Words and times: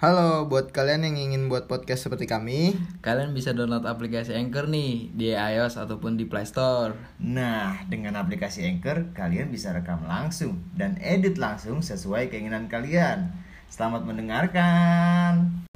Halo, 0.00 0.48
buat 0.48 0.72
kalian 0.72 1.04
yang 1.04 1.20
ingin 1.20 1.52
buat 1.52 1.68
podcast 1.68 2.08
seperti 2.08 2.24
kami, 2.24 2.72
Kalian 3.04 3.36
bisa 3.36 3.52
download 3.52 3.84
aplikasi 3.84 4.32
Anchor 4.32 4.64
nih 4.64 5.12
di 5.12 5.36
iOS 5.36 5.76
ataupun 5.76 6.16
di 6.16 6.24
Play 6.24 6.48
Store. 6.48 6.96
Nah, 7.20 7.84
dengan 7.84 8.16
aplikasi 8.16 8.64
Anchor, 8.64 9.12
kalian 9.12 9.52
bisa 9.52 9.76
rekam 9.76 10.00
langsung 10.08 10.64
dan 10.72 10.96
edit 11.04 11.36
langsung 11.36 11.84
sesuai 11.84 12.32
keinginan 12.32 12.64
kalian. 12.72 13.28
Selamat 13.68 14.08
mendengarkan. 14.08 15.68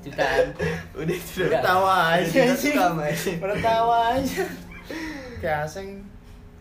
Ciptaan. 0.00 0.46
udah 0.96 1.18
Udah. 1.44 1.60
tawa 1.60 1.94
aja. 2.16 2.56
Udah 3.36 3.58
tawa 3.60 4.16
aja. 4.16 4.48
Kayak 5.44 5.68
asing. 5.68 6.19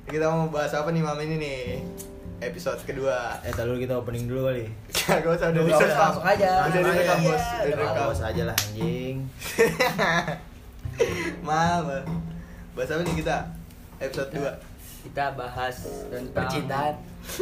Kita 0.09 0.25
mau 0.25 0.49
bahas 0.49 0.73
apa 0.73 0.89
nih 0.89 1.05
malam 1.05 1.21
ini 1.21 1.35
nih? 1.37 1.61
Episode 2.41 2.81
kedua. 2.81 3.37
Eh, 3.45 3.53
dulu 3.53 3.77
kita 3.77 3.93
opening 3.93 4.25
dulu 4.25 4.49
kali. 4.49 4.65
Gak 4.89 5.21
usah 5.21 5.53
udah 5.53 5.61
direkam. 5.61 5.85
usah, 5.85 6.01
langsung 6.01 6.25
aja. 6.25 6.49
Udah 6.65 6.81
direkam 6.81 7.17
Iya, 7.21 7.29
bos, 7.29 7.37
udah 7.45 7.53
udah 7.53 7.69
direkam. 7.77 8.05
Bos 8.09 8.21
aja 8.25 8.41
lah 8.49 8.57
anjing. 8.57 9.15
Maaf. 11.45 11.85
Bahas 12.73 12.89
apa 12.89 13.01
nih 13.05 13.15
kita? 13.21 13.37
Episode 14.01 14.29
2 14.33 15.05
Kita 15.05 15.25
bahas 15.37 15.77
tentang 16.09 16.33
Percintaan. 16.33 16.93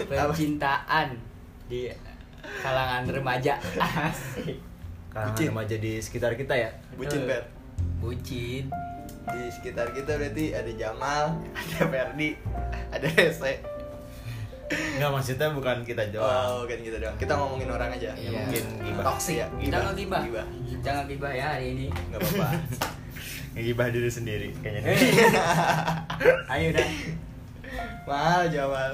Percintaan 0.03 1.07
di 1.71 1.87
kalangan 2.59 3.07
remaja. 3.07 3.55
Bucin. 5.15 5.55
remaja 5.55 5.75
di 5.79 6.03
sekitar 6.03 6.35
kita 6.35 6.51
ya. 6.51 6.75
Bucin 6.99 7.23
Per. 7.31 7.47
Bucin. 8.03 8.67
Di 9.27 9.41
sekitar 9.49 9.91
kita 9.91 10.15
berarti 10.15 10.45
ada 10.51 10.71
Jamal, 10.71 11.23
ada 11.51 11.83
Ferdi, 11.83 12.31
ada 12.89 13.07
Rese. 13.09 13.53
Enggak 14.67 15.11
maksudnya 15.13 15.47
bukan 15.51 15.77
kita 15.81 16.03
doang. 16.09 16.47
Oh, 16.53 16.63
kan 16.63 16.79
kita 16.79 16.97
doang. 16.97 17.15
Kita 17.15 17.33
ngomongin 17.33 17.69
orang 17.69 17.87
aja. 17.89 18.11
Iya. 18.13 18.35
Mungkin 18.35 18.63
gibah. 18.81 19.03
Toxic 19.05 19.35
ya. 19.37 19.47
Kita 19.53 19.75
nggak 19.79 19.95
gibah. 19.95 20.21
Gibah. 20.23 20.47
Jangan 20.81 21.03
gibah 21.07 21.31
ya 21.31 21.45
hari 21.53 21.65
ini. 21.71 21.85
Enggak 21.87 22.19
apa-apa. 22.21 22.47
Ngibah 23.57 23.87
diri 23.89 24.11
sendiri 24.11 24.47
kayaknya. 24.59 24.81
Eh. 24.85 24.99
Ayo 26.53 26.67
dah. 26.71 26.87
Mahal 28.03 28.43
Jamal. 28.47 28.91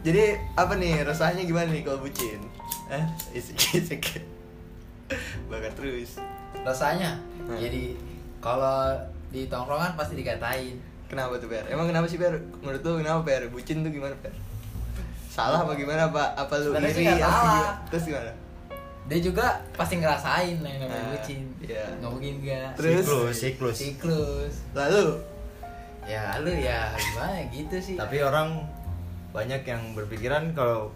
Jadi 0.00 0.22
apa 0.54 0.72
nih 0.72 1.02
rasanya 1.02 1.42
gimana 1.42 1.68
nih 1.68 1.82
kalau 1.82 2.00
bucin? 2.00 2.40
Eh, 2.88 3.04
isik 3.34 3.58
isik. 3.76 4.02
Bakar 5.50 5.74
terus. 5.74 6.18
rasanya 6.58 7.16
Hmm. 7.44 7.54
jadi 7.56 7.96
kalau 8.38 8.94
di 9.28 9.46
tongkrongan 9.46 9.92
pasti 9.94 10.14
dikatain 10.14 10.76
Kenapa 11.04 11.36
tuh 11.36 11.48
Per? 11.48 11.64
Emang 11.66 11.84
kenapa 11.84 12.04
sih 12.04 12.16
Per? 12.16 12.36
Menurut 12.58 12.80
lu 12.80 13.00
kenapa 13.00 13.20
Per? 13.22 13.48
Bucin 13.48 13.80
tuh 13.80 13.88
gimana 13.88 14.12
Per? 14.14 14.28
Salah 15.26 15.62
apa 15.62 15.72
gimana 15.72 16.06
apa? 16.06 16.36
Apa 16.36 16.52
lu 16.58 16.68
Sebenarnya 16.70 16.92
sih 16.92 17.00
iri? 17.00 17.08
nggak 17.08 17.18
Apa 17.18 17.32
salah. 17.32 17.48
gimana? 17.48 17.70
Terus 17.88 18.04
gimana? 18.04 18.32
dia 19.08 19.20
juga 19.24 19.46
pasti 19.72 19.96
ngerasain 19.96 20.60
yang 20.60 20.78
namanya 20.78 21.00
Ah, 21.00 21.10
bucin 21.10 21.40
iya. 21.58 21.80
nggak 21.96 22.10
mungkin 22.12 22.32
enggak 22.38 22.68
Terus? 22.76 22.92
Siklus, 23.00 23.32
siklus. 23.34 23.76
siklus 23.78 24.54
Lalu 24.74 25.16
ya 26.04 26.36
lu 26.38 26.52
ya 26.52 26.92
gimana 26.92 27.40
gitu 27.48 27.76
sih 27.78 27.96
Tapi 27.96 28.20
orang 28.20 28.68
banyak 29.30 29.64
yang 29.64 29.96
berpikiran 29.96 30.52
kalau 30.52 30.92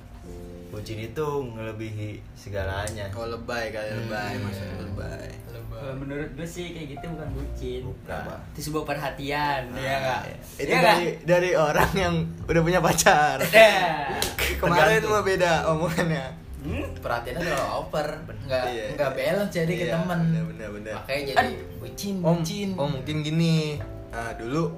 bucin 0.72 0.98
itu 0.98 1.26
ngelebihi 1.46 2.10
segalanya. 2.32 3.04
oh 3.12 3.28
lebay 3.28 3.68
kali 3.68 3.92
lebay 3.94 4.32
Hmm. 4.32 4.42
maksudnya 4.42 4.76
lebay. 4.80 5.28
Kalau 5.44 5.94
menurut 5.94 6.30
gue 6.32 6.46
sih 6.46 6.70
kayak 6.70 6.88
gitu 6.90 7.04
bukan 7.10 7.28
bucin. 7.32 7.80
Bukan. 7.84 8.22
Itu 8.50 8.60
sebuah 8.64 8.84
perhatian, 8.86 9.68
ya 9.74 9.94
enggak? 9.94 10.20
Itu 10.54 10.64
Iya 10.64 10.74
nggak? 10.74 10.96
dari 10.96 11.06
dari 11.22 11.50
orang 11.52 11.90
yang 11.92 12.14
udah 12.42 12.62
punya 12.62 12.80
pacar. 12.80 13.36
Eh. 13.44 14.08
Kemarin 14.58 14.98
Tergantung. 14.98 15.10
mah 15.12 15.22
beda 15.22 15.52
omongannya. 15.68 16.26
Hmm? 16.62 16.86
perhatiannya 16.96 17.42
terlalu 17.42 17.70
over 17.74 18.06
nggak 18.46 18.64
Iya. 18.64 18.84
nggak 18.94 19.10
balance 19.12 19.50
jadi 19.52 19.72
ke 19.72 19.84
Iya, 19.84 19.92
temen 19.92 20.18
bener, 20.22 20.42
bener, 20.46 20.68
bener. 20.70 20.94
makanya 20.94 21.22
jadi 21.34 21.52
bucin 21.76 22.14
Oh, 22.16 22.32
bucin 22.32 22.68
oh 22.72 22.86
mungkin 22.88 23.16
gini. 23.20 23.82
Nah, 24.08 24.30
dulu 24.32 24.70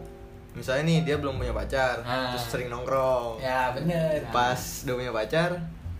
misalnya 0.50 0.82
nih 0.86 0.98
dia 1.04 1.16
belum 1.18 1.36
punya 1.36 1.52
pacar, 1.52 2.00
Ah. 2.00 2.32
terus 2.32 2.48
sering 2.48 2.68
nongkrong. 2.68 3.36
ya 3.38 3.68
bener 3.70 4.24
Pas 4.30 4.56
udah 4.80 4.94
punya 4.96 5.12
pacar, 5.12 5.50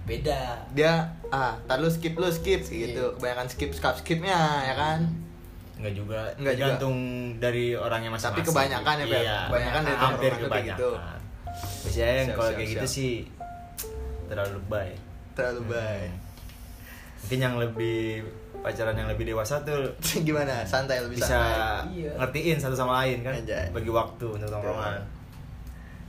beda 0.04 0.41
dia 0.70 0.92
ah, 1.28 1.56
tar 1.65 1.78
lu 1.78 1.88
skip 1.88 2.12
lu 2.15 2.28
skip 2.28 2.60
Skip. 2.60 2.92
gitu. 2.92 3.04
Kebanyakan 3.16 3.47
skip 3.47 3.70
skip 3.70 3.97
skipnya 3.97 4.37
ya 4.62 4.75
kan. 4.75 4.98
Enggak 5.75 5.94
juga, 5.94 6.20
Enggak 6.34 6.54
juga. 6.54 6.65
tergantung 6.70 6.97
dari 7.37 7.75
orangnya 7.75 8.09
masing-masing. 8.09 8.38
Tapi 8.38 8.47
kebanyakan 8.47 8.94
ya? 8.97 9.06
Iya, 9.06 9.38
Kebanyakan 9.48 9.81
dari 9.82 9.98
hampir 9.98 10.31
kebanyakan. 10.37 10.76
gitu. 10.76 10.91
Biasanya 11.82 12.15
yang 12.15 12.28
kalau 12.31 12.44
siap, 12.47 12.56
kayak 12.56 12.69
gitu 12.70 12.87
siap. 12.87 12.94
sih 12.94 13.12
terlalu 14.25 14.50
lebay. 14.56 14.88
Terlalu 15.32 15.60
Hmm. 15.60 15.72
baik. 15.72 16.10
Mungkin 17.16 17.38
yang 17.41 17.54
lebih 17.56 18.00
pacaran 18.56 18.94
yang 18.94 19.09
lebih 19.09 19.25
dewasa 19.26 19.60
tuh 19.60 19.81
Gimana? 20.22 20.62
Santai 20.62 21.00
lebih 21.00 21.16
bisa 21.16 21.32
santai. 21.32 21.98
Iya. 21.98 22.12
ngertiin 22.19 22.56
satu 22.56 22.72
sama 22.75 23.00
lain 23.00 23.21
kan 23.21 23.32
Anjay. 23.34 23.66
bagi 23.71 23.91
waktu 23.91 24.26
untuk 24.31 24.47
tongkrongan 24.47 25.00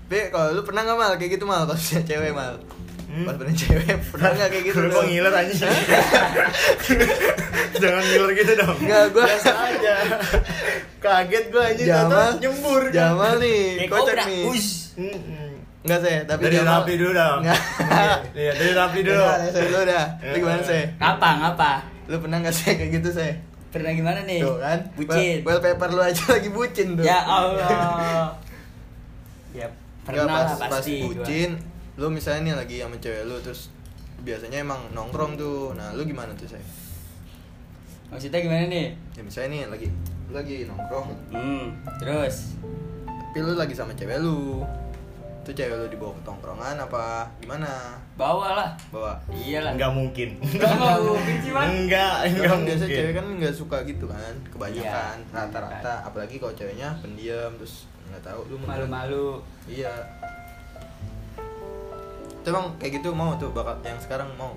Tapi 0.06 0.30
kalau 0.30 0.50
lu 0.52 0.62
pernah 0.62 0.82
nggak 0.84 0.98
mal 0.98 1.12
kayak 1.16 1.32
gitu 1.34 1.44
mal 1.44 1.66
pas 1.66 1.76
punya 1.76 2.02
cewek 2.04 2.32
mal? 2.32 2.54
Hmm? 3.06 3.26
Pas 3.26 3.36
punya 3.36 3.54
cewek 3.54 3.86
pernah 4.14 4.30
nggak 4.32 4.50
kayak 4.50 4.64
gitu? 4.66 4.78
Lu 4.78 4.90
kok 4.90 5.04
ngiler 5.04 5.34
anjing 5.34 5.60
jangan 7.76 8.04
ngiler 8.04 8.32
gitu 8.34 8.52
dong 8.56 8.78
Nggak, 8.78 9.04
gua 9.12 9.24
biasa 9.26 9.52
aja 9.52 9.96
kaget 10.98 11.46
gua 11.50 11.64
anjing 11.66 11.88
Jamal 11.88 12.30
nyembur 12.38 12.82
kan. 12.86 12.94
Jamal 12.94 13.34
nih, 13.38 13.62
kocak 13.86 14.16
nih. 14.26 14.44
Enggak 15.86 16.00
sih, 16.02 16.18
tapi 16.26 16.42
dari 16.44 16.58
Jamal 16.58 16.82
rapi 16.82 16.94
dulu 16.96 17.12
dong 17.14 17.40
Nggak. 17.46 17.62
iya 18.34 18.52
dari 18.54 18.74
rapi 18.74 19.00
dulu 19.02 19.22
Enggak, 19.22 19.38
saya 19.52 19.64
dulu 19.64 19.82
dah. 19.86 20.06
Lu 20.18 20.36
gimana 20.40 20.62
sih? 20.64 20.84
Ngapa? 20.98 21.30
Ngapa? 21.42 21.72
Lu 22.06 22.16
pernah 22.18 22.38
nggak 22.42 22.56
sih 22.56 22.72
kayak 22.74 22.92
gitu 22.96 23.10
sih? 23.12 23.32
Pernah 23.70 23.92
gimana 23.92 24.20
nih? 24.24 24.40
Tuh 24.40 24.56
kan, 24.58 24.80
Bucin. 24.96 25.38
Well, 25.44 25.60
wallpaper 25.60 25.90
lu 25.92 26.02
aja 26.02 26.24
lagi 26.38 26.50
bucin 26.50 26.96
tuh. 26.96 27.04
Ya 27.04 27.20
Allah. 27.22 28.32
ya 29.52 29.68
Nggak, 30.06 30.14
pernah 30.22 30.36
pas, 30.36 30.46
lah 30.46 30.58
pas 30.60 30.72
pasti. 30.78 30.94
gua. 30.96 31.10
bucin, 31.18 31.52
lu 31.96 32.08
misalnya 32.08 32.42
nih 32.44 32.56
lagi 32.56 32.76
sama 32.80 32.96
cewek 32.96 33.24
lu 33.24 33.36
terus 33.40 33.62
biasanya 34.18 34.58
emang 34.60 34.82
nongkrong 34.92 35.34
tuh. 35.36 35.74
Nah, 35.74 35.92
lu 35.92 36.02
gimana 36.04 36.32
tuh, 36.34 36.48
saya? 36.48 36.64
Maksudnya 38.08 38.40
gimana 38.40 38.64
nih? 38.68 38.88
Ya 39.12 39.22
misalnya 39.22 39.50
nih 39.52 39.62
lagi 39.68 39.88
lagi 40.28 40.56
nongkrong, 40.64 41.08
Hmm, 41.30 41.74
terus 41.98 42.54
tapi 43.06 43.40
lu 43.42 43.54
lagi 43.54 43.74
sama 43.74 43.92
cewek 43.92 44.18
lu. 44.18 44.64
Tuh 45.42 45.54
cewek 45.54 45.76
lu 45.76 45.86
dibawa 45.88 46.10
ke 46.12 46.22
tongkrongan 46.24 46.76
apa 46.80 47.30
gimana? 47.38 48.00
bawa 48.16 48.56
lah. 48.56 48.70
Bawa 48.90 49.14
Iyalah. 49.30 49.76
Enggak 49.76 49.92
mungkin 49.92 50.30
Enggak 50.40 50.72
mungkin 51.04 51.36
sih, 51.38 51.52
Man. 51.52 51.68
enggak 51.84 52.16
Kan 52.16 52.30
enggak 52.32 52.56
biasa 52.56 52.56
mungkin 52.80 52.96
cewek 52.96 53.14
kan 53.14 53.26
nggak 53.36 53.54
suka 53.54 53.78
gitu 53.84 54.06
kan, 54.08 54.34
kebanyakan 54.48 55.16
Iya. 55.20 55.36
rata-rata. 55.36 55.94
Apalagi 56.02 56.36
kalau 56.38 56.54
ceweknya 56.54 56.96
pendiam 56.98 57.52
terus 57.60 57.86
nggak 58.16 58.24
tahu 58.24 58.42
lu 58.48 58.56
Malu-malu. 58.64 59.44
Iya. 59.68 59.92
Itu 62.40 62.48
emang 62.48 62.72
kayak 62.80 63.04
gitu 63.04 63.12
mau 63.12 63.36
tuh 63.36 63.52
bakat 63.52 63.84
yang 63.84 64.00
sekarang 64.00 64.32
mau. 64.40 64.56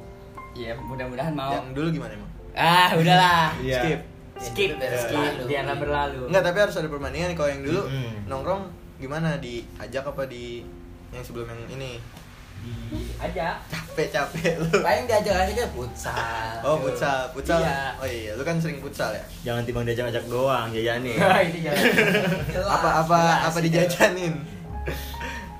Ya, 0.55 0.79
mudah-mudahan 0.79 1.35
mau. 1.35 1.51
Yang 1.51 1.67
dulu 1.75 1.89
gimana 1.99 2.13
emang? 2.15 2.31
Ah, 2.55 2.91
udahlah. 2.95 3.51
Iya. 3.67 3.81
Skip. 3.83 4.01
Skip, 4.39 4.71
Biar 4.79 4.95
skip, 4.95 5.51
biarlah 5.51 5.77
berlalu. 5.83 6.31
Enggak, 6.31 6.47
tapi 6.47 6.59
harus 6.63 6.79
ada 6.79 6.87
perbandingan 6.87 7.35
kalau 7.35 7.51
yang 7.51 7.67
dulu 7.67 7.91
Mm-mm. 7.91 8.31
nongkrong 8.31 8.71
gimana 9.03 9.35
diajak 9.43 10.07
apa 10.07 10.31
di 10.31 10.63
yang 11.11 11.27
sebelum 11.27 11.51
yang 11.51 11.75
ini? 11.75 11.99
Di 12.59 13.01
aja. 13.19 13.59
Capek-capek 13.67 14.55
lu. 14.59 14.79
paling 14.81 15.05
diajak 15.05 15.35
aja 15.37 15.53
ke 15.53 15.67
futsal 15.71 16.55
Oh, 16.63 16.79
futsal, 16.79 17.29
futsal. 17.31 17.61
Iya. 17.61 17.99
Oh 17.99 18.07
iya, 18.07 18.31
lu 18.33 18.43
kan 18.43 18.57
sering 18.57 18.79
futsal 18.79 19.11
ya? 19.11 19.23
jangan 19.43 19.63
timbang 19.63 19.85
diajak-ajak 19.85 20.25
doang 20.27 20.71
jajanin 20.71 21.19
Ini 21.49 21.59
jangan. 21.61 21.85
Jelas. 22.49 22.71
Apa 22.71 22.89
apa 23.03 23.19
jelas, 23.19 23.47
apa 23.47 23.59
dijajanin? 23.61 24.35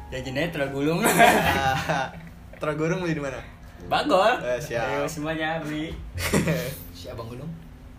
Jajannya 0.09 0.49
tergulung. 0.49 0.99
Tergurung 2.61 2.99
beli 3.01 3.15
di 3.15 3.23
mana? 3.23 3.39
Bagol. 3.87 4.35
Eh, 4.41 4.59
siap. 4.59 4.83
Ayo 4.89 5.07
semuanya 5.07 5.61
beli. 5.61 5.95
si 6.97 7.07
abang 7.07 7.29
gunung 7.29 7.47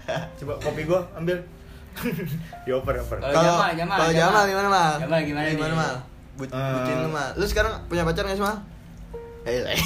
coba 0.10 0.58
kopi 0.58 0.84
gua 0.84 1.06
ambil 1.14 1.38
dioper 2.66 2.96
oper 2.98 3.18
Kalau 3.20 3.30
Kalau 3.30 3.46
Jamal, 3.46 3.70
Jamal, 3.76 3.98
kalau 3.98 4.10
Jamal. 4.10 4.18
Jamal 4.18 4.44
gimana 4.48 4.68
mal? 4.68 4.94
Jamal 4.98 5.20
gimana 5.22 5.46
Gimana 5.48 5.70
nih? 5.70 5.78
mal? 5.78 5.94
Bu 6.34 6.44
bucin 6.50 6.96
lu 6.98 7.10
mal. 7.12 7.30
Lu 7.36 7.46
sekarang 7.46 7.74
punya 7.86 8.02
pacar 8.02 8.24
nggak 8.24 8.36
sih 8.36 8.46
mal? 8.46 8.58
Eh, 9.50 9.62
eh, 9.66 9.82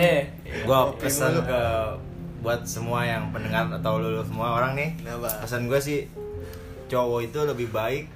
Eh, 0.00 0.20
gua 0.64 0.88
Kopi 0.88 1.04
pesan 1.04 1.44
ke 1.44 1.60
buat 2.38 2.64
semua 2.64 3.04
yang 3.04 3.28
pendengar 3.28 3.68
atau 3.68 3.98
lulu 3.98 4.22
semua 4.22 4.56
orang 4.56 4.72
nih 4.72 4.90
pesan 5.42 5.68
gua 5.68 5.76
sih 5.76 6.08
cowok 6.88 7.20
itu 7.22 7.38
lebih 7.44 7.68
baik 7.68 8.08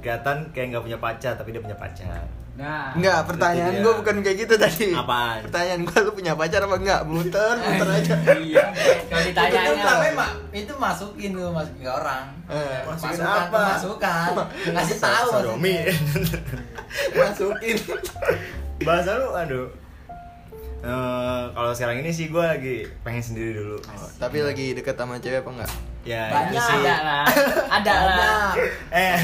kelihatan 0.00 0.48
kayak 0.50 0.66
nggak 0.72 0.84
punya 0.84 0.98
pacar 0.98 1.32
tapi 1.36 1.52
dia 1.52 1.60
punya 1.60 1.76
pacar 1.76 2.24
Nah. 2.54 2.94
Enggak, 2.94 3.26
pertanyaan 3.26 3.82
gue 3.82 3.92
bukan 3.98 4.22
kayak 4.22 4.46
gitu 4.46 4.54
tadi. 4.54 4.94
Apaan? 4.94 5.42
Pertanyaan 5.42 5.82
gue 5.82 5.98
lu 6.06 6.10
punya 6.14 6.38
pacar 6.38 6.62
apa 6.62 6.78
enggak? 6.78 7.00
Muter, 7.02 7.58
muter 7.58 7.88
aja. 7.90 8.14
Iya. 8.38 8.64
Kalau 9.10 9.22
itu 9.26 9.30
ditanya 9.34 9.58
kan 9.74 10.14
mak 10.14 10.30
itu 10.54 10.72
masukin 10.78 11.30
tuh 11.34 11.50
masukin 11.50 11.82
ke 11.82 11.90
orang 11.90 12.24
Eh, 12.46 12.78
masukin 12.86 13.18
masukan 13.18 13.42
apa? 13.50 13.62
masukan 13.74 14.28
ngasih 14.70 14.96
tahu 15.02 15.28
Sodomi 15.34 15.76
masukin 17.18 17.76
bahasa 18.84 19.16
lu 19.16 19.28
aduh. 19.30 19.66
Eh, 20.80 21.42
kalau 21.50 21.72
sekarang 21.72 21.96
ini 21.98 22.10
sih 22.10 22.28
gue 22.28 22.44
lagi 22.44 22.84
pengen 23.00 23.24
sendiri 23.24 23.56
dulu. 23.56 23.80
Oh, 23.80 24.08
tapi 24.14 24.38
lagi 24.38 24.72
deket 24.72 24.92
sama 24.94 25.16
cewek 25.16 25.40
apa 25.40 25.50
enggak? 25.50 25.70
Ya 26.04 26.28
Banyak 26.28 26.60
sih. 26.60 26.76
ada 26.78 26.96
lah. 27.00 27.24
Ada 27.72 27.94
lah. 27.96 28.48
eh. 28.92 29.16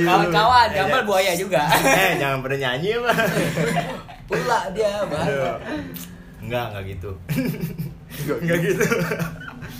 Kawan-kawan, 0.00 0.66
Eh, 0.66 0.74
gambar 0.74 0.88
jangan- 0.96 1.06
buaya 1.06 1.32
juga. 1.34 1.62
eh 1.68 2.16
jangan 2.16 2.40
pada 2.40 2.56
nyanyi 2.56 2.96
mah 2.96 3.12
Pula 4.24 4.60
dia 4.72 5.04
bahasa. 5.04 5.60
enggak 6.40 6.64
enggak 6.72 6.84
gitu. 6.90 7.10
Enggak 8.40 8.58
gitu. 8.62 8.84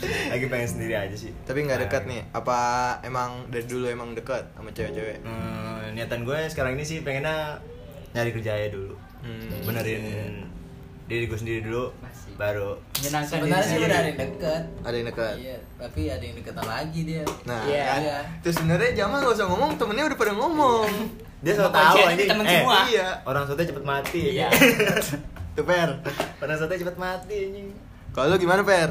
lagi 0.04 0.46
pengen 0.46 0.68
sendiri 0.68 0.94
aja 0.94 1.16
sih. 1.16 1.32
Tapi 1.42 1.64
nggak 1.64 1.80
dekat 1.82 2.04
Nah, 2.04 2.10
nih. 2.10 2.22
Apa 2.34 2.58
emang 3.00 3.48
dari 3.48 3.64
dulu 3.64 3.88
emang 3.88 4.12
dekat 4.12 4.44
sama 4.52 4.68
cewek-cewek? 4.68 5.24
Eh, 5.24 5.84
niatan 5.92 6.20
gue 6.22 6.36
sekarang 6.46 6.76
ini 6.76 6.84
sih 6.84 7.00
pengennya 7.00 7.56
nyari 8.12 8.28
kerja 8.30 8.52
aja 8.52 8.68
dulu 8.70 8.92
Hmm. 9.24 9.64
benerin 9.64 10.44
diri 11.04 11.24
gue 11.24 11.34
sendiri 11.34 11.60
dulu 11.62 11.92
Masih. 11.98 12.32
baru 12.34 12.80
Menyenangkan 12.94 13.28
Sebenarnya 13.34 13.64
sih 13.66 13.76
udah 13.78 13.88
ada 13.94 14.04
yang 14.06 14.18
deket. 14.18 14.62
ada 14.80 14.94
yang 14.94 15.06
dekat 15.06 15.34
Iya, 15.36 15.56
tapi 15.76 16.00
ada 16.06 16.20
yang 16.22 16.34
deketan 16.34 16.66
lagi 16.66 17.00
dia. 17.02 17.22
nah 17.42 17.60
Iya. 17.62 17.82
kan 17.82 18.00
Iya. 18.00 18.18
terus 18.40 18.54
sebenarnya 18.56 18.90
Jamal 18.94 19.16
nggak 19.18 19.34
usah 19.34 19.46
ngomong 19.46 19.70
temennya 19.74 20.04
udah 20.06 20.18
pada 20.18 20.32
ngomong 20.34 20.88
dia 21.40 21.52
selalu 21.52 21.72
tahu 21.74 21.94
ini 21.94 22.04
anjing 22.06 22.28
temen 22.30 22.44
eh, 22.44 22.52
semua. 22.54 22.78
iya 22.86 23.08
orang 23.22 23.44
sote 23.44 23.62
cepet 23.62 23.84
mati 23.84 24.20
Iya. 24.34 24.48
tuh 25.54 25.64
per 25.64 25.88
orang 26.38 26.56
sote 26.56 26.74
cepet 26.74 26.96
mati 26.96 27.36
anjing 27.42 27.68
kalau 28.10 28.26
lu 28.26 28.36
gimana 28.36 28.60
per 28.60 28.90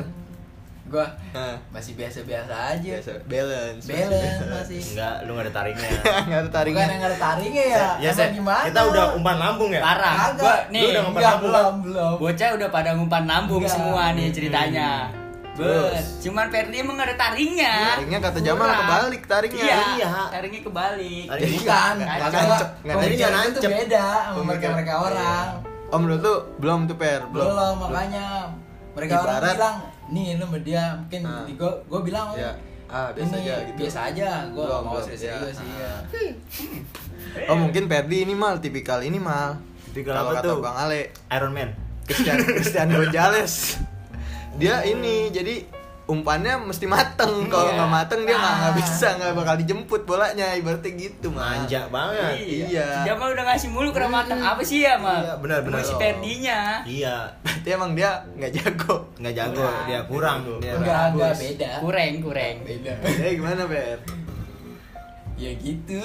Gua 0.84 1.08
nah, 1.32 1.56
masih 1.70 1.96
biasa-biasa 1.96 2.54
aja. 2.70 2.92
biasa 2.94 3.12
balance 3.24 3.84
Balance 3.84 4.44
masih. 4.46 4.80
enggak 4.86 5.16
lu 5.24 5.32
gak 5.32 5.44
ada 5.44 5.54
taringnya 5.54 5.90
nggak 6.28 6.40
ada 6.40 6.52
taringnya 6.52 6.80
Bukan 6.82 6.94
yang 6.94 7.04
ada 7.04 7.18
taringnya 7.18 7.66
ya. 7.66 7.86
ya 8.00 8.12
saya 8.12 8.30
gimana? 8.30 8.64
kita 8.66 8.82
udah 8.86 9.06
umpan 9.14 9.38
lambung 9.38 9.70
ya 9.70 9.80
Parah. 9.80 10.14
Kagak. 10.14 10.38
Gua 10.38 10.54
Lu 10.54 10.72
nih, 10.72 10.84
udah 10.86 11.02
ngumpan 11.02 11.18
Enggak, 11.18 11.32
lambung 11.34 11.50
belum, 11.50 11.74
belum. 11.82 12.14
bocah 12.20 12.50
udah 12.54 12.70
pada 12.70 12.90
ngumpan 12.94 13.24
lambung 13.26 13.62
Enggak. 13.62 13.74
semua 13.74 14.04
nih 14.12 14.28
ceritanya. 14.30 14.90
Terus? 15.54 15.94
Bet, 15.94 16.06
cuman 16.20 16.46
Ferdi 16.50 16.76
emang 16.76 16.96
gak 16.96 17.08
ada 17.08 17.18
taringnya. 17.20 17.74
Taringnya 17.94 18.20
kata 18.20 18.40
Jamal 18.40 18.68
kebalik 18.68 19.22
taringnya. 19.24 19.64
Iya, 19.64 19.78
Iya. 19.96 20.10
taringnya 20.28 20.62
kebalik. 20.62 21.26
Taring- 21.28 21.54
Bukan, 21.56 21.94
Nggak 21.96 22.10
makanya 22.20 22.42
nancep, 22.44 22.70
nggak 22.82 22.96
pemikiran 22.98 23.32
nancep. 23.32 23.62
itu 23.62 23.70
beda 23.72 24.06
sama 24.26 24.42
mereka-mereka 24.44 24.94
orang. 25.00 25.48
oh 25.88 25.98
menurut 25.98 26.22
lu 26.22 26.36
belum 26.58 26.80
tuh 26.84 26.98
per 26.98 27.22
belum 27.28 27.46
Belum, 27.46 27.76
makanya 27.80 28.26
mereka 28.92 29.14
orang 29.16 29.38
Ibarat- 29.38 29.56
bilang, 29.56 29.78
nih 30.06 30.36
lu 30.36 30.44
sama 30.44 30.60
dia 30.60 30.84
mungkin 30.96 31.22
Ah. 31.24 31.44
di 31.44 31.54
gua 31.54 31.72
gua 31.86 32.02
bilang 32.02 32.28
ya 32.34 32.52
ah 32.86 33.10
biasa 33.10 33.34
ini 33.34 33.42
aja 33.42 33.56
gitu 33.64 33.78
biasa 33.80 34.00
aja, 34.06 34.30
gua 34.50 34.64
Belum, 34.64 34.70
nggak 34.70 34.84
mau 34.86 35.00
serius-serius 35.00 35.50
ya. 35.50 35.54
sih 35.56 35.70
ya. 35.74 35.94
oh 37.50 37.58
mungkin 37.58 37.84
Perdi 37.86 38.18
ini 38.22 38.34
mal 38.34 38.58
tipikal 38.58 39.00
ini 39.00 39.18
mal 39.18 39.58
Tipikal 39.86 40.14
kalau 40.14 40.22
apa 40.28 40.38
kata 40.38 40.48
tuh? 40.48 40.58
Bang 40.60 40.78
Ale 40.80 41.02
Iron 41.30 41.52
Man 41.52 41.70
Christian 42.04 42.38
Christian 42.44 42.88
Gonzales 42.90 43.54
dia 44.60 44.84
ini 44.84 45.30
jadi 45.30 45.66
umpannya 46.06 46.60
mesti 46.60 46.84
mateng 46.84 47.48
kalau 47.48 47.64
Iya. 47.66 47.76
nggak 47.76 47.92
mateng 47.94 48.20
dia 48.22 48.36
nggak 48.36 48.56
nggak 48.58 48.70
Ah. 48.70 48.76
bisa 48.76 49.08
nggak 49.16 49.32
bakal 49.34 49.56
dijemput 49.56 50.02
bolanya 50.04 50.52
ibaratnya 50.52 50.92
gitu 50.94 51.28
mal 51.28 51.48
manja 51.56 51.88
banget 51.88 52.36
Iya. 52.36 52.88
Si 52.94 53.00
Jamal 53.06 53.32
udah 53.32 53.46
ngasih 53.46 53.70
mulu 53.70 53.90
kurang 53.90 54.12
matang 54.12 54.36
apa 54.38 54.60
sih 54.62 54.84
ya, 54.84 54.96
Mal? 54.96 55.22
Iya, 55.22 55.34
benar, 55.38 55.60
benar. 55.62 55.80
Si 55.80 55.96
Ferdinya. 55.96 56.84
iya 56.84 57.32
berarti 57.40 57.70
emang 57.70 57.92
dia 57.94 58.12
nggak 58.30 58.52
jago 58.54 58.96
nggak 59.16 59.32
jago 59.34 59.64
Kurang. 59.64 59.86
dia 59.86 60.00
kurang 60.04 60.38
dia 60.60 60.74
Enggak, 60.74 61.04
enggak 61.10 61.32
bagus. 61.32 61.40
beda. 61.42 61.70
Kurang, 61.80 62.12
kurang. 62.20 62.56
Beda. 62.62 62.94
ya 63.00 63.30
gimana 63.32 63.62
Per 63.64 64.00
Ya 65.34 65.50
gitu. 65.56 65.98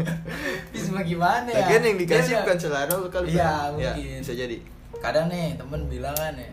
Bisa 0.70 0.88
mau 0.90 1.02
gimana 1.02 1.42
ya? 1.44 1.58
Lagian 1.60 1.82
yang 1.82 1.98
dikasih 1.98 2.22
Dia 2.30 2.40
bukan 2.40 2.54
nggak- 2.54 2.62
selera 2.62 2.94
lu 2.94 3.08
kali 3.08 3.26
Iya. 3.30 3.42
Ya, 3.42 3.56
mungkin. 3.68 4.18
bisa 4.20 4.32
jadi 4.36 4.56
Kadang 4.96 5.26
nih 5.26 5.56
temen 5.56 5.80
bilang 5.86 6.12
kan 6.12 6.36
ya, 6.36 6.44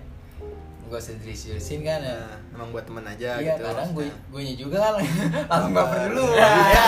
gak 0.88 0.98
usah 0.98 1.14
seriusin 1.16 1.80
kan 1.82 2.00
ya. 2.00 2.16
Nah, 2.18 2.36
emang 2.54 2.70
buat 2.70 2.84
temen 2.84 3.04
aja 3.04 3.30
Iya, 3.36 3.54
gitu 3.54 3.62
kadang 3.64 3.90
gue 3.90 4.06
maksudnya. 4.06 4.30
gue 4.30 4.42
nya 4.42 4.54
juga 4.56 4.78
kan 4.80 4.94
langsung 5.50 5.74
baper 5.74 6.00
dulu. 6.08 6.26
Iya. 6.30 6.88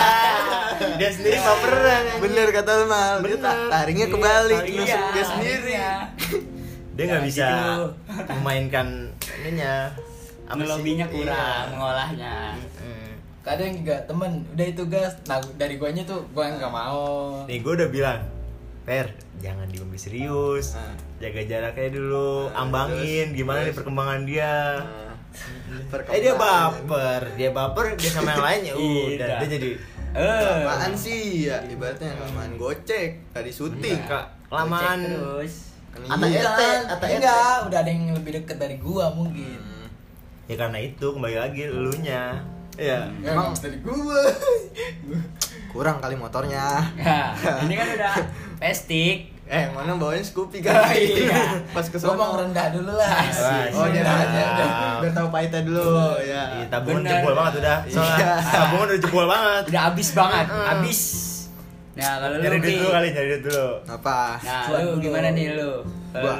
dia 0.96 1.10
sendiri 1.10 1.36
baperan 1.38 1.84
anjing. 2.02 2.20
bener 2.20 2.46
kata 2.50 2.70
lu 2.74 2.86
mal 2.86 3.16
dia 3.20 3.38
taringnya 3.68 4.06
Iya, 4.06 4.14
kebalik 4.14 4.58
taringnya. 4.58 4.80
nusuk 4.80 5.02
dia 5.04 5.14
Iya, 5.14 5.24
sendiri 5.26 5.70
iya. 5.70 5.92
dia 6.90 7.04
nggak 7.06 7.18
Ya, 7.18 7.26
bisa 7.26 7.46
gitu. 7.46 7.86
memainkan 8.34 8.86
ininya? 9.38 9.74
Ngelobinya 10.50 11.06
kurang, 11.06 11.36
Iya. 11.62 11.70
mengolahnya. 11.70 12.34
Mm. 12.76 13.10
Kadang 13.40 13.70
juga 13.72 13.96
temen 14.02 14.30
udah 14.48 14.66
itu 14.66 14.82
gas. 14.84 15.14
Nah 15.24 15.38
dari 15.54 15.74
gue 15.74 15.88
nya 15.88 16.02
tuh 16.02 16.26
gue 16.26 16.42
nggak 16.42 16.68
mau. 16.70 17.44
nih 17.44 17.58
gue 17.58 17.72
udah 17.74 17.88
bilang 17.88 18.20
Per, 18.80 19.06
jangan 19.38 19.64
diambil 19.66 19.94
serius 19.96 20.74
Ah. 20.74 20.90
Jaga 21.20 21.40
jaraknya 21.44 21.88
dulu 21.92 22.48
Ah, 22.48 22.64
ambangin 22.64 23.26
terus, 23.28 23.36
gimana 23.36 23.58
nih 23.62 23.74
perkembangan 23.76 24.20
dia 24.24 24.54
Nah, 24.80 26.00
eh 26.10 26.18
dia 26.18 26.34
baper 26.34 27.22
dia 27.36 27.50
baper 27.50 27.94
dia 27.94 28.10
sama 28.10 28.32
yang 28.32 28.42
lainnya 28.42 28.72
udah 28.80 29.28
Iya. 29.28 29.38
dia 29.38 29.50
jadi 29.52 29.70
Eh. 30.10 30.26
Lamaan 30.66 30.90
sih 30.92 31.46
ya 31.46 31.62
ibaratnya 31.62 32.10
lamaan 32.18 32.58
gocek 32.58 33.30
tadi 33.30 33.46
syuting 33.46 33.94
Kak, 34.02 34.50
lamaan 34.50 35.06
terus. 35.06 35.70
Ata 36.02 36.26
iya. 36.26 36.42
RT. 36.90 37.02
Enggak, 37.14 37.56
udah 37.70 37.78
ada 37.78 37.86
yang 37.86 38.10
lebih 38.10 38.42
deket 38.42 38.58
dari 38.58 38.74
gua 38.76 39.14
mungkin. 39.14 39.54
Hmm. 39.54 39.86
ya 40.46 40.58
karena 40.58 40.82
itu 40.82 41.06
kembali 41.06 41.36
lagi 41.36 41.60
elunya 41.64 42.42
Iya. 42.74 43.06
Emang 43.22 43.54
dari 43.54 43.78
gua. 43.78 44.18
kurang 45.70 46.02
kali 46.02 46.18
motornya 46.18 46.82
Ya, 46.98 47.30
ini 47.62 47.74
kan 47.76 47.88
udah 47.94 48.14
plastik. 48.58 49.30
Eh 49.50 49.66
mana 49.74 49.98
bawain 49.98 50.22
Scoopy 50.22 50.62
kan 50.62 50.78
iya. 50.94 51.58
pas 51.74 51.82
ke 51.82 51.98
mau 51.98 52.14
sono 52.14 52.38
rendah 52.38 52.70
dulu 52.70 52.94
lah. 52.94 53.18
Wah, 53.26 53.66
oh 53.74 53.86
dia 53.90 54.06
aja 54.06 54.46
biar 55.02 55.10
tahu 55.10 55.26
pahitnya 55.28 55.66
dulu 55.66 55.82
ya 56.22 56.42
Iya, 56.54 56.66
tabungan 56.70 57.02
Bener. 57.02 57.18
jebol 57.18 57.34
banget 57.34 57.54
udah. 57.58 57.78
Soalnya 57.84 58.14
Iya. 58.14 58.32
tabungan 58.48 58.86
udah 58.86 59.00
jebol 59.02 59.26
banget. 59.26 59.62
Udah 59.68 59.82
habis 59.84 60.08
banget, 60.14 60.46
habis. 60.46 61.00
Nah, 61.90 62.12
kalau 62.16 62.36
lu 62.38 62.42
Nyari 62.46 62.58
duit 62.62 62.78
dulu 62.78 62.88
kali, 62.88 63.08
nyari 63.10 63.28
duit 63.28 63.42
dulu. 63.44 63.68
apa 63.84 64.18
Nah, 64.40 64.62
lu 64.78 64.90
gimana 65.02 65.28
nih 65.34 65.46
lu? 65.58 65.72
Kalau 66.14 66.36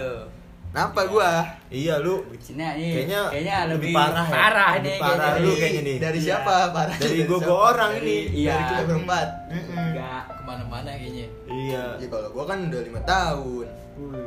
Gua. 0.70 0.78
kenapa 0.86 1.00
gua 1.04 1.30
Iya 1.68 1.94
lu 1.98 2.14
Cina 2.36 2.72
nih. 2.72 2.90
Kayaknya 2.96 3.20
kayaknya 3.26 3.56
lebih 3.68 3.74
lebih, 3.82 3.92
parah 3.92 4.22
ya? 4.24 4.32
parah 4.32 4.70
Lebih 4.72 4.84
nih 4.84 4.96
parah 4.96 5.18
kayaknya. 5.28 5.42
lu 5.42 5.52
kayaknya 5.52 5.82
nih. 5.82 5.96
dari 5.98 6.14
Iya. 6.16 6.26
siapa 6.26 6.54
parah 6.70 6.96
Dari 6.96 7.18
gua 7.20 7.26
siapa? 7.32 7.44
gua 7.44 7.58
orang 7.68 7.90
Dari- 7.92 8.02
ini. 8.04 8.18
Iya. 8.36 8.50
dari 8.52 8.62
kita 8.64 8.82
berempat 8.86 9.28
Enggak. 9.50 10.22
Ke 10.30 10.42
mana-mana 10.44 10.90
kayaknya. 10.92 11.26
Iya. 11.44 11.84
ya 11.96 12.06
kalau 12.08 12.28
gua 12.30 12.44
kan 12.46 12.58
udah 12.64 12.80
lima 12.80 13.00
tahun 13.02 13.66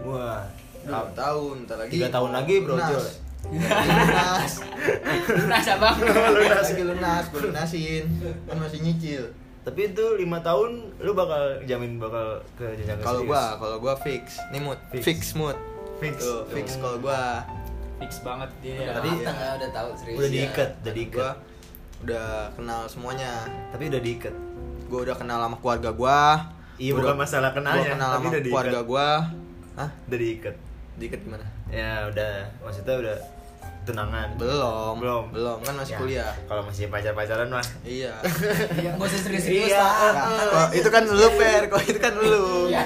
Wah. 0.04 0.42
lima 0.84 1.00
tahun 1.14 1.56
ntar 1.64 1.78
lagi 1.78 1.92
Tiga 1.94 2.08
tahun 2.10 2.32
lagi, 2.34 2.56
bro, 2.60 2.74
lunas. 2.74 3.08
Lunas 3.44 4.54
Lunas 5.38 5.66
abang. 5.70 5.96
lunas 6.36 6.66
lagi 6.66 6.84
lunas 6.86 7.24
gua 7.26 7.42
lunasin 7.42 8.04
kan 8.44 8.56
masih 8.58 8.80
nyicil 8.82 9.24
Tapi 9.62 9.80
itu 9.90 10.06
lima 10.16 10.40
tahun 10.40 10.92
lu 10.98 11.12
bakal 11.14 11.40
jamin 11.64 11.96
bakal 11.96 12.36
ke 12.54 12.68
jenjang 12.74 13.00
kalau 13.00 13.24
gua 13.24 13.56
kalau 13.56 13.80
gua 13.80 13.96
fix 13.98 14.44
nih 14.52 14.60
mood 14.60 14.76
Fix. 14.92 15.02
fix, 15.02 15.20
mood 15.34 15.56
Fix. 16.04 16.16
Tuh, 16.20 16.42
fix 16.48 16.68
kalau 16.78 16.98
gua 17.00 17.22
Fix 17.96 18.20
banget 18.20 18.50
dia. 18.60 18.76
Udah 18.84 18.94
Tadi- 18.98 19.16
matang 19.18 19.38
ya, 19.38 19.50
udah 19.56 19.70
tahu 19.72 19.90
serius. 19.96 20.18
Udah 20.18 20.28
ya. 20.28 20.34
diikat, 20.36 20.70
udah 20.74 20.84
Tadi 20.84 20.98
diikat. 21.00 21.16
gua 21.16 21.30
udah 22.04 22.28
kenal 22.52 22.82
semuanya 22.86 23.32
Tapi 23.72 23.84
udah 23.88 24.02
diikat. 24.02 24.36
gua 24.86 25.00
udah 25.02 25.16
kenal 25.16 25.38
sama 25.40 25.58
keluarga 25.58 25.90
gua 25.90 26.20
Iya, 26.76 26.92
Gua 26.92 26.98
bukan 27.00 27.08
udah- 27.10 27.22
masalah 27.22 27.52
kenalnya, 27.52 27.80
gua 27.82 27.94
kenal 27.94 28.10
tapi 28.10 28.18
sama 28.18 28.28
udah 28.28 28.34
diikat. 28.38 28.52
keluarga 28.52 28.80
gua 28.84 29.08
Hah? 29.74 29.90
Udah 30.04 30.20
diikat. 30.20 30.56
diikat 30.94 31.20
gimana 31.22 31.46
Ya 31.68 31.92
udah, 32.06 32.34
maksudnya 32.60 32.96
udah 33.00 33.18
tunangan. 33.84 34.28
belum 34.34 34.94
Belum. 34.96 35.24
belum 35.30 35.58
kan 35.60 35.74
masih 35.76 35.94
Ya, 35.94 36.00
kuliah 36.00 36.32
Kalau 36.44 36.62
masih 36.64 36.88
pacar-pacaran 36.88 37.48
mah. 37.48 37.66
iya 37.84 38.14
Iya, 38.80 38.90
nggak 38.94 39.06
usah 39.06 39.20
serius-serius 39.22 39.70
Iya. 39.70 39.80
lah. 39.80 40.14
Kalau 40.42 40.64
itu 40.72 40.90
kan 40.90 41.04
lu 41.06 41.28
per 41.34 41.62
kalau 41.68 41.84
itu 41.84 42.00
kan 42.00 42.14
lu 42.16 42.44
Iya, 42.66 42.84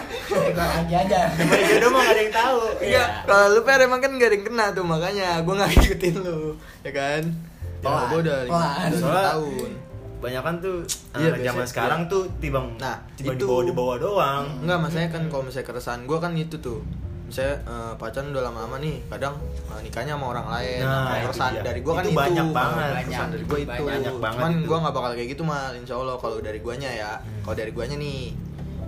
lagi 0.54 0.96
aja. 0.98 1.20
Namanya 1.32 1.63
jodoh 1.68 1.89
mah 1.89 2.01
gak 2.01 2.10
ada 2.10 2.22
yang 2.22 2.34
tahu. 2.36 2.60
Iya, 2.80 3.04
kalau 3.24 3.46
lu 3.50 3.62
per 3.62 3.80
emang 3.80 4.00
kan 4.00 4.12
gak 4.13 4.25
ada 4.25 4.36
yang 4.36 4.46
kena 4.46 4.66
tuh 4.72 4.84
makanya 4.84 5.27
gua 5.42 5.54
nggak 5.56 5.70
ngikutin 5.75 6.16
lu, 6.20 6.42
ya 6.82 6.92
kan? 6.92 7.24
Ya, 7.77 7.84
Pelan, 7.84 8.06
gua 8.08 8.20
udah 8.20 8.38
lima 8.44 8.68
tahun. 9.24 9.72
Banyak 10.18 10.42
kan 10.42 10.56
tuh 10.58 10.77
Iya, 11.13 11.30
anak 11.30 11.39
zaman 11.44 11.66
sekarang 11.68 12.01
tuh 12.08 12.25
tibang 12.38 12.74
Nah, 12.75 12.98
itu. 13.16 13.38
dibawa 13.38 13.62
dibawa 13.63 13.94
doang. 13.96 14.46
Enggak, 14.60 14.77
maksudnya 14.80 15.10
kan 15.10 15.24
kalau 15.27 15.44
misalnya 15.46 15.68
keresahan 15.68 16.01
gua 16.04 16.18
kan 16.18 16.34
itu 16.34 16.58
tuh. 16.58 16.82
Misalnya 17.27 17.55
eh, 17.60 17.93
pacaran 17.96 18.31
udah 18.31 18.43
lama-lama 18.43 18.75
nih, 18.77 18.96
kadang 19.05 19.36
eh, 19.67 19.79
nikahnya 19.81 20.15
sama 20.15 20.25
orang 20.29 20.48
lain. 20.50 20.79
Nah, 20.79 20.96
Nah, 21.03 21.13
itu 21.13 21.25
keresahan 21.27 21.53
dia. 21.53 21.62
dari 21.62 21.79
gua 21.79 21.93
kan 21.93 22.01
Itu 22.01 22.10
itu. 22.10 22.17
banyak 22.17 22.48
banget. 22.51 22.89
Keresahan 22.98 23.29
dari 23.29 23.43
gua 23.43 23.57
itu. 23.60 23.84
Banyak 23.84 24.15
banget 24.17 24.39
Cuman 24.39 24.53
gua 24.63 24.77
nggak 24.79 24.96
bakal 24.96 25.12
kayak 25.13 25.29
gitu 25.29 25.43
mal, 25.43 25.72
insya 25.72 25.93
Allah 25.93 26.15
kalau 26.15 26.38
dari 26.39 26.60
guanya 26.60 26.89
ya. 26.89 27.12
Hmm. 27.15 27.41
Kalau 27.43 27.55
dari 27.55 27.72
guanya 27.72 27.96
nih, 27.96 28.22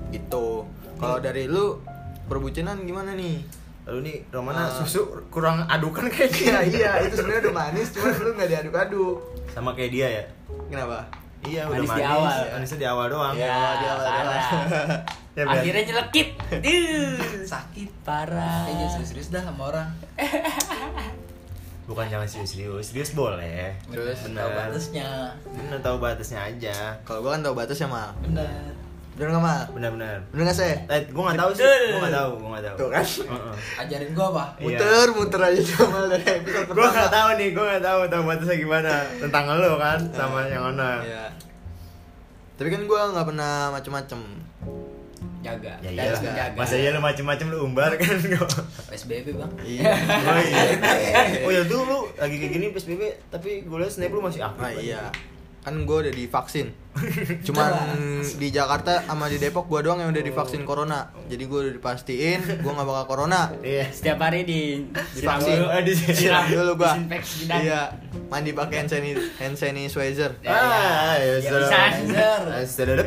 gitu. 0.09 0.47
Kalau 0.95 1.17
dari 1.17 1.43
lu 1.45 1.65
perbucinan 2.25 2.81
gimana 2.81 3.11
nih? 3.13 3.43
Lalu 3.83 3.99
nih 4.01 4.17
Romana 4.29 4.61
Ah. 4.61 4.71
susu 4.71 5.01
kurang 5.27 5.65
adukan 5.65 6.05
kayaknya. 6.07 6.61
Iya 6.61 6.61
iya 6.63 6.91
itu 7.01 7.15
sebenarnya 7.15 7.41
udah 7.43 7.55
manis 7.57 7.87
cuman 7.89 8.11
lu 8.15 8.31
nggak 8.33 8.49
diaduk-aduk. 8.49 9.17
Sama 9.49 9.73
kayak 9.73 9.91
dia 9.91 10.07
ya. 10.09 10.23
Kenapa? 10.69 11.09
Iya, 11.39 11.65
udah 11.65 11.73
Manis 11.73 11.89
manis. 11.89 11.97
di 11.97 12.05
awal. 12.05 12.37
Manisnya 12.51 12.77
di 12.77 12.87
awal 12.87 13.05
doang. 13.07 13.33
Iya, 13.33 13.47
di 13.47 13.85
awal, 13.87 14.05
di 14.05 14.11
awal. 14.11 14.37
Ya, 15.39 15.43
Ben. 15.45 15.55
Akhirnya 15.55 15.83
nyelekit. 15.85 16.29
Duh. 16.51 17.15
sakit 17.47 17.89
Parah. 18.03 18.67
kayaknya 18.67 18.87
serius-serius 18.91 19.31
dah 19.31 19.39
sama 19.41 19.63
orang 19.65 19.87
bukan 21.85 22.05
jangan 22.05 22.27
serius 22.27 22.53
serius 22.83 23.09
boleh 23.13 23.73
Terus 23.87 24.19
bener 24.21 24.37
tahu 24.37 24.51
batasnya 24.53 25.09
bener 25.47 25.79
tahu 25.79 25.97
batasnya 25.97 26.39
aja 26.43 26.75
kalau 27.01 27.23
gua 27.23 27.33
kan 27.33 27.41
tahu 27.41 27.55
batasnya 27.55 27.87
mal 27.87 28.13
bener 28.21 28.45
bener 29.15 29.27
nggak 29.31 29.41
mal 29.41 29.61
bener 29.73 29.89
bener 29.91 30.17
bener 30.29 30.43
nggak 30.45 30.53
sih 30.55 30.69
eh 30.85 31.01
gue 31.01 31.17
nggak 31.19 31.35
tahu 31.35 31.49
sih 31.51 31.65
gue 31.65 31.97
nggak 31.97 32.13
tahu 32.13 32.29
gue 32.35 32.49
nggak 32.51 32.63
tahu 32.63 32.75
Tuh 32.77 32.89
kan. 32.89 33.05
Heeh. 33.25 33.53
ajarin 33.79 34.09
gua 34.13 34.25
apa 34.29 34.45
Iya. 34.53 34.65
muter 34.69 35.07
muter 35.11 35.41
aja 35.41 35.61
sama 35.65 35.99
dari 36.05 36.25
episode 36.29 36.67
gue 36.69 36.87
nggak 36.89 37.09
tahu 37.09 37.29
nih 37.33 37.49
gue 37.49 37.63
nggak 37.65 37.83
tahu 37.83 37.99
tahu 38.05 38.21
batasnya 38.23 38.57
gimana 38.59 38.93
tentang 39.17 39.43
lo 39.49 39.71
kan 39.75 39.99
sama 40.11 40.39
yang 40.45 40.63
mana 40.67 41.01
Iya. 41.01 41.25
Tapi 42.53 42.69
kan 42.69 42.83
gua 42.85 43.07
nggak 43.09 43.23
pernah 43.25 43.71
macem-macem. 43.71 44.19
Jaga. 45.39 45.73
ya 45.79 45.89
Dan 45.89 45.93
iya 45.95 46.11
menjaga. 46.13 46.55
masa 46.55 46.75
iya 46.75 46.89
lo 46.89 46.99
macem-macem 46.99 47.47
lu 47.47 47.63
umbar 47.63 47.95
kan 47.95 48.11
gue 48.21 48.43
PSBB 48.85 49.27
bang 49.33 49.51
Iya. 49.61 49.91
oh 50.27 50.37
iya 50.37 50.61
oh 51.41 51.51
ya 51.51 51.61
tuh 51.63 51.79
lu 51.81 51.99
lagi 52.13 52.35
kayak 52.35 52.51
gini 52.51 52.65
psbb 52.69 53.01
tapi 53.27 53.63
gue 53.63 53.77
liat 53.77 53.87
snap 53.89 54.09
lu 54.09 54.19
masih 54.19 54.41
aktif 54.41 54.61
Ah 54.61 54.71
iya. 54.73 55.03
Kan 55.59 55.83
gua 55.83 55.99
udah 55.99 56.15
divaksin. 56.15 56.71
Cuman 57.45 57.67
di 58.31 58.47
Jakarta 58.47 59.03
sama 59.03 59.27
di 59.27 59.35
Depok 59.35 59.67
gua 59.67 59.83
doang 59.83 59.99
yang 59.99 60.07
udah 60.09 60.23
divaksin 60.23 60.63
corona. 60.63 61.11
Jadi 61.27 61.43
gua 61.45 61.59
udah 61.61 61.75
dipastiin 61.75 62.63
gua 62.63 62.79
nggak 62.79 62.87
bakal 62.87 63.05
corona. 63.05 63.51
iya 63.59 63.83
Setiap 63.85 64.23
hari 64.23 64.47
di 64.47 64.87
Divaksin. 64.87 65.59
Oh, 65.59 65.83
di- 65.83 65.99
Siram 65.99 66.47
dulu 66.47 66.79
gua. 66.79 66.95
Disinfeksi 66.95 67.43
dan- 67.45 67.59
Iya. 67.61 67.81
Mandi 68.31 68.55
pakai 68.55 68.75
hand 68.77 68.89
sanitizer. 68.89 69.35
Hand 69.35 69.55
sanitizer. 69.57 70.31
ah 70.47 71.19
ya 71.19 71.43
Ya, 71.43 72.63
sudah 72.63 73.03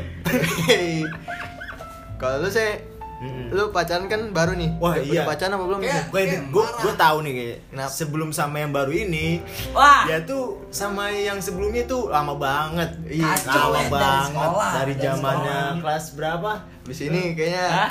Kalau 2.22 2.38
lu 2.38 2.48
sih 2.48 2.70
Mm-mm. 3.18 3.50
lu 3.50 3.70
pacaran 3.70 4.06
kan 4.06 4.30
baru 4.30 4.54
nih. 4.54 4.70
Wah, 4.76 4.92
Udah- 4.92 5.02
iya. 5.04 5.12
Udah 5.12 5.24
pacaran 5.28 5.52
apa 5.52 5.64
belum? 5.64 5.78
Kayak- 5.80 6.06
gue 6.08 6.22
gue 6.48 6.66
gue 6.76 6.94
tahu 6.96 7.16
nih 7.20 7.32
kayak 7.32 7.58
Kenapa? 7.68 7.90
sebelum 7.92 8.28
sama 8.30 8.56
yang 8.58 8.70
baru 8.70 8.92
ini 8.92 9.26
Wah. 9.70 10.02
dia 10.04 10.18
tuh 10.22 10.42
sama 10.68 11.06
yang 11.08 11.38
sebelumnya 11.38 11.82
tuh 11.84 12.06
lama 12.08 12.34
banget 12.34 12.90
Iya. 13.04 13.30
Lama 13.44 13.62
men, 13.78 13.78
dari 13.78 13.90
banget 13.92 14.26
sekolah, 14.28 14.70
dari 14.72 14.94
zamannya 14.96 15.58
kelas 15.78 16.04
berapa 16.12 16.50
Di 16.82 16.94
sini 16.96 17.20
kayaknya 17.32 17.66
Hah? 17.68 17.90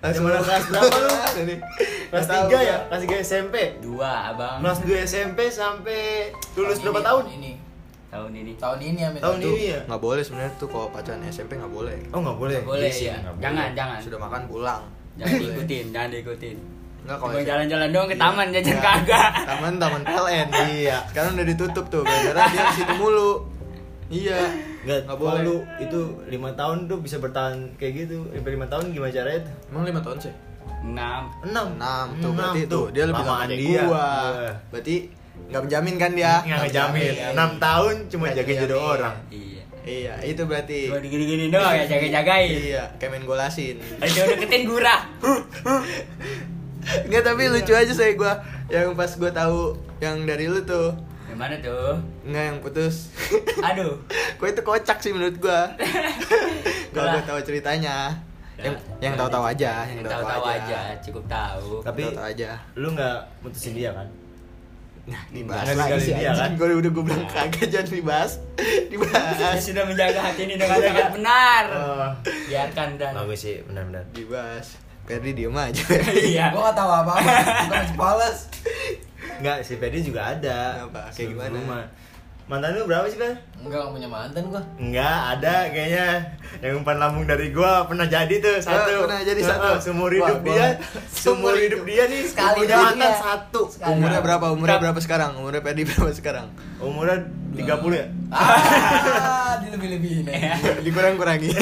langsung 0.00 0.24
kelas 0.26 0.44
berapa 0.66 0.94
lu? 0.98 1.08
Ini. 1.38 1.54
kelas 2.08 2.26
tiga 2.26 2.58
ya 2.58 2.76
kelas 2.88 3.00
tiga 3.02 3.16
SMP 3.18 3.54
Dua 3.80 4.10
abang. 4.28 4.60
kelas 4.60 4.78
2 4.80 4.96
SMP 5.02 5.38
sampai 5.48 6.28
lulus 6.54 6.76
berapa 6.78 6.98
ini, 6.98 7.06
tahun 7.06 7.24
ini 7.34 7.52
Tahun 8.08 8.32
ini. 8.32 8.52
tahun 8.56 8.78
ini 8.80 8.98
ya 8.98 9.08
tahun 9.14 9.38
ini 9.38 9.62
ya 9.68 9.80
nggak 9.84 10.00
boleh 10.00 10.22
sebenarnya 10.22 10.52
tuh 10.56 10.64
kalau 10.66 10.88
pacaran 10.88 11.20
SMP 11.24 11.54
nggak 11.54 11.68
boleh. 11.70 11.96
oh 12.08 12.18
nggak 12.18 12.38
boleh 12.38 12.56
Nggak 12.56 12.68
boleh 12.70 12.88
Iya 12.88 13.04
ya. 13.04 13.16
boleh. 13.22 13.36
Jangan, 13.38 13.68
jangan. 13.74 13.98
Sudah 14.00 14.18
makan 14.18 14.42
pulang. 14.46 14.82
Jangan 15.14 15.34
diikutin, 15.36 15.84
jangan 15.90 16.08
diikutin. 16.10 16.56
Enggak 16.98 17.16
kalau 17.18 17.40
jalan-jalan 17.42 17.88
doang 17.88 18.06
ke 18.06 18.16
taman 18.16 18.46
jajan 18.50 18.70
Iya. 18.70 18.82
kagak. 18.82 19.30
Taman 19.44 19.72
taman 19.76 20.00
PLN. 20.02 20.46
Iya. 20.74 20.96
Sekarang 21.06 21.30
udah 21.34 21.46
ditutup 21.46 21.84
tuh 21.88 22.02
gara-gara 22.02 22.42
dia 22.46 22.62
di 22.62 22.74
situ 22.74 22.94
mulu. 22.96 23.32
Iya. 24.08 24.40
nggak 24.78 24.98
Nggak 25.04 25.18
boleh 25.18 25.40
lu 25.42 25.56
itu 25.76 26.00
lima 26.26 26.50
tahun 26.54 26.86
tuh 26.86 26.98
bisa 26.98 27.16
bertahan 27.16 27.76
kayak 27.76 27.92
gitu 28.00 28.24
sampai 28.26 28.50
lima 28.50 28.64
tahun 28.64 28.88
gimana 28.88 29.10
caranya 29.10 29.40
tuh 29.42 29.54
Emang 29.68 29.84
lima 29.84 30.00
tahun 30.00 30.18
sih? 30.18 30.34
Enam. 30.80 31.22
enam 31.42 31.66
Enam 31.74 32.06
tuh 32.16 32.30
berarti 32.32 32.60
tuh 32.64 32.84
dia 32.88 33.04
lebih 33.04 33.20
lama 33.22 33.44
dari 33.44 33.56
dia. 33.58 33.82
gua. 33.84 34.08
Iya. 34.32 34.52
Berarti 34.70 34.96
nggak 35.46 35.62
menjamin 35.62 35.94
kan 35.96 36.10
dia? 36.12 36.34
nggak 36.40 36.58
ngejamin 36.64 37.02
menjamin. 37.08 37.32
enam 37.32 37.50
tahun 37.56 37.94
cuma 38.06 38.24
Nggak 38.26 38.36
jaga 38.38 38.52
jodoh 38.60 38.82
orang 38.92 39.16
Iya. 39.28 39.62
Iya, 39.88 40.14
itu 40.22 40.42
berarti. 40.44 40.80
Cuma 40.84 41.00
digini-gini 41.00 41.48
doang 41.48 41.72
ya 41.72 41.88
jaga-jagain. 41.88 42.44
Iya, 42.52 42.84
kayak 43.00 43.08
main 43.08 43.24
golasin. 43.24 43.80
Udah 43.96 44.24
deketin 44.28 44.68
gurah. 44.68 45.00
Enggak 47.04 47.22
tapi 47.22 47.42
lucu 47.48 47.72
aja 47.72 47.88
saya 47.90 48.12
gua 48.12 48.36
yang 48.68 48.92
pas 48.92 49.08
gua 49.14 49.32
tahu 49.32 49.76
yang 49.98 50.24
dari 50.24 50.44
lu 50.44 50.60
tuh. 50.62 50.92
Gimana 51.24 51.56
tuh? 51.58 51.96
Enggak 52.22 52.44
yang 52.46 52.58
putus. 52.60 53.12
Aduh. 53.60 53.96
Kok 54.36 54.46
itu 54.46 54.60
kocak 54.62 54.98
sih 55.00 55.12
menurut 55.12 55.36
gua. 55.38 55.72
Kalau 56.92 57.08
gua 57.08 57.14
Lah. 57.14 57.24
tahu 57.24 57.40
ceritanya. 57.42 58.12
Yang 58.58 58.74
yang 58.98 59.14
tahu-tahu 59.14 59.44
aja, 59.46 59.86
yang 59.86 60.02
Yang 60.02 60.10
tahu-tahu 60.10 60.44
aja, 60.44 60.78
cukup 60.98 61.24
tahu. 61.30 61.68
tapi 61.80 62.02
Tahu-tahu 62.04 62.26
aja. 62.26 62.50
lu 62.74 62.88
nggak 62.90 63.18
mutusin 63.40 63.72
dia 63.72 63.94
kan 63.94 64.04
Nah, 65.08 65.22
dibahas 65.32 65.64
Nggak 65.64 65.76
lagi 65.88 66.00
sih 66.04 66.12
dia, 66.12 66.32
kan? 66.36 66.50
Gue 66.60 66.68
udah 66.76 66.90
gue 66.92 67.04
bilang 67.08 67.24
kagak 67.32 67.66
jangan 67.72 67.88
dibahas. 67.88 68.32
Dia 68.60 68.92
Dibahas. 68.92 69.56
sudah 69.64 69.84
menjaga 69.88 70.20
hati 70.20 70.40
ini 70.44 70.54
dengan 70.60 70.76
sangat 70.76 71.10
benar. 71.16 71.64
Oh. 71.72 72.08
Biarkan 72.24 72.88
dan. 73.00 73.12
bagus 73.16 73.40
sih 73.40 73.56
benar-benar 73.64 74.04
Dibahas. 74.12 74.76
Ferdi 75.08 75.32
diem 75.32 75.56
aja. 75.56 75.80
Iya. 76.12 76.52
gua 76.52 76.68
gak 76.68 76.76
tahu 76.76 76.90
apa-apa 76.92 77.32
gua 77.64 77.80
masih 77.80 77.96
pales 77.96 78.38
Enggak, 79.38 79.58
si 79.62 79.78
Pedi 79.78 80.02
juga 80.02 80.34
ada. 80.34 80.82
Kenapa? 80.82 81.02
Kayak 81.14 81.28
gimana? 81.30 81.58
rumah. 81.62 81.84
Mantan 82.48 82.72
lu 82.72 82.84
berapa 82.84 83.04
sih, 83.04 83.16
Bang? 83.16 83.36
enggak 83.58 83.76
gak 83.76 83.92
punya 83.92 84.08
mantan 84.08 84.42
gua 84.46 84.62
Enggak, 84.78 85.18
ada 85.34 85.68
kayaknya 85.68 86.06
yang 86.60 86.78
umpan 86.78 86.96
lambung 86.96 87.26
dari 87.26 87.50
gua 87.50 87.84
pernah 87.84 88.06
jadi 88.06 88.30
tuh 88.38 88.56
satu. 88.56 89.04
pernah 89.04 89.20
jadi 89.20 89.36
Heeh, 89.36 89.50
satu. 89.52 89.68
Seumur 89.82 90.08
Wah, 90.08 90.16
hidup 90.24 90.38
gua- 90.38 90.48
dia, 90.48 90.66
Seumur 91.12 91.52
hidup 91.52 91.82
hidup. 91.82 91.82
dia 91.84 92.02
nih 92.06 92.22
Sekali 92.24 92.56
punya 92.62 92.76
mantan 92.78 93.04
ya. 93.04 93.18
satu. 93.18 93.60
Sekali. 93.68 93.90
Umurnya 93.92 94.20
berapa? 94.22 94.46
Umurnya 94.48 94.78
Berapa? 94.80 94.98
sekarang? 94.98 95.30
Umurnya 95.36 95.60
Ferdi 95.60 95.82
berapa 95.84 96.10
sekarang? 96.10 96.46
Umurnya 96.78 97.16
30 97.52 97.68
ya? 97.92 98.06
ah 98.30 99.52
dilebih-lebihin 99.58 100.24
ya 100.24 100.54
Dikurang-kurangin. 100.80 101.52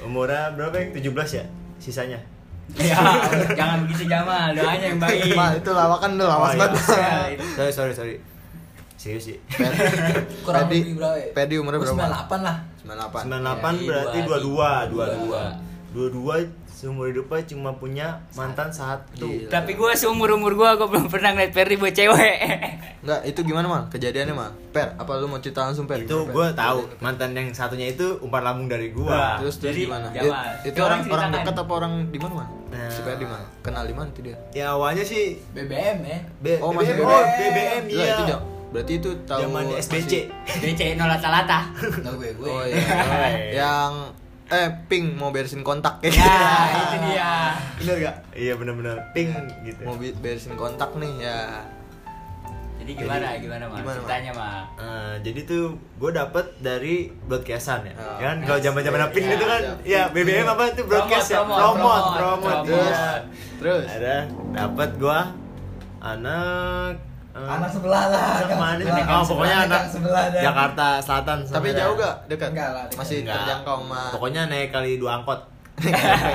Umurnya 0.00 0.50
berapa 0.52 0.74
yang 0.74 0.90
17 0.90 1.06
ya? 1.32 1.44
Sisanya. 1.78 2.18
Ya, 2.72 2.96
jangan 3.52 3.84
begitu 3.84 4.08
Jamal, 4.08 4.50
doanya 4.50 4.86
yang 4.88 4.96
baik. 4.96 5.34
Mal, 5.34 5.52
itu 5.54 5.70
lawakan 5.70 6.16
udah 6.16 6.26
lawas 6.26 6.48
Oh, 6.48 6.54
iya. 6.54 6.60
banget. 6.64 6.80
Ya, 7.36 7.44
Sorry, 7.52 7.70
sorry, 7.70 7.92
sorry. 7.92 8.16
Serius 9.02 9.24
sih. 9.26 9.38
kurang 10.42 10.70
lebih 10.70 10.94
berapa 10.94 11.16
ya 11.18 11.26
Ferdi 11.34 11.54
umurnya 11.58 11.78
Gua 11.80 11.86
berapa? 11.90 12.30
98 12.30 12.46
lah 12.46 12.56
98 12.78 13.26
98. 13.26 13.74
Iya, 13.74 13.88
berarti 13.88 14.18
dua, 14.22 14.70
22, 14.86 15.50
22. 15.92 16.48
22 16.48 16.62
seumur 16.72 17.06
hidupnya 17.06 17.46
cuma 17.46 17.70
punya 17.72 18.06
mantan 18.32 18.66
satu. 18.66 19.22
Gila. 19.22 19.46
Tapi 19.46 19.72
gue 19.72 19.90
seumur 19.94 20.34
umur 20.34 20.50
gue 20.52 20.66
gue 20.72 20.88
belum 20.88 21.06
pernah 21.06 21.30
ngeliat 21.30 21.52
Ferdi 21.52 21.78
buat 21.78 21.94
cewek. 21.94 22.36
Enggak, 22.98 23.20
itu 23.22 23.40
gimana 23.42 23.66
mal? 23.66 23.82
Kejadiannya 23.86 24.34
mal? 24.34 24.50
Per, 24.72 24.98
apa 24.98 25.10
lu 25.14 25.26
mau 25.26 25.38
cerita 25.38 25.62
langsung 25.62 25.86
per? 25.86 26.02
Itu 26.02 26.26
gue 26.26 26.46
tahu 26.52 26.90
mantan 26.98 27.34
yang 27.34 27.54
satunya 27.54 27.86
itu 27.86 28.18
umpan 28.18 28.42
lambung 28.42 28.66
dari 28.66 28.88
Nah, 28.88 28.98
gua. 28.98 29.20
Terus 29.38 29.62
terus 29.62 29.74
Jadi, 29.74 29.82
gimana? 29.86 30.06
It- 30.10 30.34
itu 30.64 30.74
coba 30.74 30.86
orang 30.88 31.00
orang 31.06 31.30
dekat 31.30 31.54
apa 31.56 31.72
orang 31.72 31.92
di 32.08 32.18
mana 32.18 32.32
mal? 32.34 32.48
Nah. 32.72 32.90
Si 32.90 33.00
Ferdi 33.02 33.24
mal. 33.26 33.42
Kenal 33.62 33.84
di 33.86 33.94
mana 33.94 34.08
itu 34.08 34.20
dia? 34.24 34.36
Ya 34.50 34.66
awalnya 34.74 35.04
sih 35.04 35.38
BBM 35.52 35.98
ya 36.02 36.18
B- 36.42 36.58
Oh, 36.58 36.74
masih 36.74 36.94
BBM. 36.94 37.06
BBM. 37.06 37.14
Oh, 37.14 37.22
BBM 37.38 37.82
iya. 37.86 38.10
itu 38.12 38.22
jam. 38.26 38.40
Berarti 38.72 38.92
itu 38.96 39.10
tahu 39.22 39.40
Zaman 39.44 39.64
SBC. 39.74 40.02
masih- 40.02 40.26
DC 40.58 40.80
nolata-lata. 40.96 41.60
nah 42.00 42.12
gue 42.12 42.30
gue 42.32 42.48
Oh 42.48 42.64
iya. 42.64 42.80
Oh, 42.88 43.28
iya. 43.28 43.52
yang 43.60 43.92
eh 44.48 44.68
ping 44.86 45.12
mau 45.12 45.28
beresin 45.28 45.60
kontak 45.60 46.00
Ya, 46.02 46.12
itu 46.74 46.96
dia. 47.06 47.32
Bener 47.74 47.96
gak? 48.02 48.16
Iya 48.32 48.52
benar-benar 48.54 49.12
ping 49.12 49.28
gitu. 49.62 49.80
Mau 49.82 49.94
beresin 49.96 50.52
kontak 50.54 50.92
nih 50.94 51.12
ya. 51.22 51.60
Jadi 52.74 52.98
gimana 52.98 53.26
Jadi, 53.30 53.46
gimana 53.46 53.64
mah? 53.64 53.78
Ceritanya 53.86 54.32
mah. 54.34 54.58
Eh, 54.74 55.14
jadi 55.22 55.40
tuh 55.44 55.64
gue 55.96 56.10
dapet 56.10 56.42
dari 56.58 56.94
broadcastan 57.22 57.86
ya, 57.86 57.94
Oh. 57.94 58.18
kan 58.18 58.42
kalau 58.42 58.58
zaman 58.58 58.82
zaman 58.82 59.06
ping 59.08 59.22
Iya, 59.22 59.32
itu 59.32 59.44
kan, 59.46 59.60
iya. 59.86 60.02
ya 60.02 60.02
BBM 60.10 60.48
apa 60.48 60.62
tuh 60.72 60.84
broadcast 60.84 61.28
ya, 61.30 61.40
Promote, 61.40 61.54
promote, 61.54 61.78
promote, 61.78 62.10
promote, 62.10 62.42
promote. 62.42 62.66
Terus 62.66 62.90
Iya. 62.90 63.14
terus 63.54 63.86
ada 63.94 64.16
dapet 64.52 64.90
gua 64.98 65.20
anak 66.02 66.94
eh, 67.32 67.48
anak 67.48 67.68
sebelah 67.68 68.04
lah 68.06 68.24
anak 68.40 68.56
mana 68.56 68.82
sih? 68.82 69.04
Oh, 69.04 69.22
pokoknya 69.26 69.56
anak 69.62 69.72
anak 69.78 69.90
sebelah 69.90 70.24
dah. 70.28 70.42
Jakarta 70.42 70.86
Selatan. 70.98 71.38
tapi 71.42 71.68
sana 71.68 71.78
jauh 71.78 71.94
gak 71.96 72.14
dekat? 72.26 72.48
Enggak 72.52 72.68
lah, 72.70 72.84
dekat. 72.84 72.98
Masih 72.98 73.16
Enggak. 73.20 73.36
terjangkau 73.38 73.76
sama 73.80 74.00
Pokoknya 74.10 74.42
naik 74.46 74.68
kali 74.68 74.92
dua 74.96 75.12
angkot. 75.16 75.40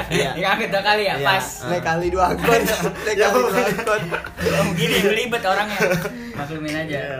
Iya. 0.10 0.30
Diangkat 0.34 0.70
dua 0.70 0.84
kali 0.84 1.04
ya, 1.04 1.16
Iya. 1.16 1.28
pas. 1.30 1.46
naik 1.68 1.84
kali 1.84 2.08
dua 2.10 2.24
akun, 2.28 2.62
naik 3.06 3.16
Ya, 3.16 3.28
kali 3.28 3.42
dua 3.46 3.62
akun. 3.64 4.02
Oh, 4.42 4.66
gini 4.74 4.98
belibet 5.00 5.42
orangnya. 5.42 5.80
Maklumin 6.34 6.74
aja. 6.76 6.98
Iya. 6.98 7.20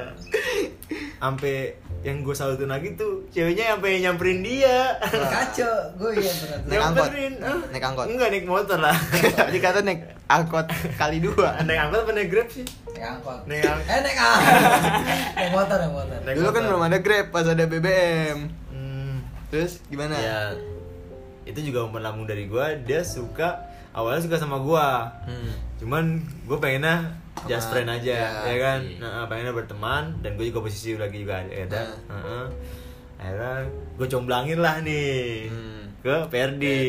Sampai 1.18 1.56
yang 2.00 2.22
gue 2.22 2.32
salutin 2.32 2.70
lagi 2.70 2.94
tuh 2.94 3.26
ceweknya 3.30 3.74
sampai 3.74 4.00
nyamperin 4.00 4.40
dia. 4.40 4.96
kacau 5.02 5.74
gue 5.98 6.12
ya 6.16 6.32
berat 6.32 6.60
Naik 6.64 6.82
angkot. 6.84 7.06
Nyamperin. 7.06 7.34
Hah? 7.40 7.60
Naik 7.68 7.84
angkot. 7.86 8.06
Enggak 8.08 8.28
naik 8.30 8.46
motor 8.46 8.80
lah. 8.80 8.98
Tadi 9.40 9.60
kata 9.60 9.80
naik 9.82 10.02
angkot 10.26 10.66
kali 10.96 11.18
dua. 11.20 11.50
naik 11.64 11.80
angkot 11.80 12.00
apa 12.02 12.12
naik 12.14 12.30
grab 12.30 12.48
sih? 12.48 12.66
Naik 12.98 13.06
angkot 13.08 13.40
Naik 13.46 13.62
angkot. 13.64 13.86
eh 13.88 14.00
naik 14.02 14.18
angkot 14.18 14.54
naik 15.38 15.52
motor 15.54 15.78
naik 15.78 15.94
motor 15.94 16.18
Naik 16.20 16.36
Dulu 16.36 16.50
kan 16.50 16.64
belum 16.66 16.82
ada 16.84 16.98
Grab, 16.98 17.26
pas 17.30 17.46
ada 17.46 17.64
BBM. 17.64 18.38
Hmm. 18.70 19.16
Terus 19.48 19.80
gimana? 19.86 20.16
Ya 20.16 20.40
itu 21.46 21.64
juga 21.64 21.86
umpan 21.86 22.04
lambung 22.04 22.26
dari 22.26 22.44
gua 22.46 22.76
dia 22.76 23.00
suka 23.00 23.56
awalnya 23.94 24.20
suka 24.20 24.36
sama 24.36 24.60
gua 24.60 25.08
Hmm. 25.24 25.54
cuman 25.78 26.04
gue 26.44 26.58
pengennya 26.58 27.14
just 27.46 27.70
friend 27.70 27.88
aja 27.88 28.12
ya. 28.12 28.30
ya, 28.44 28.56
kan 28.58 28.80
nah, 29.00 29.24
pengennya 29.24 29.54
berteman 29.54 30.20
dan 30.20 30.36
gue 30.36 30.44
juga 30.44 30.60
posisi 30.60 30.92
lagi 30.94 31.22
juga 31.22 31.40
ada 31.40 31.54
ada 31.54 31.80
Nah. 31.80 31.96
Heeh. 32.12 32.46
akhirnya 33.16 33.54
gue 33.96 34.08
comblangin 34.08 34.60
lah 34.60 34.76
nih 34.82 35.48
Hmm. 35.48 35.88
ke 35.98 36.16
Ferdi 36.28 36.84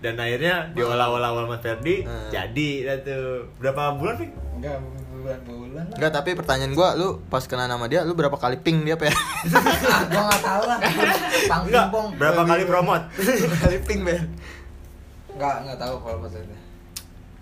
dan 0.00 0.16
akhirnya 0.16 0.72
diolah-olah 0.72 1.28
sama 1.36 1.58
Ferdi 1.58 2.00
Hmm. 2.00 2.30
jadi 2.30 2.68
tuh 3.02 3.52
berapa 3.58 3.92
bulan 3.94 4.16
sih 4.16 4.30
Enggak 4.56 4.80
bulan-bulan. 5.22 5.84
Enggak, 5.94 6.12
tapi 6.12 6.30
pertanyaan 6.34 6.72
gua, 6.74 6.98
lu 6.98 7.22
pas 7.30 7.46
kenal 7.46 7.70
nama 7.70 7.86
dia, 7.86 8.02
lu 8.02 8.12
berapa 8.12 8.34
kali 8.34 8.58
ping 8.58 8.82
dia, 8.82 8.98
Per? 8.98 9.08
Ah, 9.08 10.02
gua 10.12 10.22
enggak 10.28 10.42
tahu 10.42 10.62
lah. 10.66 10.78
Pang 11.48 11.62
enggak 11.70 11.86
pong. 11.88 12.08
berapa 12.20 12.42
kali 12.42 12.62
promote 12.66 13.04
kali 13.62 13.76
ping, 13.86 14.00
Per. 14.02 14.20
Enggak, 15.38 15.54
enggak 15.64 15.78
tahu 15.78 15.94
kalau 16.02 16.18
pas 16.20 16.34
itu. 16.34 16.56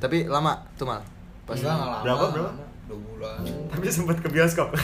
Tapi 0.00 0.18
lama 0.28 0.52
tuh 0.76 0.86
mal. 0.86 1.02
Pas 1.48 1.56
enggak 1.58 1.76
lama. 1.76 1.98
Berapa, 2.04 2.24
berapa? 2.30 2.50
Dua 2.90 2.98
bulan. 2.98 3.38
tapi 3.70 3.86
sempat 3.86 4.18
ke 4.18 4.26
bioskop 4.28 4.74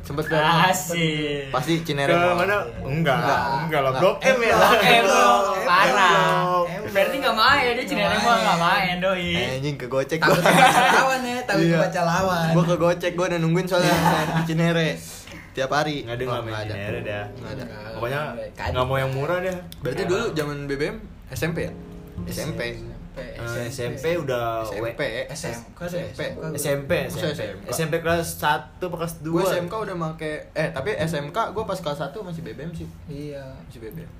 sempet 0.00 0.24
ke 0.24 0.36
Asik. 0.38 1.50
pasti 1.50 1.72
ke 1.76 1.84
Cinere 1.84 2.14
Mall. 2.14 2.38
mana 2.38 2.56
enggak 2.80 3.18
Enggak. 3.18 3.40
enggak 3.60 3.80
lah 3.80 3.90
Enggak. 3.90 4.00
blok 4.00 4.16
M 4.22 4.38
ya 4.40 4.54
Blok 4.54 4.80
M 4.80 5.04
parah. 5.60 6.62
Berarti 6.88 7.16
nggak 7.18 7.36
main 7.36 7.72
dia 7.72 7.84
Cinere 7.84 8.14
mah 8.16 8.36
nggak 8.38 8.58
main 8.58 8.96
doi. 8.98 9.34
Anjing 9.52 9.74
ke 9.74 9.86
gocek 9.86 10.18
Takut 10.18 10.40
lawan 10.40 11.20
ya, 11.20 11.38
takut 11.42 11.64
Iya. 11.64 11.76
kebaca 11.76 12.02
lawan. 12.02 12.46
Gua 12.52 12.64
ke 12.64 12.76
gocek, 12.78 13.12
gua 13.12 13.26
udah 13.28 13.38
nungguin 13.38 13.66
soalnya 13.66 13.92
di 14.32 14.42
Cinere. 14.46 14.88
Tiap 15.50 15.70
hari. 15.70 16.06
nggak 16.06 16.14
ada 16.14 16.22
Oh, 16.22 16.30
nggak 16.30 16.40
main 16.40 16.48
nggak 16.48 16.62
ada. 16.62 16.72
Cinere 16.72 16.98
dah 17.02 17.24
Nggak 17.34 17.52
ada. 17.52 17.64
pokoknya 17.92 18.20
nggak 18.70 18.86
mau 18.86 18.96
yang 18.96 19.10
murah 19.10 19.38
deh 19.40 19.56
Berarti 19.78 20.02
dulu 20.04 20.24
zaman 20.32 20.56
BBM 20.64 20.96
SMP 21.28 21.58
ya? 21.64 21.72
SMP. 22.24 22.60
Eh, 23.18 23.66
SMP 23.68 24.06
udah 24.16 24.62
SMP. 24.66 25.26
SMK 25.28 25.78
SMP. 25.90 26.20
SMP 26.54 26.92
SMP? 27.10 27.68
SMP 27.70 27.94
kelas 28.00 28.38
1 28.38 28.78
kelas 28.78 29.12
2 29.20 29.34
Gue 29.34 29.44
SMK 29.44 29.74
udah 29.74 29.96
make 29.98 30.32
eh 30.54 30.68
tapi 30.70 30.94
SMK 30.94 31.52
gue 31.52 31.64
pas 31.66 31.78
kelas 31.78 31.98
1 31.98 32.14
masih 32.22 32.42
BBM 32.46 32.70
sih. 32.72 32.88
Iya. 33.10 33.44
Masih 33.66 33.80
BBM. 33.82 34.10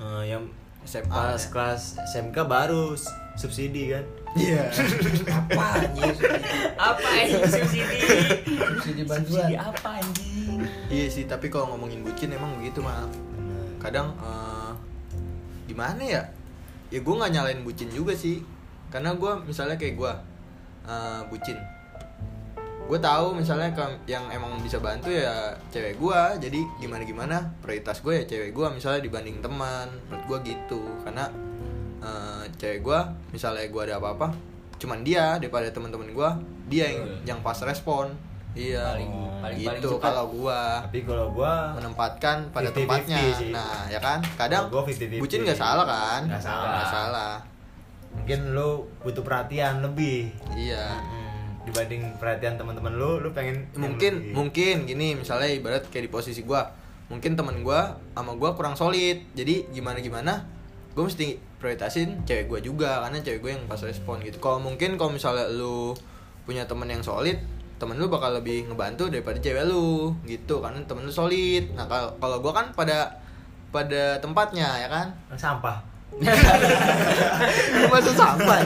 Eh, 0.00 0.22
yang 0.26 0.44
SMA. 0.82 1.12
pas 1.12 1.36
ya. 1.36 1.48
kelas 1.52 1.82
SMK 2.10 2.36
baru 2.48 2.96
subsidi 3.36 3.92
kan 3.92 4.04
Iya. 4.38 4.70
Apa 5.26 5.64
anjing? 5.82 6.14
Apa 6.78 7.08
anjing 7.18 7.42
subsidi? 7.50 7.98
Subsidi 8.78 9.02
bantuan. 9.02 9.26
Subsidi 9.26 9.54
apa 9.58 9.88
anjing? 9.98 10.58
Iya 10.86 11.06
sih, 11.10 11.24
tapi 11.26 11.50
kalau 11.50 11.74
ngomongin 11.74 12.06
bucin 12.06 12.30
emang 12.30 12.54
begitu 12.62 12.78
mal. 12.78 13.10
Kadang 13.82 14.14
eh 14.22 14.70
gimana 15.66 16.02
ya? 16.02 16.22
Ya 16.90 16.98
gue 17.00 17.14
nggak 17.14 17.32
nyalain 17.32 17.60
bucin 17.62 17.90
juga 17.90 18.12
sih. 18.14 18.42
Karena 18.90 19.14
gue 19.14 19.32
misalnya 19.46 19.78
kayak 19.78 19.94
gue 19.94 20.12
eh 20.90 21.20
bucin. 21.30 21.58
Gue 22.90 22.98
tahu 22.98 23.38
misalnya 23.38 23.70
yang 24.10 24.26
emang 24.34 24.58
bisa 24.58 24.82
bantu 24.82 25.14
ya 25.14 25.54
cewek 25.70 25.96
gue. 25.96 26.20
Jadi 26.42 26.60
gimana 26.82 27.06
gimana 27.06 27.36
prioritas 27.62 28.02
gue 28.02 28.22
ya 28.22 28.24
cewek 28.26 28.50
gue 28.50 28.66
misalnya 28.74 29.00
dibanding 29.02 29.38
teman. 29.38 29.86
Menurut 30.10 30.24
gue 30.26 30.54
gitu. 30.54 30.82
Karena 31.06 31.30
eh, 32.02 32.44
cewek 32.58 32.82
gue 32.82 33.00
misalnya 33.30 33.70
gue 33.70 33.82
ada 33.86 34.02
apa-apa, 34.02 34.34
cuman 34.80 35.06
dia 35.06 35.38
daripada 35.38 35.70
teman-teman 35.70 36.10
gue 36.10 36.30
dia 36.66 36.90
yang 36.90 37.06
yang 37.22 37.38
pas 37.46 37.58
respon. 37.62 38.10
Iya. 38.52 38.82
Paling 38.92 39.12
paling 39.40 39.56
paling 39.58 39.80
gitu 39.80 39.88
cepat. 39.94 40.04
kalau 40.04 40.24
gua 40.28 40.60
tapi 40.84 40.98
kalau 41.02 41.26
gua 41.30 41.52
menempatkan 41.72 42.36
pada 42.50 42.68
50-50 42.68 42.76
tempatnya 42.76 43.18
sih. 43.32 43.50
nah 43.50 43.86
ya 43.86 43.96
kan 43.96 44.18
kadang 44.36 44.66
Kalau 44.66 44.74
gua 44.76 44.82
50-50. 44.84 45.16
bucin 45.18 45.40
nggak 45.42 45.56
salah 45.56 45.86
kan 45.86 46.20
Nggak 46.26 46.42
salah. 46.42 46.68
Nggak 46.68 46.88
salah 46.90 47.34
mungkin 48.10 48.40
lu 48.50 48.70
butuh 49.00 49.22
perhatian 49.22 49.80
lebih 49.80 50.34
iya 50.52 50.98
Hmm, 50.98 51.62
dibanding 51.62 52.02
perhatian 52.16 52.54
teman-teman 52.54 52.90
lu 52.92 53.16
lu 53.18 53.30
pengen 53.30 53.70
mungkin 53.72 54.12
lebih. 54.18 54.34
mungkin 54.34 54.74
gini 54.84 55.14
misalnya 55.14 55.46
ibarat 55.46 55.86
kayak 55.86 56.04
di 56.04 56.12
posisi 56.12 56.42
gua 56.42 56.66
mungkin 57.06 57.32
teman 57.32 57.62
gua 57.62 57.96
sama 58.12 58.34
gua 58.34 58.52
kurang 58.52 58.74
solid 58.74 59.30
jadi 59.32 59.70
gimana 59.70 59.98
gimana 59.98 60.42
gue 60.90 61.00
mesti 61.00 61.26
prioritasin 61.56 62.22
cewek 62.24 62.44
gua 62.46 62.58
juga 62.58 62.90
karena 63.00 63.22
cewek 63.22 63.40
gue 63.40 63.50
yang 63.52 63.64
pas 63.64 63.78
respon 63.78 64.18
gitu 64.20 64.36
kalau 64.36 64.58
mungkin 64.58 64.98
kalau 64.98 65.10
misalnya 65.10 65.46
lu 65.46 65.94
punya 66.42 66.66
temen 66.66 66.84
yang 66.84 66.98
solid 67.00 67.38
temen 67.80 67.96
lu 67.96 68.12
bakal 68.12 68.36
lebih 68.36 68.68
ngebantu 68.68 69.08
daripada 69.08 69.40
cewek 69.40 69.64
lu 69.64 70.12
gitu. 70.28 70.60
Karena 70.60 70.84
temen 70.84 71.08
lu 71.08 71.12
solid. 71.12 71.72
Nah 71.72 71.88
kalau 71.88 72.12
kalau 72.20 72.36
gua 72.44 72.52
kan 72.52 72.66
pada 72.76 73.08
pada 73.72 74.20
tempatnya 74.20 74.68
ya 74.84 74.88
kan? 74.92 75.08
Sampah. 75.34 75.90
Masa 77.90 78.12
sampah 78.12 78.60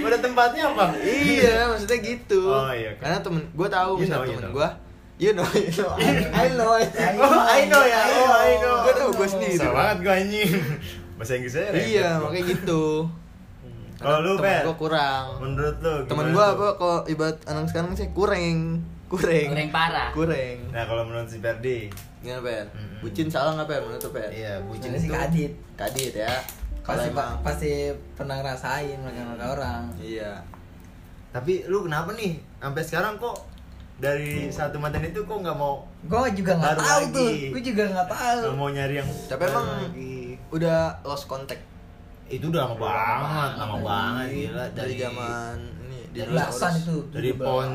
pada 0.00 0.16
tempatnya 0.22 0.72
apa? 0.72 0.94
Iya 1.02 1.68
maksudnya 1.74 1.98
gitu. 2.00 2.48
Oh, 2.48 2.70
iya, 2.70 2.94
kan. 2.96 3.10
Karena 3.10 3.18
temen 3.18 3.42
gue 3.50 3.68
tahu 3.68 3.92
You 3.98 4.02
misalnya 4.06 4.22
know, 4.22 4.30
you 4.30 4.38
temen 4.38 4.46
know. 4.46 4.56
gue 4.56 4.68
You 5.16 5.32
know, 5.32 5.48
you 5.56 5.72
know. 5.72 5.96
I, 5.96 6.12
I 6.44 6.46
know, 6.52 6.76
I, 6.76 6.84
oh 7.24 7.40
I 7.40 7.60
know 7.66 7.82
ya. 7.82 8.00
Oh 8.04 8.30
I 8.36 8.52
know. 8.60 8.76
Gue 8.84 8.94
tahu 8.94 9.10
gue 9.16 9.28
sendiri 9.28 9.56
Susah 9.58 9.72
banget 9.72 9.96
gue 10.04 10.12
anjing. 10.12 10.50
Bahasa 11.16 11.32
Inggrisnya 11.40 11.72
ribet 11.72 11.88
Iya 11.88 12.08
makanya 12.20 12.44
gitu 12.52 12.82
kalau 13.96 14.18
lu 14.20 14.32
Temen 14.36 14.60
gue 14.62 14.76
kurang 14.76 15.24
menurut 15.38 15.76
lu 15.78 15.94
Temen 16.04 16.26
gue 16.28 16.36
tuh? 16.36 16.52
apa 16.52 16.66
kalau 16.74 16.98
ibarat 17.06 17.38
anak 17.44 17.64
sekarang 17.66 17.92
sih 17.92 18.08
kurang 18.10 18.84
Kurang 19.06 19.46
Kurang 19.48 19.70
parah. 19.70 20.10
Kurang 20.10 20.56
nah 20.68 20.82
kalau 20.82 21.02
menurut 21.02 21.26
si 21.26 21.38
Ferdi 21.38 21.86
Gimana 22.18 22.42
Per? 22.42 22.66
Mm-mm. 22.68 22.98
Bucin 22.98 23.26
salah 23.26 23.54
nggak 23.54 23.68
Per 23.68 23.80
menurut 23.80 24.02
Per? 24.04 24.30
iya 24.30 24.58
bucin 24.60 24.90
sih 24.92 25.06
itu 25.06 25.14
kadit. 25.14 25.52
Kadit 25.74 26.12
ya 26.16 26.34
Kalau 26.80 26.98
Pasti 26.98 27.10
emang 27.10 27.32
pasti 27.40 27.72
pernah 28.12 28.34
ngerasain 28.36 28.98
mereka 28.98 29.46
orang. 29.48 29.82
Iya 29.96 30.42
tapi 31.28 31.62
lu 31.64 31.84
kenapa 31.84 32.12
nih 32.12 32.32
sampai 32.56 32.82
sekarang 32.82 33.14
kok 33.16 33.36
dari 33.96 34.48
satu 34.48 34.76
mantan 34.76 35.04
itu 35.04 35.20
kok 35.20 35.36
nggak 35.36 35.52
mau 35.52 35.84
Gue 36.02 36.28
juga 36.32 36.52
nggak 36.54 36.76
tahu 36.76 37.02
lagi. 37.02 37.12
tuh. 37.12 37.30
Gue 37.50 37.62
juga 37.62 37.82
nggak 37.86 38.08
tahu. 38.08 38.40
nggak 38.42 38.56
mau 38.56 38.68
nyari 38.68 38.94
yang 38.96 39.08
Tapi 39.26 39.42
emang 39.44 39.66
lagi. 39.82 40.16
udah 40.48 40.78
lost 41.02 41.26
contact 41.26 41.60
itu 42.28 42.44
udah 42.44 42.62
lama 42.64 42.76
banget 42.76 43.50
lama 43.56 43.76
banget 43.80 44.26
gila 44.32 44.64
Dari 44.72 44.94
zaman 44.96 45.54
ini 45.80 45.98
Dari 46.10 46.28
belasan 46.28 46.72
itu. 46.76 46.96
dari 47.08 47.30
17. 47.30 47.38
pon 47.38 47.70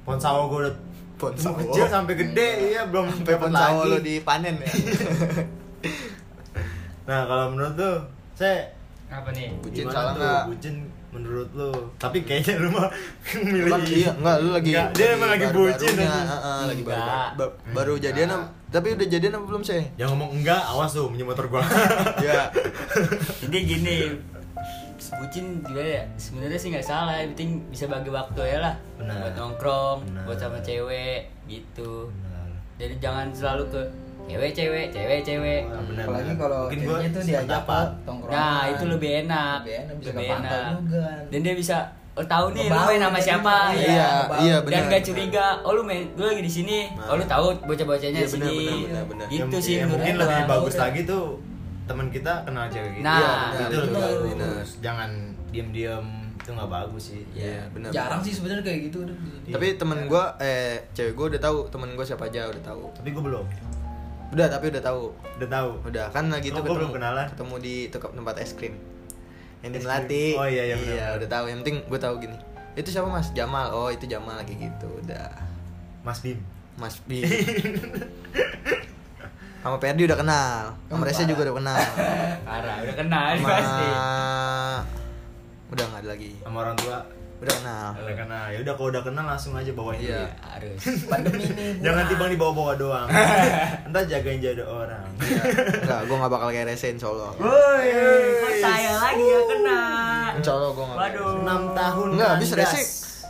pon 0.00 0.16
sawo 0.16 0.40
gue 0.46 0.60
udah 0.64 0.74
Pon 1.16 1.32
sawo. 1.34 1.56
kecil 1.58 1.84
sampai 1.86 2.14
gede 2.16 2.48
iya 2.70 2.82
belum 2.84 3.10
Sampai 3.12 3.34
pon 3.36 3.50
sawo 3.50 3.80
lo 3.84 3.98
dipanen 3.98 4.54
ya 4.56 4.70
nah 7.02 7.26
kalau 7.26 7.50
menurut 7.50 7.74
lu 7.74 7.92
saya 8.32 8.70
Apa 9.10 9.28
nih? 9.30 9.50
Bucin 9.58 9.84
gimana 9.84 9.92
salah 9.92 10.12
nggak? 10.14 10.42
bucin 10.48 10.74
menurut 11.10 11.50
lu 11.50 11.74
tapi 11.98 12.22
kayaknya 12.22 12.62
lu 12.62 12.70
mah 12.70 12.86
milih 13.34 13.82
iya, 13.90 14.14
enggak 14.14 14.36
lu 14.38 14.54
lagi 14.54 14.70
Nggak, 14.70 14.88
dia 14.94 15.06
emang 15.10 15.28
lagi 15.28 15.46
bucin 15.50 15.94
aja. 15.98 16.06
heeh, 16.22 16.60
lagi 16.64 16.82
baru 16.84 17.00
Enggak. 17.02 17.28
ba- 17.34 17.54
baru 17.74 17.94
jadian 17.98 18.30
tapi 18.70 18.86
udah 18.94 19.06
jadian 19.08 19.32
apa 19.34 19.44
belum 19.44 19.62
sih? 19.64 19.82
yang 19.98 20.08
ngomong 20.08 20.30
enggak 20.32 20.62
awas 20.64 20.94
tuh 20.94 21.10
minjem 21.10 21.26
motor 21.26 21.50
gua 21.50 21.66
ya. 22.22 22.46
Jadi 23.42 23.58
gini, 23.60 23.96
bucin 25.12 25.46
juga 25.60 25.82
ya 25.82 26.02
sebenarnya 26.14 26.54
sih 26.54 26.68
nggak 26.70 26.86
salah, 26.86 27.18
yang 27.18 27.34
penting 27.34 27.50
bisa 27.66 27.90
bagi 27.90 28.06
waktu 28.08 28.40
ya 28.46 28.58
lah. 28.60 28.74
Benar. 28.94 29.16
Buat 29.20 29.34
nongkrong, 29.34 29.98
Benar. 30.06 30.22
buat 30.22 30.38
sama 30.38 30.58
cewek 30.60 31.26
gitu. 31.44 32.06
Jadi 32.78 32.94
jangan 32.96 33.26
selalu 33.28 33.66
ke 33.68 33.80
cewek 34.30 34.50
cewek 34.52 34.86
cewek 34.88 35.18
cewek. 35.20 35.60
Wah, 35.64 35.82
benar, 35.82 36.04
Apalagi 36.04 36.32
kalau 36.36 36.60
ceweknya 36.68 37.10
tuh 37.10 37.22
diajak 37.22 37.42
sependapat. 37.60 37.86
ke 37.88 38.04
tongkrongan. 38.04 38.38
Nah 38.38 38.62
itu 38.68 38.84
lebih 38.86 39.10
enak. 39.20 39.58
Lebih 39.60 39.76
enak 39.76 39.94
bisa 39.96 40.08
Lebih 40.08 40.22
kepantau 40.24 40.54
enak. 40.56 40.74
juga. 40.80 41.04
Dan 41.26 41.40
dia 41.40 41.54
bisa 41.54 41.76
oh, 42.12 42.26
tahu 42.26 42.46
nih 42.52 42.66
lu 42.66 42.80
main 42.80 43.00
sama 43.00 43.18
siapa 43.18 43.54
Iya, 43.70 43.80
Iya, 43.80 44.06
iya 44.40 44.56
Dan 44.58 44.64
benar. 44.82 44.90
gak 44.90 45.02
curiga, 45.04 45.46
oh 45.60 45.72
lu 45.72 45.82
main, 45.82 46.02
lu 46.12 46.24
lagi 46.24 46.42
di 46.42 46.52
sini, 46.52 46.78
oh 47.00 47.14
lu 47.14 47.24
tahu 47.24 47.46
bocah-bocahnya 47.60 48.10
Iya, 48.16 48.26
di 48.26 48.30
sini, 48.30 48.56
benar. 49.04 49.26
gitu 49.28 49.56
sih 49.58 49.76
mungkin 49.84 50.14
lebih 50.16 50.42
bagus 50.44 50.74
lagi 50.76 51.00
tuh 51.04 51.38
teman 51.84 52.06
kita 52.08 52.32
kenal 52.42 52.66
cewek 52.66 52.90
gitu 52.92 53.02
Nah, 53.02 53.50
Iya, 53.50 53.62
itu 53.64 53.76
lebih 53.80 53.94
bagus 54.36 54.68
jangan 54.78 55.10
diem-diem 55.50 56.06
itu 56.36 56.50
nggak 56.50 56.70
bagus 56.72 57.02
sih 57.08 57.22
Iya, 57.32 57.62
benar. 57.68 57.90
Jarang 57.90 58.20
sih 58.20 58.32
sebenarnya 58.32 58.64
kayak 58.64 58.80
gitu. 58.86 58.98
Tapi 59.46 59.76
temen 59.76 60.06
gua 60.06 60.34
eh 60.36 60.82
cewek 60.90 61.12
gua 61.12 61.26
udah 61.28 61.38
tahu, 61.38 61.58
temen 61.68 61.88
gua 61.92 62.02
siapa 62.02 62.26
aja 62.26 62.46
udah 62.46 62.62
tahu. 62.64 62.84
tapi 62.92 63.08
gue 63.10 63.22
belum 63.22 63.44
Udah, 64.30 64.46
tapi 64.46 64.70
udah 64.70 64.82
tahu. 64.82 65.02
udah 65.36 65.48
tahu 65.48 65.70
Udah 65.86 66.06
kan 66.10 66.30
lagi 66.30 66.48
Oh, 66.50 66.58
tuh 66.58 66.62
gua 66.64 66.74
belum 66.78 66.90
kenalan. 66.94 67.26
Ketemu 67.28 67.54
di 67.58 67.74
tukang 67.90 68.12
tempat 68.14 68.34
es 68.38 68.52
krim. 68.54 68.74
Yang 69.60 69.70
di. 69.70 69.78
Melati. 69.82 70.24
Oh, 70.34 70.46
iya, 70.46 70.62
iya, 70.64 70.76
benar, 70.76 70.94
benar. 70.94 71.10
udah 71.18 71.28
tahu. 71.28 71.44
Yang 71.48 71.58
penting 71.60 71.76
gua 71.86 71.98
tahu 71.98 72.14
gini. 72.18 72.36
Itu 72.72 72.88
siapa 72.88 73.08
Mas? 73.08 73.28
Jamal. 73.32 73.66
Oh, 73.70 73.90
itu 73.90 74.06
Jamal 74.06 74.38
lagi 74.38 74.54
gitu. 74.54 74.88
Udah. 75.02 75.28
Mas 76.00 76.22
Bim 76.22 76.38
Mas 76.74 76.96
B. 77.04 77.20
Sama 79.60 79.76
Perdi 79.76 80.08
udah 80.08 80.16
kenal. 80.16 80.72
Sama 80.88 81.04
Reza 81.04 81.28
juga 81.28 81.44
udah 81.44 81.56
kenal. 81.60 81.76
Parah, 82.48 82.76
udah 82.80 82.96
kenal 82.96 83.26
Sama 83.36 83.48
pasti. 83.52 83.86
udah 85.70 85.84
nggak 85.86 86.00
ada 86.00 86.10
lagi. 86.10 86.30
sama 86.40 86.56
orang 86.64 86.74
tua 86.74 86.98
Udah 87.40 87.54
kenal. 87.54 87.88
udah 87.96 88.14
kenal 88.14 88.44
ya 88.46 88.58
udah 88.60 88.74
kalau 88.74 88.88
udah 88.90 89.02
kenal 89.02 89.24
langsung 89.24 89.56
aja 89.56 89.72
bawain 89.72 89.96
Iya. 89.96 90.12
duit. 90.20 90.32
Harus. 90.38 90.80
Pandemi 91.10 91.40
ini. 91.40 91.66
jangan 91.80 92.04
timbang 92.04 92.30
dibawa-bawa 92.30 92.72
doang 92.76 93.08
entah 93.88 94.04
jagain 94.04 94.38
jaga 94.38 94.64
orang 94.64 95.08
Enggak, 95.16 96.00
gua 96.04 96.16
nggak 96.18 96.32
bakal 96.32 96.48
kayak 96.50 96.68
insya 96.90 97.08
Allah. 97.08 97.30
woi 97.34 97.88
saya 98.58 98.92
lagi 98.94 99.24
yang 99.24 99.46
kena? 99.46 99.80
Allah 100.50 100.70
gua 100.70 100.84
nggak. 100.86 100.98
Waduh. 101.00 101.32
6 101.40 101.80
tahun 101.80 102.06
habis 102.30 102.48
kandas. 102.50 102.68
Reza 102.68 102.82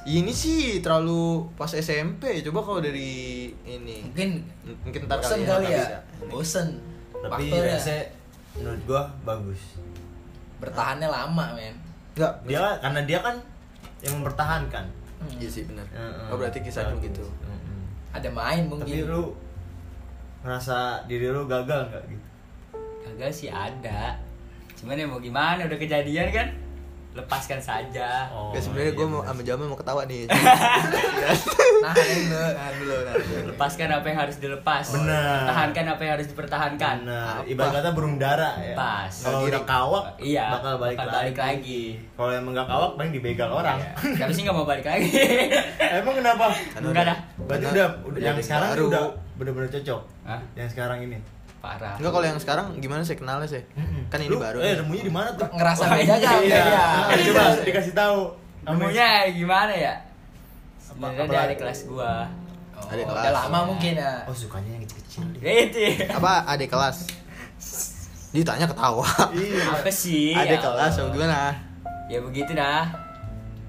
ini 0.02 0.32
sih 0.32 0.80
terlalu 0.80 1.22
pas 1.54 1.68
SMP. 1.70 2.40
Coba 2.40 2.64
kalau 2.64 2.80
dari 2.80 3.12
ini 3.62 4.00
Mungkin 4.02 4.30
mungkin 4.80 5.00
ntar 5.04 5.20
bosen 5.20 5.44
kali 5.44 5.66
ya, 5.66 5.70
ya. 5.70 5.78
bisa. 5.78 5.98
Bosen. 6.26 6.68
tapi 7.20 7.46
Faktornya. 7.46 7.76
Rese 7.76 7.98
menurut 8.56 8.80
gua 8.82 9.02
bagus 9.22 9.60
Bertahannya 10.58 11.06
lama, 11.06 11.54
men. 11.54 11.76
Enggak, 12.12 12.32
dia 12.44 12.60
karena 12.80 13.00
dia 13.04 13.20
kan 13.20 13.36
yang 14.00 14.20
mempertahankan 14.20 14.84
Iya 15.28 15.48
sih 15.52 15.68
benar. 15.68 15.84
Oh 16.32 16.40
berarti 16.40 16.64
kisahnya 16.64 16.96
Bagus. 16.96 17.12
gitu. 17.12 17.24
Heeh. 17.28 17.82
Ada 18.16 18.28
main 18.32 18.64
mungkin. 18.64 18.88
tapi 18.88 19.04
lu 19.04 19.36
ngerasa 20.40 21.04
diri 21.04 21.28
lu 21.28 21.44
gagal 21.44 21.92
nggak 21.92 22.04
gitu 22.08 22.26
Kagak 23.04 23.32
sih 23.32 23.52
ada. 23.52 24.16
Cuman 24.80 24.96
ya 24.96 25.04
mau 25.04 25.20
gimana 25.20 25.68
udah 25.68 25.76
kejadian 25.76 26.32
kan? 26.32 26.48
Lepaskan 27.10 27.58
saja. 27.58 28.30
oh, 28.30 28.54
Gak 28.54 28.62
sebenarnya 28.62 28.86
iya, 28.86 28.96
gue 28.96 29.02
mau 29.04 29.18
bener. 29.18 29.28
sama 29.28 29.42
Jamal 29.42 29.66
mau 29.66 29.74
ketawa 29.74 30.02
nih. 30.04 30.22
Nah, 31.80 31.96
dulu. 31.96 32.36
Nah 32.36 32.68
dulu, 32.76 32.96
nah 33.00 33.14
dulu. 33.16 33.36
Lepaskan 33.50 33.88
apa 33.88 34.04
yang 34.04 34.18
harus 34.20 34.36
dilepas. 34.36 34.84
Benar. 34.92 35.48
Pertahankan 35.48 35.84
apa 35.88 36.00
yang 36.04 36.12
harus 36.12 36.28
dipertahankan. 36.28 36.96
Nah, 37.02 37.40
ibarat 37.42 37.72
kata 37.72 37.88
burung 37.90 38.20
dara 38.20 38.52
ya. 38.60 38.76
Pas. 38.76 39.08
Kalau 39.08 39.48
udah 39.48 39.64
kawak, 39.64 40.04
Iya, 40.20 40.52
bakal 40.52 40.76
balik, 40.76 40.96
bakal 40.98 41.08
lagi. 41.08 41.16
balik 41.24 41.38
lagi. 41.40 41.82
Kalau 42.12 42.30
emang 42.30 42.52
nggak 42.52 42.68
kawak, 42.68 42.90
paling 43.00 43.12
dibegal 43.16 43.48
orang. 43.50 43.80
Iya. 43.80 43.90
Tapi 44.20 44.28
sih 44.30 44.42
nggak 44.44 44.52
mau 44.54 44.68
balik 44.68 44.84
lagi. 44.84 45.08
emang 46.04 46.14
kenapa? 46.14 46.44
Enggak 46.76 47.04
dah. 47.08 47.18
Berarti 47.40 47.64
udah, 47.64 47.72
udah 47.72 47.88
udah 48.06 48.20
yang 48.20 48.36
ada 48.36 48.44
sekarang 48.44 48.68
baru. 48.70 48.84
udah 48.86 49.02
bener-bener 49.40 49.68
cocok. 49.72 50.00
Hah? 50.22 50.40
Yang 50.52 50.68
sekarang 50.76 50.98
ini. 51.00 51.16
Parah. 51.60 51.94
Enggak 52.00 52.12
kalau 52.12 52.26
yang 52.26 52.40
sekarang 52.40 52.66
gimana 52.80 53.04
sih 53.04 53.14
kenalnya 53.14 53.44
sih? 53.44 53.60
Kan 54.08 54.24
ini 54.24 54.32
Lu, 54.32 54.40
baru. 54.40 54.64
Eh, 54.64 54.80
nemunya 54.80 55.04
di 55.04 55.12
mana 55.12 55.28
tuh? 55.36 55.44
Ngerasa 55.52 55.84
Wah, 55.84 55.92
beda 55.92 56.14
gak? 56.16 56.32
iya. 56.40 56.64
Beda. 56.64 56.84
Ah, 57.12 57.20
coba 57.20 57.42
dikasih 57.60 57.92
tahu. 57.92 58.20
Nemunya 58.64 59.08
gimana 59.30 59.72
ya? 59.72 59.94
Sebenarnya 60.80 61.28
dari 61.28 61.54
kelas 61.60 61.80
gua. 61.84 62.24
Oh, 62.72 62.88
Ada 62.88 63.02
kelas. 63.04 63.12
udah 63.12 63.32
lama 63.44 63.58
mungkin 63.68 63.92
ya. 63.92 64.24
Oh, 64.24 64.32
sukanya 64.32 64.72
yang 64.72 64.82
kecil-kecil 64.88 65.22
deh. 65.36 65.40
Gitu. 65.68 65.80
Apa 66.08 66.48
adik 66.48 66.72
kelas? 66.72 67.04
Ditanya 68.32 68.64
ketawa. 68.64 69.04
Iya. 69.36 69.64
Apa 69.76 69.90
sih? 69.92 70.32
Adik 70.32 70.56
Ya 70.56 70.64
kelas 70.64 70.92
atau 70.96 71.12
gimana? 71.12 71.52
Ya 72.08 72.18
begitu 72.24 72.56
dah. 72.56 72.88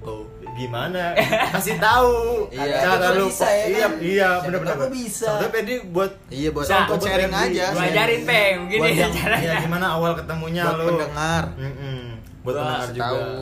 Oh. 0.00 0.24
Gimana? 0.52 1.16
Kasih 1.54 1.76
tahu. 1.76 2.44
Iya. 2.48 2.76
Cara 2.78 3.08
lu. 3.12 3.24
bisa 3.26 3.46
ya 3.46 3.64
iya, 3.66 3.80
kan? 3.82 3.92
iya, 3.98 4.28
Siapa 4.30 4.44
bener-bener. 4.44 4.74
tahu 4.74 4.88
bisa. 4.90 5.24
Sebetulnya 5.32 5.50
Pedi 5.50 5.74
buat 5.88 6.12
Iya 6.28 6.48
buat 6.50 6.64
Bisa. 6.64 6.76
buat 6.84 7.00
sharing 7.00 7.30
Buat 7.30 7.44
aja. 7.46 7.64
Gua 7.64 7.78
sharing. 7.78 7.94
ajarin, 7.94 8.20
Peng, 8.22 8.56
begini 8.62 8.80
Buat 8.80 8.92
yang- 8.94 9.14
caranya. 9.14 9.48
ya 9.48 9.54
gimana 9.60 9.86
awal 9.90 10.12
ketemunya 10.14 10.62
Buat 10.62 10.76
lu. 10.76 10.86
pendengar. 10.92 11.44
Mm-mm. 11.54 12.00
Buat 12.38 12.52
Gua 12.52 12.60
pendengar 12.60 12.88
juga. 12.90 13.02
Tahu. 13.02 13.34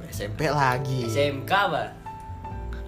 SMP 0.09 0.41
lagi. 0.45 0.99
SMK 1.05 1.51
apa? 1.51 1.83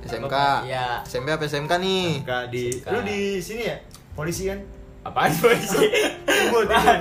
SMK. 0.02 0.36
Iya. 0.65 0.88
SMP 1.04 1.28
apa 1.30 1.43
SMK 1.43 1.71
nih? 1.78 2.08
Enggak 2.21 2.43
di 2.47 2.63
Suka. 2.69 2.89
lu 2.89 3.00
di 3.04 3.19
sini 3.38 3.63
ya? 3.65 3.78
Polisi 4.13 4.47
kan? 4.47 4.60
Apaan 5.08 5.32
polisi? 5.34 5.88
Timbul, 6.22 6.67
timbul. 6.67 6.96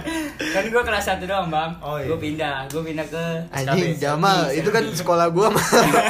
kan 0.54 0.64
gua 0.70 0.82
kelas 0.84 1.04
1 1.12 1.26
doang, 1.26 1.48
Bang. 1.48 1.74
Oh, 1.80 1.98
iya. 1.98 2.06
Gua 2.06 2.16
pindah, 2.16 2.56
gua 2.68 2.82
pindah 2.82 3.02
ke 3.04 3.24
Anjing. 3.50 3.98
Jamal, 3.98 4.46
itu 4.48 4.68
kan 4.68 4.86
sekolah 4.86 5.26
gua 5.28 5.50
mah. 5.50 5.66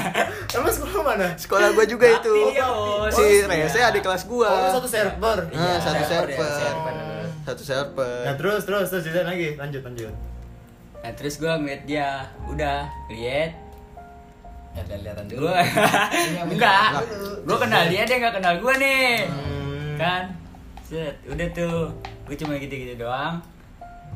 Emang 0.54 0.68
sekolah 0.68 1.00
mana? 1.02 1.28
sekolah 1.34 1.72
gua 1.72 1.84
juga 1.84 2.06
itu. 2.12 2.28
Bakti 2.28 2.52
dia, 2.52 2.68
Bos. 2.68 3.10
Si 3.10 3.24
Iya. 3.40 3.64
Rese 3.64 3.78
adik 3.80 4.02
kelas 4.02 4.22
gua. 4.24 4.52
Oh, 4.68 4.70
satu 4.74 4.84
server. 4.86 5.38
Nah, 5.46 5.56
Iya, 5.56 5.74
satu 5.78 6.02
server 6.04 6.36
server. 6.36 6.36
ya, 6.36 6.60
server. 6.60 6.94
Satu 7.42 7.62
server. 7.64 8.20
Nah, 8.22 8.34
terus 8.34 8.62
terus 8.62 8.86
terus 8.86 9.02
ceritain 9.02 9.24
lagi. 9.26 9.48
Lanjut, 9.54 9.80
lanjut. 9.82 10.14
Nah, 10.98 11.12
terus 11.12 11.34
gua 11.36 11.56
ngeliat 11.56 11.82
dia, 11.82 12.08
udah 12.44 12.78
lihat 13.08 13.56
lihat-lihatan 14.76 15.24
dulu. 15.26 15.48
enggak 16.52 16.88
Lah. 16.92 17.00
gua 17.42 17.56
kenal 17.58 17.88
dia 17.88 18.04
dia 18.04 18.16
nggak 18.18 18.34
kenal 18.36 18.54
gua 18.60 18.76
nih 18.76 19.24
Hmm. 19.24 19.96
kan 19.96 20.22
Set, 20.86 21.18
udah 21.26 21.48
tuh 21.50 21.90
gue 22.24 22.36
cuma 22.36 22.54
gitu-gitu 22.56 22.94
doang 22.96 23.42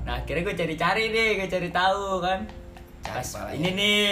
nah 0.00 0.16
akhirnya 0.16 0.42
gue 0.42 0.54
cari-cari 0.56 1.04
nih 1.08 1.28
gue 1.36 1.48
cari 1.48 1.68
tahu 1.68 2.20
kan 2.20 2.46
Cari 3.00 3.16
pas 3.16 3.28
palanya. 3.28 3.56
ini 3.56 3.68
nih 3.72 4.06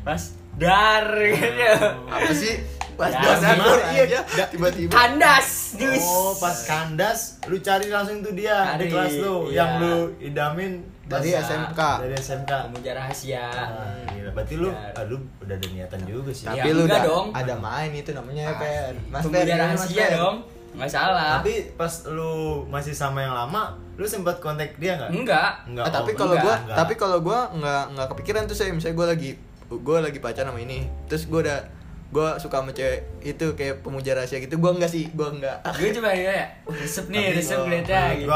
pas 0.00 0.22
dar 0.54 1.04
gitu 1.10 1.74
Apa 2.06 2.30
sih? 2.32 2.54
Pas 2.94 3.10
Ya, 3.10 3.18
dasar 3.20 3.58
gimana? 3.58 3.84
iya 3.90 4.04
Iya. 4.06 4.44
tiba-tiba. 4.46 4.92
kandas 4.92 5.74
dus 5.74 5.98
Oh, 6.00 6.30
pas 6.36 6.54
kandas 6.62 7.42
lu 7.44 7.58
cari 7.58 7.90
langsung 7.90 8.22
tuh 8.22 8.30
dia 8.32 8.78
di 8.78 8.86
Cari, 8.86 8.86
kelas 8.88 9.14
lu 9.18 9.36
iya. 9.44 9.56
yang 9.58 9.70
lu 9.82 9.94
idamin 10.22 10.72
Dari 11.04 11.34
pas- 11.34 11.44
SMK. 11.44 11.80
Dari 12.00 12.14
SMK. 12.14 12.52
pemuja 12.64 12.90
rahasia 12.94 13.44
Ah, 13.50 14.06
gila. 14.08 14.30
Berarti 14.30 14.54
lu, 14.54 14.70
ah, 14.70 15.04
lu 15.04 15.16
udah 15.36 15.52
ada 15.52 15.66
niatan 15.68 16.00
juga 16.06 16.30
sih. 16.30 16.46
Tapi 16.46 16.58
Ya, 16.60 16.70
lu 16.70 16.80
enggak 16.80 16.96
udah 16.96 17.00
dong. 17.04 17.26
ada 17.34 17.54
main 17.58 17.90
itu 17.92 18.10
namanya 18.10 18.44
Ah, 18.46 18.56
Per. 18.56 18.92
Mas 19.10 19.22
rahasia 19.26 20.06
dong 20.14 20.36
nggak 20.74 20.90
salah. 20.90 21.40
Tapi 21.40 21.74
pas 21.78 21.90
lu 22.10 22.66
masih 22.66 22.94
sama 22.94 23.22
yang 23.22 23.34
lama, 23.34 23.78
lu 23.94 24.04
sempat 24.04 24.42
kontak 24.42 24.74
dia 24.76 24.98
nggak? 24.98 25.10
enggak 25.10 25.52
Enggak. 25.70 25.84
Ah, 25.86 25.92
tapi 25.92 26.12
oh, 26.12 26.16
kalau 26.18 26.36
gua 26.38 26.54
enggak. 26.58 26.76
tapi 26.76 26.92
kalau 26.98 27.18
gua 27.22 27.38
nggak 27.54 27.84
nggak 27.94 28.06
kepikiran 28.14 28.42
tuh 28.50 28.56
saya 28.58 28.74
misalnya 28.74 28.96
gua 28.98 29.08
lagi 29.14 29.30
gua 29.70 29.98
lagi 30.02 30.18
pacaran 30.18 30.50
sama 30.50 30.60
ini. 30.60 30.86
Terus 31.06 31.30
gua 31.30 31.40
udah 31.46 31.58
gua 32.14 32.28
suka 32.38 32.62
sama 32.62 32.70
cewek 32.70 33.00
itu 33.22 33.46
kayak 33.54 33.82
pemuja 33.86 34.18
rahasia 34.18 34.42
gitu. 34.42 34.58
Gua 34.58 34.74
enggak 34.74 34.90
sih 34.90 35.10
gua 35.14 35.30
enggak 35.30 35.58
gue 35.74 35.90
cuma 35.94 36.10
ya 36.14 36.46
resep 36.66 37.06
nih 37.10 37.34
resep 37.34 37.58
gitu 37.66 38.34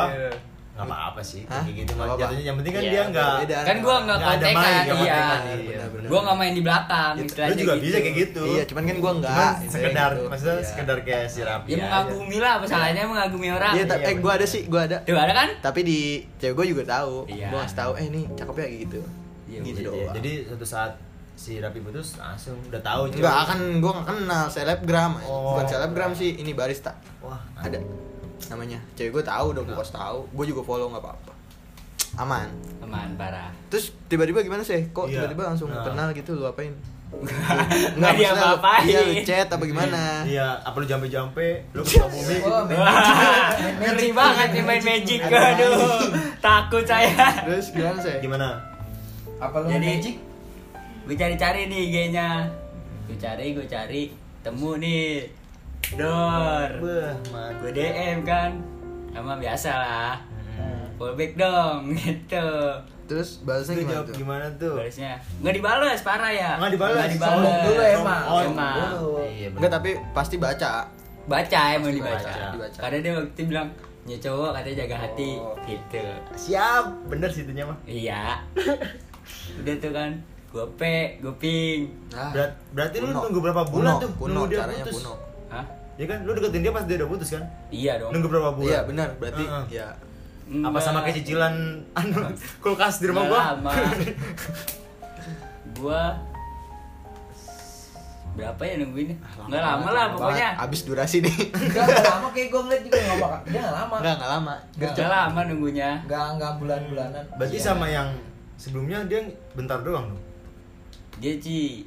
nggak 0.78 0.86
apa-apa 0.88 1.20
sih 1.20 1.42
Hah? 1.44 1.58
kayak 1.60 1.74
gitu 1.76 1.92
mah 1.92 2.04
apa-apa. 2.06 2.20
jatuhnya 2.22 2.44
yang 2.44 2.56
penting 2.56 2.70
kan 2.70 2.80
Iya, 2.80 2.88
dia 2.88 3.02
nggak 3.04 3.34
beda. 3.40 3.56
kan 3.60 3.76
gua 3.78 3.96
nggak 3.98 4.16
Nggak 4.16 4.30
ada 4.30 4.38
main, 4.38 4.54
kontekan 4.54 4.70
iya 4.70 4.86
kontekan, 4.86 5.40
iya. 5.58 6.06
gua 6.06 6.20
nggak 6.22 6.36
main 6.38 6.52
di 6.52 6.62
belakang 6.62 7.12
Itu. 7.12 7.24
istilahnya 7.26 7.50
lu 7.50 7.58
juga 7.58 7.74
gitu. 7.74 7.82
bisa 7.82 7.96
kayak 7.98 8.16
gitu 8.16 8.42
iya 8.46 8.62
cuman 8.64 8.82
kan 8.84 8.96
gua 8.96 9.12
enggak 9.12 9.34
Cuman 9.34 9.58
gitu, 9.58 9.72
sekedar 9.74 10.10
gitu. 10.12 10.24
maksudnya 10.24 10.54
Iya. 10.54 10.64
sekedar 10.64 10.98
kayak 11.02 11.26
si 11.26 11.40
Rapi 11.42 11.68
ya 11.68 11.76
mengagumi 11.80 12.36
lah 12.38 12.52
apa 12.52 12.64
salahnya 12.64 13.02
mengagumi 13.04 13.48
orang 13.50 13.72
iya 13.74 13.84
ta- 13.84 13.98
Iya, 13.98 14.06
eh 14.06 14.14
gua 14.16 14.22
bener. 14.28 14.38
ada 14.38 14.46
sih 14.46 14.62
gua 14.64 14.80
ada 14.84 14.96
tuh 15.02 15.18
ada 15.18 15.32
kan 15.34 15.48
tapi 15.60 15.80
di 15.82 15.98
cewek 16.36 16.54
gua 16.54 16.66
juga 16.68 16.82
tahu 16.88 17.14
Iya. 17.26 17.46
gua 17.48 17.58
ngasih 17.60 17.76
tahu 17.76 17.92
eh 17.94 18.04
ini 18.06 18.20
cakep 18.32 18.54
ya 18.54 18.64
kayak 18.64 18.78
gitu 18.80 19.00
Iya, 19.46 19.60
gitu 19.64 19.80
Iya, 19.80 19.86
doang 19.88 20.14
jadi 20.14 20.32
suatu 20.46 20.66
saat 20.68 20.92
si 21.34 21.52
Rapi 21.56 21.78
putus 21.80 22.14
langsung 22.14 22.54
udah 22.62 22.78
tahu 22.80 23.02
Enggak 23.10 23.36
akan 23.44 23.58
gua 23.78 23.92
nggak 23.96 24.06
kenal 24.08 24.44
selebgram 24.46 25.12
Oh. 25.22 25.52
bukan 25.52 25.66
selebgram 25.66 26.10
sih 26.12 26.34
ini 26.36 26.50
barista 26.52 26.94
wah 27.18 27.42
ada 27.56 27.82
namanya. 28.48 28.78
Cewek 28.92 29.12
gua 29.12 29.22
tahu 29.22 29.46
udah 29.50 29.62
gua 29.62 29.76
kasih 29.78 29.94
tahu. 29.94 30.18
Gua 30.30 30.44
juga 30.44 30.62
follow 30.62 30.88
nggak 30.88 31.00
apa-apa. 31.00 31.32
Aman. 32.16 32.48
Teman 32.78 33.08
parah. 33.14 33.52
Terus 33.68 33.90
tiba-tiba 34.06 34.40
gimana 34.40 34.60
sih? 34.60 34.88
Kok 34.88 35.06
Iya. 35.06 35.22
tiba-tiba 35.22 35.42
langsung 35.46 35.68
Nah. 35.68 35.82
kenal 35.82 36.08
gitu 36.10 36.32
lu 36.34 36.44
apain? 36.44 36.72
Nggak 37.96 38.12
dia 38.14 38.28
lu- 38.28 38.36
apa-apain. 38.38 38.84
Iya 38.84 39.00
lu 39.02 39.14
chat 39.22 39.48
apa 39.48 39.64
gimana? 39.64 40.24
Iya 40.24 40.56
apa 40.58 40.76
lu 40.76 40.84
jampe-jampe 40.84 41.48
lu 41.72 41.80
ke 41.86 41.96
bumi 42.02 42.36
Oh, 42.42 42.68
ngeri 43.80 44.10
banget 44.12 44.48
nih 44.50 44.62
main 44.62 44.82
magic 44.82 45.20
aduh. 45.22 46.04
Takut 46.38 46.84
saya. 46.84 47.16
Terus 47.42 47.70
gimana 47.70 47.96
sih? 47.98 48.12
Gimana? 48.18 48.60
Apa 49.38 49.56
lu 49.58 49.68
Jadi- 49.68 49.88
magic? 49.88 50.16
gue 51.04 51.16
cari-cari 51.16 51.64
nih 51.66 51.80
IG-nya 51.86 52.28
gue 53.04 53.16
cari 53.16 53.46
gue 53.50 53.64
cari. 53.66 54.02
Temu 54.38 54.76
nih 54.76 55.24
dor. 55.94 56.70
Gue 57.58 57.70
DM 57.70 58.18
kan? 58.22 58.50
Sama 59.10 59.34
biasa 59.34 59.70
lah. 59.72 60.14
Fallback 60.94 61.32
dong 61.34 61.90
gitu. 61.96 62.48
Terus 63.06 63.40
balasnya 63.40 63.78
gimana 63.78 63.94
jawab 63.94 64.04
tuh? 64.04 64.14
gimana 64.16 64.46
tuh? 64.56 64.74
Balasnya. 64.76 65.12
Nggak 65.40 65.54
dibales 65.54 66.00
parah 66.02 66.28
ya. 66.28 66.50
Nggak 66.58 66.72
dibales. 66.74 66.96
nggak 66.98 67.12
dibales. 67.14 67.32
Sombong 67.32 67.58
dulu 67.64 67.82
emang. 67.84 68.22
Oh, 68.26 68.40
emang 68.42 68.76
dulu. 68.76 69.12
iya 69.24 69.46
enggak 69.48 69.72
tapi 69.72 69.90
pasti 70.12 70.36
baca. 70.36 70.72
Baca 71.24 71.60
emang 71.70 71.88
Pasti 71.88 71.98
dibaca. 71.98 72.24
baca, 72.26 72.44
dibaca. 72.50 72.78
karena 72.78 72.96
dia 72.98 73.12
waktu 73.14 73.30
itu 73.30 73.42
bilang 73.46 73.68
ya 74.04 74.16
cowok 74.18 74.50
katanya 74.50 74.76
jaga 74.78 74.96
hati 74.98 75.30
Oh. 75.36 75.54
gitu. 75.62 76.04
Siap. 76.34 76.84
Bener 77.06 77.28
sih 77.28 77.42
itunya 77.42 77.64
mah 77.64 77.78
iya. 77.84 78.22
Udah 79.60 79.74
tuh 79.78 79.92
kan 79.92 80.10
gue 80.48 80.64
pe 80.74 80.96
gue 81.20 81.34
ping. 81.36 81.80
Nah, 82.10 82.32
Berat, 82.32 82.52
berarti 82.72 82.96
lu 82.98 83.06
kuno. 83.06 83.20
nunggu 83.22 83.40
berapa 83.40 83.62
bulan 83.64 83.92
Kuno, 83.92 84.02
tuh? 84.02 84.10
kuno 84.16 84.40
dia 84.44 84.58
caranya 84.58 84.82
putus? 84.82 84.96
kuno 84.98 85.12
Hah? 85.48 85.64
ya 85.98 86.06
kan? 86.06 86.18
Lu 86.22 86.30
deketin 86.30 86.62
dia 86.62 86.70
pas 86.70 86.84
dia 86.84 86.96
udah 86.96 87.08
putus 87.08 87.28
kan? 87.32 87.44
Iya 87.68 87.92
dong. 87.98 88.10
Nunggu 88.14 88.28
berapa 88.28 88.50
bulan? 88.54 88.68
Iya 88.68 88.80
benar. 88.86 89.08
Berarti 89.18 89.42
Heeh. 89.42 89.64
ya. 89.72 89.88
Apa 90.48 90.78
sama 90.80 91.04
kayak 91.04 91.16
cicilan 91.18 91.54
anu 91.92 92.24
kulkas 92.64 93.02
di 93.02 93.10
rumah 93.10 93.26
Nggak 93.26 93.34
gua 93.34 93.42
lama. 93.44 93.70
gua 95.78 96.02
berapa 98.38 98.62
ya 98.62 98.74
nungguinnya? 98.78 99.16
Nggak 99.50 99.62
lama 99.66 99.88
lah 99.90 100.04
pokoknya. 100.14 100.48
Abis 100.56 100.80
durasi 100.86 101.18
nih. 101.26 101.36
Enggak, 101.50 101.84
enggak 101.90 102.06
lama 102.06 102.28
kayak 102.30 102.48
gue 102.48 102.60
ngeliat 102.62 102.82
juga 102.86 102.98
nggak 103.02 103.18
bakal. 103.18 103.40
Dia 103.42 103.58
nggak 103.58 103.74
lama. 103.74 103.96
enggak 103.98 104.14
enggak 104.14 104.30
lama. 104.30 104.54
Nggak 104.78 105.08
lama 105.10 105.40
nunggunya. 105.50 105.90
Enggak, 106.06 106.26
enggak 106.38 106.52
bulan-bulanan. 106.62 107.24
berarti 107.34 107.58
Iya. 107.58 107.66
sama 107.66 107.86
yang 107.90 108.08
sebelumnya 108.54 108.98
dia 109.10 109.20
bentar 109.58 109.82
doang 109.82 110.14
dong? 110.14 110.22
Dia 111.18 111.34
sih 111.42 111.82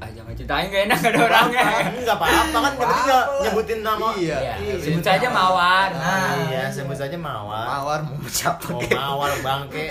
ah 0.00 0.08
jangan 0.08 0.32
ceritain 0.32 0.66
gak 0.66 0.82
enak 0.88 0.98
ada 1.04 1.20
orangnya. 1.22 1.64
Enggak 1.92 2.16
apa-apa 2.16 2.32
kan 2.58 2.72
yang 2.72 2.76
penting 2.78 3.00
nggak 3.04 3.24
nyebutin 3.44 3.78
nama. 3.80 4.06
Iya. 4.16 4.38
Iya, 4.56 4.74
sebut 4.80 5.04
saja 5.04 5.26
mawar. 5.28 5.88
Nah, 5.92 6.32
iya 6.48 6.64
sebut 6.66 6.96
saja 6.96 7.16
mawar. 7.16 7.64
Mawar 7.68 7.98
mau 8.02 8.24
siapa 8.26 8.64
mau 8.66 8.80
kek? 8.80 8.96
mawar 8.96 9.30
bangke. 9.40 9.86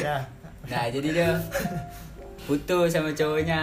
Ya. 0.00 0.16
Nah 0.64 0.84
jadi 0.88 1.08
dia 1.10 1.30
putus 2.42 2.88
sama 2.88 3.10
cowoknya. 3.10 3.62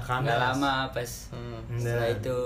Ah, 0.00 0.18
nggak 0.20 0.38
lama 0.38 0.86
pas 0.88 1.10
Hmm. 1.30 1.58
setelah 1.74 2.06
Nah. 2.06 2.14
itu 2.14 2.38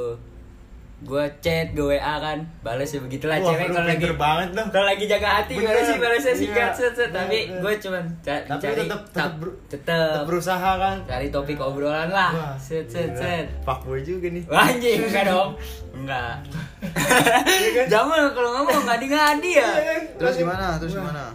gue 0.99 1.25
chat 1.39 1.71
gue 1.71 1.93
WA 1.93 2.15
kan 2.17 2.41
balas 2.63 2.89
ya 2.89 2.99
begitulah 2.99 3.37
Wah, 3.37 3.53
cewek 3.53 3.69
kalau 3.69 3.85
lagi 3.85 4.09
banget 4.11 4.49
dong. 4.51 4.69
kalau 4.71 4.87
lagi 4.87 5.05
jaga 5.05 5.29
hati 5.31 5.53
Bener. 5.53 5.69
gimana 5.69 5.81
sih 5.83 5.97
balasnya 5.99 6.25
Iya. 6.27 6.41
singkat 6.41 6.71
set, 6.73 6.93
set. 6.95 7.11
tapi 7.11 7.39
Bener. 7.45 7.61
gue 7.61 7.73
cuman 7.79 8.05
ca- 8.19 8.45
Tapi 8.47 8.61
cari 8.63 8.81
tetep 8.83 9.01
tetep, 9.07 9.33
tetep 9.69 9.85
tetep 9.85 10.25
berusaha 10.25 10.71
kan. 10.75 10.97
cari 11.05 11.29
topik 11.29 11.59
obrolan 11.59 12.09
lah 12.09 12.33
Wah, 12.33 12.57
set 12.57 12.87
set 12.87 13.13
gila. 13.13 13.21
set 13.21 13.47
Fuckboy 13.61 14.01
juga 14.01 14.27
nih. 14.27 14.43
Wah, 14.47 14.65
anjing 14.67 14.99
enggak 15.03 15.25
dong 15.27 15.51
enggak 15.95 16.33
Iya 17.45 17.71
kan? 17.75 17.87
Jamal 17.87 18.25
kalau 18.31 18.51
ngomong 18.55 18.83
ngadi-ngadi 18.87 19.51
ya 19.55 19.71
Terus 20.17 20.35
gimana? 20.39 20.77
Terus 20.79 20.95
gimana? 20.95 21.29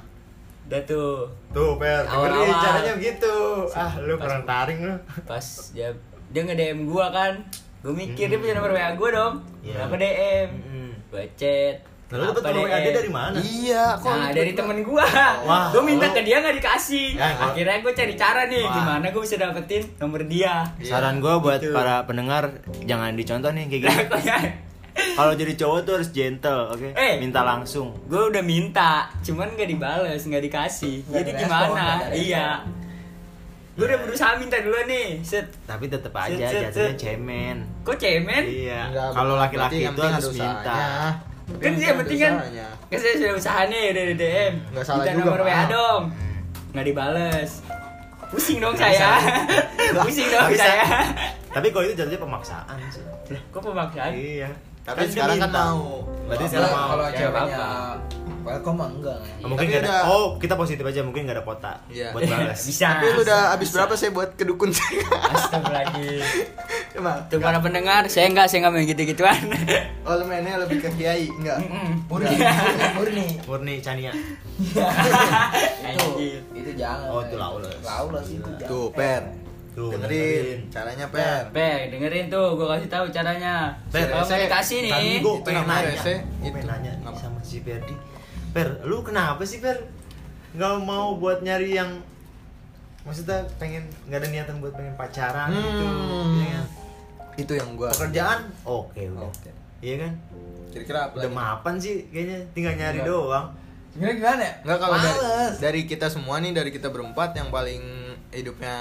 udah 0.63 0.81
tuh 0.81 1.27
Tuh, 1.51 1.75
Per, 1.75 2.01
dengerin 2.01 2.15
Awal-awal. 2.47 2.63
caranya 2.63 2.93
begitu. 2.95 3.35
Ah, 3.75 3.91
lu 3.99 4.15
kurang 4.15 4.41
taring 4.41 4.79
lu. 4.81 4.95
pas 5.21 5.43
dia 5.69 5.91
dia 6.29 6.41
nge 6.41 6.55
DM 6.55 6.87
gua 6.87 7.11
kan 7.11 7.43
gue 7.81 7.91
mikir 7.91 8.25
dia 8.27 8.37
punya 8.37 8.53
nomor 8.53 8.71
WA 8.71 8.93
gua 8.93 9.09
dong 9.11 9.33
Iya. 9.59 9.73
kenapa 9.75 9.95
DM 9.95 10.47
Mm-mm. 10.55 10.89
gua 11.07 11.23
chat 11.33 11.75
Nah, 12.07 12.17
lu 12.17 12.23
dapet 12.27 12.43
nomor 12.45 12.67
WA 12.67 12.77
dia 12.77 12.91
dari 12.93 13.07
mana? 13.09 13.37
Iya, 13.39 13.83
kok 13.95 14.11
Nah 14.11 14.29
dari 14.29 14.51
temen 14.51 14.77
gua, 14.81 15.07
Wah, 15.47 15.71
gua 15.71 15.79
minta 15.81 16.03
lu- 16.03 16.11
ke 16.11 16.21
dia 16.21 16.37
nggak 16.37 16.59
dikasih. 16.59 17.07
Ya, 17.13 17.27
gua- 17.31 17.43
Akhirnya 17.47 17.77
gua 17.79 17.93
cari 17.93 18.13
cara 18.13 18.41
nih, 18.45 18.61
Wah. 18.61 18.73
gimana 18.75 19.05
gua 19.07 19.21
bisa 19.21 19.35
dapetin 19.37 19.81
nomor 19.95 20.21
dia. 20.25 20.67
Iya, 20.75 20.91
Saran 20.91 21.17
gue 21.17 21.33
buat 21.37 21.57
gitu. 21.57 21.71
para 21.71 22.03
pendengar 22.03 22.51
jangan 22.83 23.15
dicontoh 23.15 23.47
nih 23.49 23.63
kayak 23.71 24.11
ya? 24.21 24.37
Kalau 24.91 25.33
jadi 25.33 25.55
cowok 25.55 25.79
tuh 25.81 25.93
harus 25.95 26.11
gentle, 26.11 26.61
oke? 26.69 26.91
Eh. 26.91 27.15
Minta 27.17 27.41
langsung. 27.41 27.95
Gua 28.05 28.27
udah 28.27 28.43
minta, 28.43 29.07
cuman 29.21 29.47
nggak 29.49 29.69
dibales, 29.69 30.19
nggak 30.21 30.43
dikasih. 30.43 31.07
Nggak 31.07 31.15
Jadi 31.15 31.31
gimana? 31.39 31.85
Iya. 32.11 32.47
Gua 33.71 33.85
udah 33.87 33.99
berusaha 34.03 34.35
minta 34.35 34.59
dulu 34.59 34.83
nih, 34.83 35.23
set. 35.23 35.47
Tapi 35.63 35.87
tetep 35.87 36.11
aja 36.11 36.35
set, 36.35 36.75
jatuhnya 36.75 36.91
set. 36.91 36.99
cemen. 36.99 37.57
Kok 37.87 37.95
cemen? 37.95 38.43
Iya. 38.43 38.81
Kalau 39.15 39.39
laki-laki 39.39 39.87
itu 39.87 40.01
harus 40.03 40.27
minta. 40.35 41.15
Kan 41.59 41.71
dia 41.79 41.95
yang 41.95 41.99
penting 42.03 42.19
kan. 42.19 42.33
Kan 42.91 42.99
saya 42.99 43.13
sudah 43.15 43.33
usaha 43.39 43.61
nih 43.71 43.85
dari 43.95 44.13
DM. 44.19 44.53
Nggak 44.75 44.83
salah 44.83 45.03
Minta 45.07 45.11
juga, 45.15 45.23
nomor 45.23 45.41
WA 45.47 45.63
dong. 45.71 46.01
Nggak 46.75 46.85
dibales. 46.91 47.51
Pusing 48.31 48.59
dong 48.63 48.75
saya. 48.75 49.19
Pusing 50.07 50.27
dong 50.31 50.47
Bisa. 50.51 50.63
saya. 50.63 50.83
Tapi 51.51 51.67
kalau 51.71 51.83
itu 51.87 51.95
jatuhnya 51.99 52.19
pemaksaan 52.19 52.75
sih. 52.91 53.03
Lah, 53.31 53.41
kok 53.51 53.59
pemaksaan? 53.63 54.11
Iya. 54.15 54.49
Tapi 54.87 54.99
dia 55.03 55.11
sekarang 55.15 55.37
kan 55.39 55.51
mau. 55.51 56.10
Berarti 56.31 56.45
mau. 56.55 56.87
kalau 56.87 57.05
Ya, 57.05 57.17
ceweknya 57.19 57.65
welcome 58.41 58.79
enggak. 58.81 59.19
Oh, 59.43 59.47
mungkin 59.47 59.67
Tapi 59.67 59.73
nggak 59.75 59.83
ada. 59.85 59.95
Oh, 60.07 60.25
kita 60.35 60.53
positif 60.55 60.81
aja. 60.81 61.03
Mungkin 61.03 61.27
nggak 61.27 61.37
ada 61.37 61.45
kota 61.45 61.73
Iya. 61.87 62.09
buat 62.09 62.23
balas. 62.25 62.57
Bisa. 62.71 62.87
Tapi 62.95 63.05
lu 63.11 63.21
udah 63.21 63.53
habis 63.53 63.69
berapa 63.69 63.93
sih 63.93 64.09
buat 64.09 64.33
ke 64.33 64.43
dukun 64.43 64.71
sih? 64.71 65.03
Astagfirullahaladzim 65.03 66.23
Emang. 66.97 67.17
Tuh 67.27 67.37
para 67.37 67.59
pendengar, 67.59 68.03
saya 68.07 68.27
enggak, 68.27 68.47
saya 68.47 68.63
enggak 68.63 68.73
main 68.73 68.85
gitu-gituan 68.85 69.39
Oh, 70.07 70.17
lu 70.17 70.25
mainnya 70.25 70.59
lebih 70.59 70.81
ke 70.81 70.89
kiai, 70.95 71.29
enggak? 71.29 71.61
Murni, 72.09 72.35
murni. 72.97 73.27
Murni 73.45 73.73
Chania. 73.79 74.11
itu 74.57 74.81
Anjir. 75.85 76.41
itu 76.51 76.71
jangan. 76.75 77.07
Oh, 77.07 77.21
itu 77.21 77.35
laules. 77.37 77.79
Laules 77.79 78.25
itu 78.27 78.49
jangan. 78.57 78.71
Tuh, 78.71 78.87
Per. 78.91 79.23
Tuh, 79.71 79.87
dengerin. 79.89 80.11
dengerin. 80.11 80.59
caranya, 80.67 81.05
Per. 81.07 81.43
Pe, 81.49 81.71
dengerin 81.89 82.27
tuh, 82.27 82.47
gua 82.53 82.75
kasih 82.75 82.87
tahu 82.87 83.05
caranya 83.07 83.71
Per, 83.87 84.03
Kalau 84.03 84.19
nggak 84.19 84.27
saya- 84.27 84.43
dikasih 84.45 84.77
nih 84.81 84.91
Tadi 84.91 85.07
gue 85.07 85.17
Itu 85.17 85.31
pengen 85.41 85.65
nanya, 85.65 85.87
Gua 85.87 85.95
itu. 85.95 86.51
pengen 86.51 86.67
nanya 86.67 86.91
sama 87.13 87.39
si 87.39 87.57
Ferdi. 87.59 87.95
Per, 88.51 88.67
lu 88.83 88.97
kenapa 88.99 89.39
sih 89.41 89.57
Per? 89.57 89.77
Nggak 90.51 90.73
mau 90.81 91.15
buat 91.15 91.39
nyari 91.39 91.71
yang 91.73 91.87
maksudnya 93.01 93.41
pengen 93.55 93.81
nggak 94.05 94.19
ada 94.19 94.27
niatan 94.29 94.55
buat 94.59 94.73
pengen 94.73 94.93
pacaran 94.93 95.49
gitu, 95.49 95.85
Hmm. 95.87 96.37
ya 96.37 96.47
kan? 96.53 96.65
Itu 97.33 97.53
yang 97.55 97.69
gua. 97.73 97.89
Pekerjaan, 97.89 98.39
oke 98.61 99.01
udah. 99.07 99.23
Oke. 99.25 99.49
Iya 99.79 99.95
kan? 99.99 100.13
Kira-kira 100.69 100.99
apa 101.05 101.15
Udah 101.15 101.25
lagi? 101.25 101.37
mapan 101.37 101.75
sih 101.75 102.05
kayaknya, 102.07 102.37
tinggal 102.51 102.75
nyari 102.75 102.99
Enggak. 102.99 103.09
doang. 103.09 103.47
Sebenarnya 103.89 104.15
gimana 104.15 104.41
ya? 104.41 104.53
Enggak 104.61 104.77
kalau 104.79 104.95
dari, 104.97 105.19
dari 105.57 105.81
kita 105.85 106.07
semua 106.07 106.35
nih 106.37 106.51
dari 106.51 106.69
kita 106.69 106.87
berempat 106.87 107.29
yang 107.33 107.47
paling 107.47 107.81
hidupnya 108.29 108.75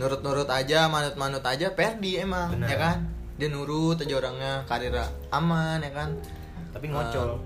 nurut-nurut 0.00 0.48
aja, 0.48 0.88
manut-manut 0.88 1.44
aja 1.44 1.72
Perdi 1.72 2.20
emang, 2.20 2.52
Bener. 2.56 2.68
ya 2.68 2.76
kan? 2.80 2.98
Dia 3.36 3.48
nurut 3.48 4.00
aja 4.00 4.14
orangnya, 4.16 4.64
karir 4.68 4.94
aman 5.32 5.80
ya 5.82 5.92
kan? 5.92 6.10
Tapi 6.72 6.88
ngocol. 6.88 7.36
Eh, 7.36 7.40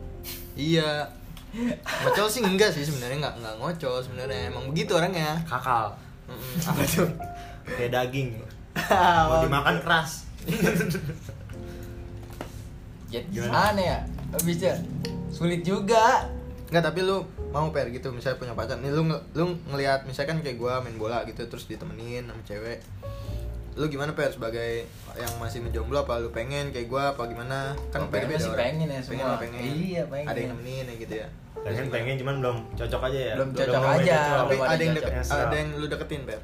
iya. 0.76 1.08
Ngocol 2.04 2.28
sih 2.28 2.42
enggak 2.44 2.70
sih 2.74 2.84
sebenarnya 2.84 3.16
enggak 3.24 3.34
enggak 3.40 3.54
ngocol 3.58 3.96
sebenarnya 4.04 4.52
emang 4.52 4.70
begitu 4.70 4.92
orangnya. 4.94 5.40
Kakal. 5.48 5.94
Mm-mm. 6.26 6.68
Apa 6.68 6.82
tuh? 6.84 7.08
Kayak 7.66 7.90
daging. 7.96 8.28
Mau 9.30 9.42
dimakan 9.46 9.76
keras. 9.82 10.26
Jadi 13.06 13.26
Gimana? 13.30 13.72
gimana 13.72 13.80
ya? 13.80 13.98
Habisnya 14.34 14.74
sulit 15.30 15.62
juga. 15.62 16.26
Enggak, 16.66 16.82
tapi 16.84 17.00
lu 17.00 17.22
mau 17.48 17.70
per 17.70 17.88
gitu 17.88 18.10
misalnya 18.10 18.36
punya 18.36 18.52
pacar 18.52 18.76
nih 18.76 18.90
lu 18.90 19.06
lu 19.32 19.44
ngelihat 19.70 20.02
misalkan 20.02 20.42
kayak 20.42 20.58
gua 20.58 20.82
main 20.82 20.98
bola 20.98 21.22
gitu 21.22 21.46
terus 21.46 21.64
ditemenin 21.64 22.26
sama 22.26 22.42
cewek 22.42 22.82
lu 23.76 23.86
gimana 23.86 24.10
per 24.12 24.28
sebagai 24.28 24.88
yang 25.14 25.32
masih 25.36 25.60
ngejomblo 25.62 26.02
apa 26.02 26.18
lu 26.18 26.32
pengen 26.32 26.72
kayak 26.72 26.88
gua 26.88 27.12
apa 27.12 27.22
gimana 27.24 27.76
kan 27.92 28.02
Oh, 28.02 28.10
pengen 28.10 28.34
sih 28.34 28.50
pengen 28.50 28.88
ya 28.88 28.98
semua. 28.98 29.24
lah, 29.26 29.38
pengen 29.38 29.60
Iya, 29.62 30.02
pengen. 30.08 30.26
ada 30.26 30.38
yang 30.38 30.50
nemenin 30.52 30.84
ya 30.86 30.94
gitu 30.98 31.14
ya 31.16 31.28
Pengen 31.56 31.86
pengen 31.88 32.14
cuman 32.16 32.34
belum 32.38 32.56
cocok 32.74 33.00
aja 33.04 33.18
ya. 33.18 33.34
Belum 33.34 33.50
cocok 33.50 33.74
belum 33.74 33.90
aja. 33.90 33.98
cocok. 33.98 34.36
tapi 34.36 34.54
belum 34.54 34.66
ada 34.66 34.76
yang 34.76 34.94
cocok. 34.94 35.10
deket, 35.10 35.34
ada 35.34 35.56
yang 35.56 35.68
lu 35.74 35.86
deketin 35.86 36.22
per 36.22 36.40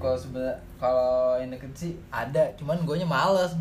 Kalau 0.00 0.16
sebenarnya 0.16 0.56
kalau 0.76 1.12
yang 1.36 1.50
deket 1.52 1.72
sih 1.76 1.92
ada, 2.10 2.42
cuman 2.56 2.76
gue 2.80 2.96
males. 3.04 3.52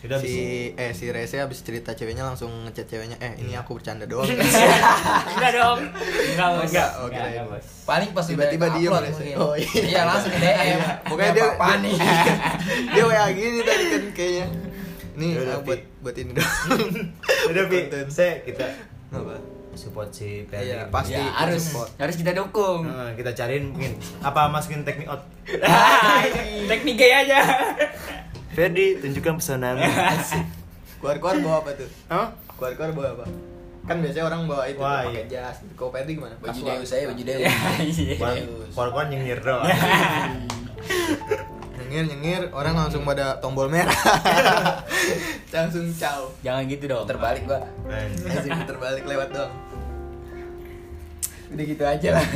Udah 0.00 0.16
habis 0.16 0.32
si 0.32 0.72
eh 0.80 0.92
si 0.96 1.12
Rese 1.12 1.36
habis 1.44 1.60
cerita 1.60 1.92
ceweknya 1.92 2.24
langsung 2.24 2.48
ngechat 2.64 2.88
ceweknya 2.88 3.20
eh 3.20 3.36
ini 3.36 3.52
aku 3.52 3.76
bercanda 3.76 4.08
doang 4.08 4.24
Enggak 5.36 5.52
dong 5.52 5.78
Enggak 6.32 6.48
bos 6.56 6.68
Enggak, 6.72 6.90
oke. 7.04 7.12
Enggak, 7.12 7.26
enggak, 7.28 7.46
bos 7.52 7.66
Paling 7.84 8.10
pas 8.16 8.24
Tiba-tiba 8.24 8.66
udah 8.72 9.00
Rese. 9.04 9.12
mungkin. 9.20 9.36
Oh, 9.36 9.52
iya. 9.52 9.70
iya. 9.84 10.00
langsung 10.08 10.32
DM. 10.32 10.80
Pokoknya 11.04 11.32
dia 11.36 11.44
apa 11.52 11.68
nih? 11.84 11.96
dia 12.96 13.02
WA 13.04 13.26
gini 13.36 13.58
tadi 13.60 13.84
kan 13.92 14.04
kayaknya 14.16 14.46
nih 15.20 15.30
Yaudah, 15.36 15.52
ah, 15.52 15.60
buat 15.60 15.80
buat 16.00 16.16
ini 16.16 16.32
doang 16.32 16.48
Udah 17.52 17.62
Konten. 17.68 18.06
saya 18.08 18.40
kita 18.40 18.64
apa 19.12 19.36
support 19.76 20.08
si 20.10 20.48
Ferdi. 20.48 20.72
Iya, 20.72 20.88
pasti. 20.88 21.14
Ya 21.14 21.28
harus 21.36 21.62
support. 21.62 21.88
harus 22.00 22.16
kita 22.16 22.32
dukung 22.32 22.88
Nah, 22.88 23.12
kita 23.12 23.36
cariin 23.36 23.70
mungkin 23.70 24.00
apa 24.20 24.48
masukin 24.48 24.80
teknik 24.80 25.06
out. 25.06 25.22
Teknik 26.72 26.96
gaya 26.96 27.16
aja 27.28 27.40
Ferdi, 28.50 28.98
tunjukkan 28.98 29.34
pesonamu. 29.38 29.80
keluar-keluar 31.00 31.36
bawa 31.40 31.56
apa 31.60 31.70
tuh 31.74 31.88
Hah? 32.06 32.28
keluar-keluar 32.52 32.90
bawa 32.92 33.08
apa 33.14 33.24
kan 33.80 33.96
biasanya 33.98 34.24
orang 34.26 34.42
bawa 34.44 34.68
itu 34.68 34.76
Wah, 34.76 35.02
pakai 35.02 35.24
iya. 35.24 35.48
jas 35.48 35.64
kau 35.72 35.88
Perdi 35.88 36.12
gimana 36.12 36.36
Baju. 36.36 36.60
Deus 36.60 36.84
saya, 36.84 37.08
baju 37.08 37.22
Deus. 37.24 37.40
Iya. 37.80 38.14
Keluar-keluar 38.68 39.06
nyengir 39.08 39.40
doang. 39.40 39.64
nyengir 41.80 42.04
nyengir 42.06 42.42
orang 42.52 42.76
langsung 42.76 43.02
pada 43.02 43.40
tombol 43.40 43.66
merah 43.66 43.90
langsung 45.50 45.90
caw 45.90 46.28
Jangan 46.40 46.62
gitu 46.68 46.84
dong 46.86 47.04
Terbalik 47.08 47.42
gua. 47.44 47.60
langsung 48.20 48.52
terbalik 48.62 49.02
lewat 49.02 49.28
dong 49.32 49.52
Udah 51.50 51.64
gitu 51.66 51.82
aja 51.82 52.08
lah. 52.14 52.26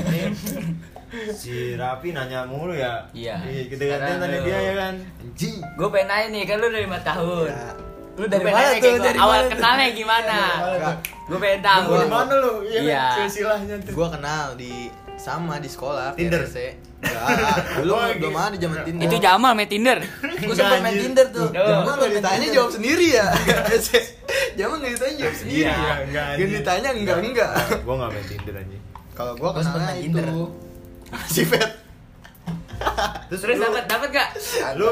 Si 1.33 1.55
Raffi 1.75 2.09
nanya 2.11 2.45
mulu 2.45 2.73
ya. 2.73 3.07
Iya. 3.11 3.39
kita 3.67 3.83
gantian 3.83 3.99
Sekarang 4.01 4.21
tanya 4.21 4.39
lu. 4.39 4.45
dia 4.45 4.59
ya 4.61 4.75
kan. 4.75 4.95
anjing 5.21 5.57
Gue 5.75 5.89
pengen 5.89 6.09
nanya 6.09 6.27
nih, 6.31 6.43
kan 6.45 6.57
lu 6.57 6.67
udah 6.67 6.83
5 6.83 7.01
tahun 7.05 7.47
Ya. 7.49 7.67
Lu 8.15 8.25
dari 8.25 8.39
Gua 8.39 8.47
pengen 8.47 8.63
mana 8.63 8.79
tuh? 8.79 8.95
Dari 9.01 9.19
Awal 9.19 9.35
mana 9.37 9.51
kenalnya 9.51 9.89
gimana? 9.91 10.39
Enggak. 10.71 10.97
Gue 11.25 11.39
pengen 11.39 11.61
tahu 11.61 11.91
di 11.93 12.09
mana 12.09 12.33
lu? 12.37 12.53
Iya. 12.63 12.79
Iya. 12.81 13.03
kan? 13.03 13.17
Silsilahnya 13.21 13.75
tuh. 13.81 13.93
gua 13.93 14.09
kenal 14.09 14.47
di 14.55 14.73
sama 15.15 15.55
di 15.57 15.67
sekolah 15.67 16.15
Tinder? 16.15 16.43
PRC. 16.43 16.59
Enggak, 17.05 17.27
dulu 17.77 17.93
Oh, 17.93 18.01
belum 18.09 18.33
gitu. 18.33 18.41
ada 18.41 18.57
zaman 18.57 18.79
Tinder 18.83 19.05
Itu 19.05 19.17
Jamal 19.21 19.53
main 19.53 19.69
Tinder 19.69 19.99
Gua 20.41 20.55
sempet 20.57 20.81
main. 20.81 20.95
Tinder 20.97 21.27
tuh. 21.29 21.49
Duh. 21.51 21.67
Jamal 21.69 21.93
nggak 21.97 22.13
ditanya 22.17 22.47
jawab 22.49 22.71
sendiri 22.73 23.07
ya 23.13 23.27
Jamal 24.57 24.77
nggak 24.79 24.93
ditanya 24.95 25.15
jawab 25.19 25.37
sendiri 25.37 25.61
Iya, 25.61 25.75
ya 25.75 25.95
enggak, 26.01 26.05
Gak 26.09 26.25
anjing. 26.33 26.51
ditanya 26.55 26.89
enggak 26.95 27.19
enggak 27.21 27.51
Gua 27.83 27.95
enggak 27.95 28.11
main 28.11 28.27
Tinder 28.27 28.55
anjing. 28.57 28.83
Kalau 29.13 29.33
gua 29.37 29.51
sempet 29.55 29.63
kenalnya 29.75 29.93
main 29.93 30.03
itu 30.03 30.43
Si 31.31 31.43
Fet 31.45 31.71
Terus 33.31 33.41
Terus 33.41 33.57
lu, 33.59 33.65
dapat 33.65 33.85
dapat 33.89 34.09
gak? 34.13 34.29
lu 34.77 34.89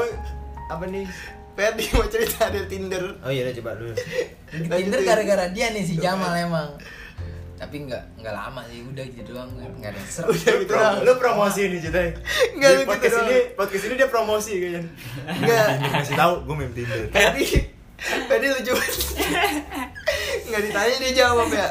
apa 0.67 0.83
nih? 0.89 1.05
Ferdi 1.53 1.85
mau 1.93 2.07
cerita 2.09 2.49
dari 2.49 2.65
Tinder 2.65 3.03
Oh 3.21 3.29
iya 3.29 3.45
udah 3.45 3.53
coba 3.61 3.71
dulu. 3.77 3.93
Tinder 4.49 5.01
gara-gara 5.05 5.45
dia 5.53 5.69
nih 5.69 5.83
si 5.85 6.01
Jamal 6.01 6.33
emang. 6.33 6.73
Tapi 7.53 7.85
nggak 7.85 8.19
nggak 8.19 8.33
lama 8.33 8.59
sih, 8.67 8.81
udah 8.83 9.05
gitu 9.05 9.31
doang 9.31 9.53
nggak 9.53 9.69
nggak 9.79 9.91
ada 9.93 10.01
seru. 10.09 10.33
Udah 10.33 10.53
gitu 10.59 10.73
doang 10.73 10.95
lu 11.05 11.13
promosi 11.15 11.69
nih 11.69 11.79
ceritanya. 11.79 12.11
Lu 12.57 12.59
gitu 12.81 12.89
podcast 12.89 13.15
doang. 13.15 13.27
ini, 13.29 13.37
podcast 13.53 13.83
ini 13.85 13.93
dia 13.95 14.09
promosi 14.09 14.51
kayaknya. 14.57 14.81
Enggak. 15.29 15.67
Ini 15.77 15.87
kasih 15.93 16.15
tahu 16.17 16.33
gue 16.43 16.55
main 16.57 16.71
Tinder. 16.73 16.99
Ferdi 17.13 17.47
Ferdi 18.03 18.47
lucu 18.51 18.71
banget 18.75 18.99
Nggak 20.43 20.61
ditanya 20.67 20.95
dia 20.99 21.11
jawab 21.23 21.47
ya 21.55 21.67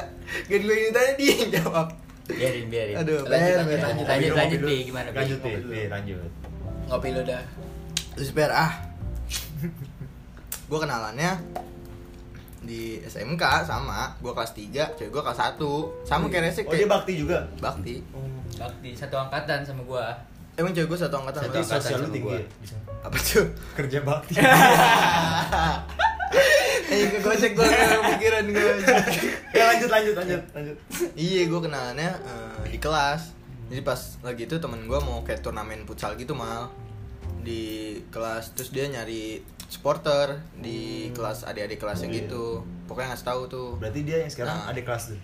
Gak 0.48 0.58
gue 0.64 0.76
ditanya 0.88 1.12
dia 1.20 1.32
yang 1.44 1.50
jawab 1.60 1.86
Biarin, 2.34 2.66
biarin 2.66 2.94
Aduh, 2.96 3.20
Lanjut, 3.22 3.54
lanjut, 3.56 3.78
lanjut. 3.78 4.06
Lanjut, 4.06 4.32
lanjut. 4.34 4.60
Pi. 4.62 4.76
Gimana? 4.84 5.08
Lanjut, 5.10 5.38
lanjut. 5.88 6.30
Ngopi 6.84 7.08
lu 7.10 7.22
dah. 7.22 7.42
Terus 8.12 8.30
Fer, 8.30 8.50
ah 8.50 8.72
gue 10.68 10.78
kenalannya 10.78 11.32
di 12.62 13.02
SMK 13.02 13.42
sama 13.62 14.14
gue 14.16 14.30
kelas 14.30 14.52
3 14.54 14.96
cewek 14.96 15.10
gue 15.10 15.22
kelas 15.22 15.40
1 15.52 15.60
sama 16.02 16.24
kayak 16.26 16.44
Resik 16.46 16.64
Oh 16.64 16.70
dia 16.70 16.78
kayak 16.78 16.90
bakti 16.90 17.12
juga. 17.16 17.38
bakti 17.58 18.00
Bakti 18.54 18.90
satu 18.92 19.16
angkatan 19.18 19.60
sama 19.62 19.82
gua. 19.82 20.06
emang 20.54 20.70
cewek 20.70 20.88
gue 20.88 20.98
satu 20.98 21.16
angkatan 21.18 21.40
Satu 21.42 21.58
angkatan 21.58 21.80
Sosial 21.80 21.98
sama 21.98 22.08
tinggi. 22.08 22.24
gua. 22.24 22.38
ya? 22.38 22.46
Bisa. 22.58 22.76
apa 23.02 23.16
tuh 23.18 23.46
Kerja 23.74 23.98
bakti. 24.00 24.32
eh 26.92 27.08
ke 27.08 27.18
gocek 27.18 27.52
gue 27.52 27.68
pikiran 28.12 28.44
gue 28.46 28.72
ya 29.50 29.62
lanjut 29.66 29.88
lanjut 29.88 30.14
lanjut 30.14 30.40
lanjut. 30.50 30.76
iya 31.14 31.42
gue 31.44 31.60
kenalannya 31.60 32.10
eh, 32.12 32.62
di 32.68 32.78
kelas 32.78 33.32
jadi 33.66 33.80
pas 33.80 34.00
lagi 34.20 34.44
itu 34.44 34.56
temen 34.56 34.80
gue 34.82 34.98
mau 34.98 35.20
kayak 35.20 35.40
turnamen 35.40 35.82
futsal 35.82 36.12
gitu 36.14 36.32
mal 36.32 36.68
di 37.40 37.62
kelas 38.08 38.52
terus 38.52 38.68
dia 38.68 38.86
nyari 38.86 39.40
supporter 39.66 40.36
di 40.54 41.08
kelas 41.10 41.42
adik-adik 41.42 41.78
kelasnya 41.78 42.06
gitu 42.08 42.60
pokoknya 42.84 43.08
ngasih 43.10 43.26
tahu 43.26 43.42
tuh 43.46 43.68
Berarti 43.74 44.00
dia 44.02 44.20
yang 44.20 44.28
sekarang 44.28 44.52
Nah. 44.54 44.68
adik 44.68 44.84
kelas 44.84 45.04
tuh. 45.08 45.20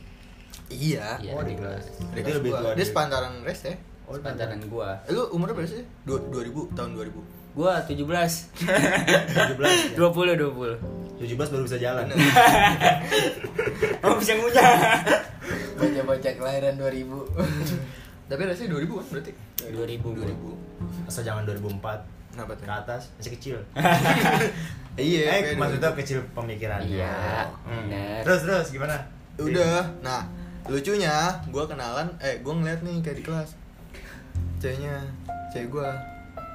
iya 0.68 1.14
Iya, 1.18 1.32
Oh, 1.32 1.42
di 1.42 1.52
di 1.52 1.54
kelas. 1.54 1.84
adik 1.84 2.00
Berarti 2.08 2.20
kelas 2.24 2.38
lebih 2.38 2.50
gua. 2.50 2.58
tua 2.58 2.70
dia 2.70 2.76
dia. 2.76 2.86
sepantaran 2.86 3.32
res 3.42 3.60
ya 3.62 3.74
Oh, 4.02 4.14
Sepantaran 4.14 4.60
gua. 4.66 4.96
Eh, 5.04 5.12
lu 5.12 5.28
umurnya 5.28 5.52
berapa 5.52 5.68
sih? 5.68 5.84
Dua- 6.02 6.24
2000 6.24 6.72
tahun 6.72 6.96
2000. 6.96 7.12
Gua 7.58 7.82
17. 7.82 7.98
17 7.98 8.62
ya. 9.58 9.98
20 9.98 10.38
20. 10.38 11.18
17 11.18 11.34
baru 11.50 11.62
bisa 11.66 11.74
jalan. 11.76 12.06
Oh 14.00 14.14
bisa 14.14 14.32
ngunyah. 14.32 15.02
Bocah-bocah 15.74 16.32
kelahiran 16.34 16.74
2000 16.74 17.06
Tapi 18.28 18.42
resnya 18.44 18.68
2000 18.68 18.86
kan 18.88 19.06
berarti? 19.10 19.32
2000 19.64 19.74
gua. 19.98 20.24
2000. 20.24 21.10
Asal 21.10 21.22
jangan 21.24 21.42
2004 21.44 21.98
Kenapa 22.28 22.52
tuh? 22.54 22.64
ke 22.64 22.72
atas 22.72 23.02
masih 23.12 23.32
kecil. 23.34 23.56
Iya, 24.98 25.30
eh, 25.32 25.40
kayak 25.44 25.58
maksudnya 25.58 25.90
2000. 25.90 26.00
kecil 26.02 26.18
pemikirannya. 26.32 26.90
Iya, 26.92 27.46
Hmm. 27.62 27.86
bener. 27.86 28.18
Terus 28.22 28.40
terus 28.42 28.66
gimana? 28.68 28.98
Udah. 29.38 29.86
Nah, 30.00 30.26
lucunya 30.66 31.14
gua 31.48 31.64
kenalan 31.64 32.10
eh 32.18 32.42
gua 32.42 32.54
ngeliat 32.54 32.82
nih 32.82 32.98
kayak 32.98 33.18
di 33.18 33.24
kelas. 33.24 33.54
Ceweknya, 34.58 34.98
cewek 35.48 35.70
gua 35.70 35.94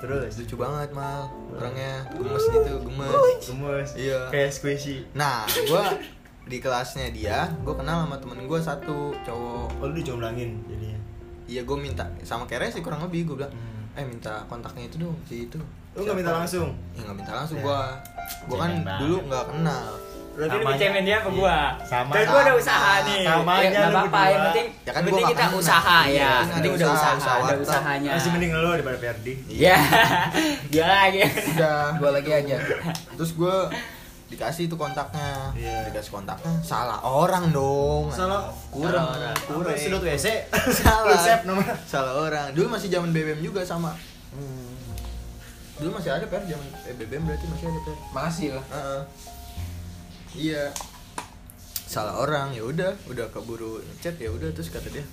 Terus 0.03 0.35
lucu 0.35 0.55
banget 0.57 0.89
mal 0.91 1.31
orangnya 1.49 2.03
gemes 2.11 2.43
gitu 2.45 2.73
gemes 2.83 3.39
gemes. 3.41 3.89
Iya. 3.95 4.19
Kayak 4.27 4.51
squishy. 4.51 5.07
nah 5.13 5.41
gua 5.65 5.95
di 6.43 6.59
kelasnya 6.59 7.07
dia 7.09 7.47
gua 7.63 7.71
kenal 7.73 8.03
sama 8.03 8.19
temen 8.19 8.43
gua 8.43 8.59
satu 8.59 9.15
cowok 9.17 9.79
Oh 9.79 9.87
lu 9.87 9.95
dicomblangin 9.95 10.59
jadinya. 10.65 10.99
iya 11.45 11.63
gua 11.63 11.77
minta 11.77 12.03
sama 12.21 12.43
Keres 12.43 12.71
sih 12.73 12.83
kurang 12.83 12.99
lebih 13.01 13.23
gua 13.25 13.35
bilang 13.39 13.53
Hmm. 13.53 13.95
eh 13.95 14.03
minta 14.03 14.43
kontaknya 14.45 14.85
itu 14.85 14.99
dong 14.99 15.15
si 15.23 15.47
itu 15.47 15.59
Lu 15.93 16.01
nggak 16.01 16.17
minta 16.17 16.33
langsung? 16.33 16.75
ya 16.91 17.01
nggak 17.01 17.17
minta 17.17 17.31
langsung 17.33 17.57
Ya. 17.57 17.63
gua 17.63 17.79
gua 18.45 18.57
kan 18.59 18.71
dulu 18.99 19.15
nggak 19.23 19.45
kenal 19.47 19.87
Berarti 20.33 20.49
Samanya- 20.49 20.65
lebih 20.65 20.81
cemen 20.81 21.03
dia 21.03 21.15
apa 21.15 21.29
gua? 21.31 21.57
Sama. 21.83 22.11
Dan 22.11 22.23
gua 22.25 22.39
udah 22.41 22.55
usaha 22.57 22.91
nih. 23.03 23.21
Samanya 23.23 23.61
ya, 23.63 23.69
lu 23.69 23.85
apa-apa, 23.85 24.01
berdua. 24.09 24.25
yang 24.25 24.41
penting 24.43 24.67
Ya 24.81 24.91
kan 24.91 25.01
penting 25.03 25.25
kita 25.27 25.45
usaha 25.53 25.97
Iya, 26.03 26.17
ya. 26.17 26.31
ada 26.33 26.51
Penting 26.51 26.71
udah 26.73 26.87
usaha, 26.87 27.11
usaha, 27.13 27.13
usaha 27.13 27.35
ada 27.45 27.55
usahanya. 27.59 28.11
Masih 28.13 28.29
mending 28.31 28.51
lu 28.51 28.69
daripada 28.71 28.97
Ferdi. 28.97 29.33
Ya. 29.63 29.77
Dia 30.67 30.85
lagi. 30.85 31.21
udah 31.51 31.77
Gua 31.95 32.09
lagi 32.11 32.31
aja 32.31 32.55
terus 33.13 33.31
gua 33.33 33.69
dikasih 34.25 34.65
tuh 34.65 34.73
kontaknya 34.75 35.53
Iya. 35.53 35.85
dikasih 35.85 36.09
kontaknya 36.11 36.53
salah 36.61 36.97
orang 36.99 37.53
dong 37.53 38.09
Salah 38.09 38.49
kurang 38.67 39.13
Kurang. 39.45 39.77
Sedot 39.77 40.01
WC. 40.01 40.49
salah 40.81 41.13
Lu 41.45 41.53
nomor. 41.53 41.77
salah 41.85 42.13
orang 42.19 42.49
dulu 42.51 42.73
masih 42.73 42.89
zaman 42.89 43.13
BBM 43.13 43.37
juga 43.39 43.61
sama 43.61 43.93
dulu 45.75 45.89
masih 45.93 46.09
ada 46.11 46.25
per 46.25 46.41
zaman 46.43 46.65
eh, 46.83 46.93
BBM 46.95 47.23
berarti 47.23 47.45
masih 47.45 47.65
ada 47.67 47.79
per 47.79 47.93
Masih 48.11 48.47
lah 48.51 48.65
Heeh. 48.71 49.01
Iya 50.35 50.73
salah 51.85 52.17
orang 52.17 52.51
ya 52.51 52.63
udah 52.63 52.91
udah 53.05 53.25
keburu 53.29 53.77
ngechat 53.79 54.17
ya 54.17 54.29
udah 54.29 54.49
terus 54.49 54.67
kata 54.67 54.89
dia 54.89 55.05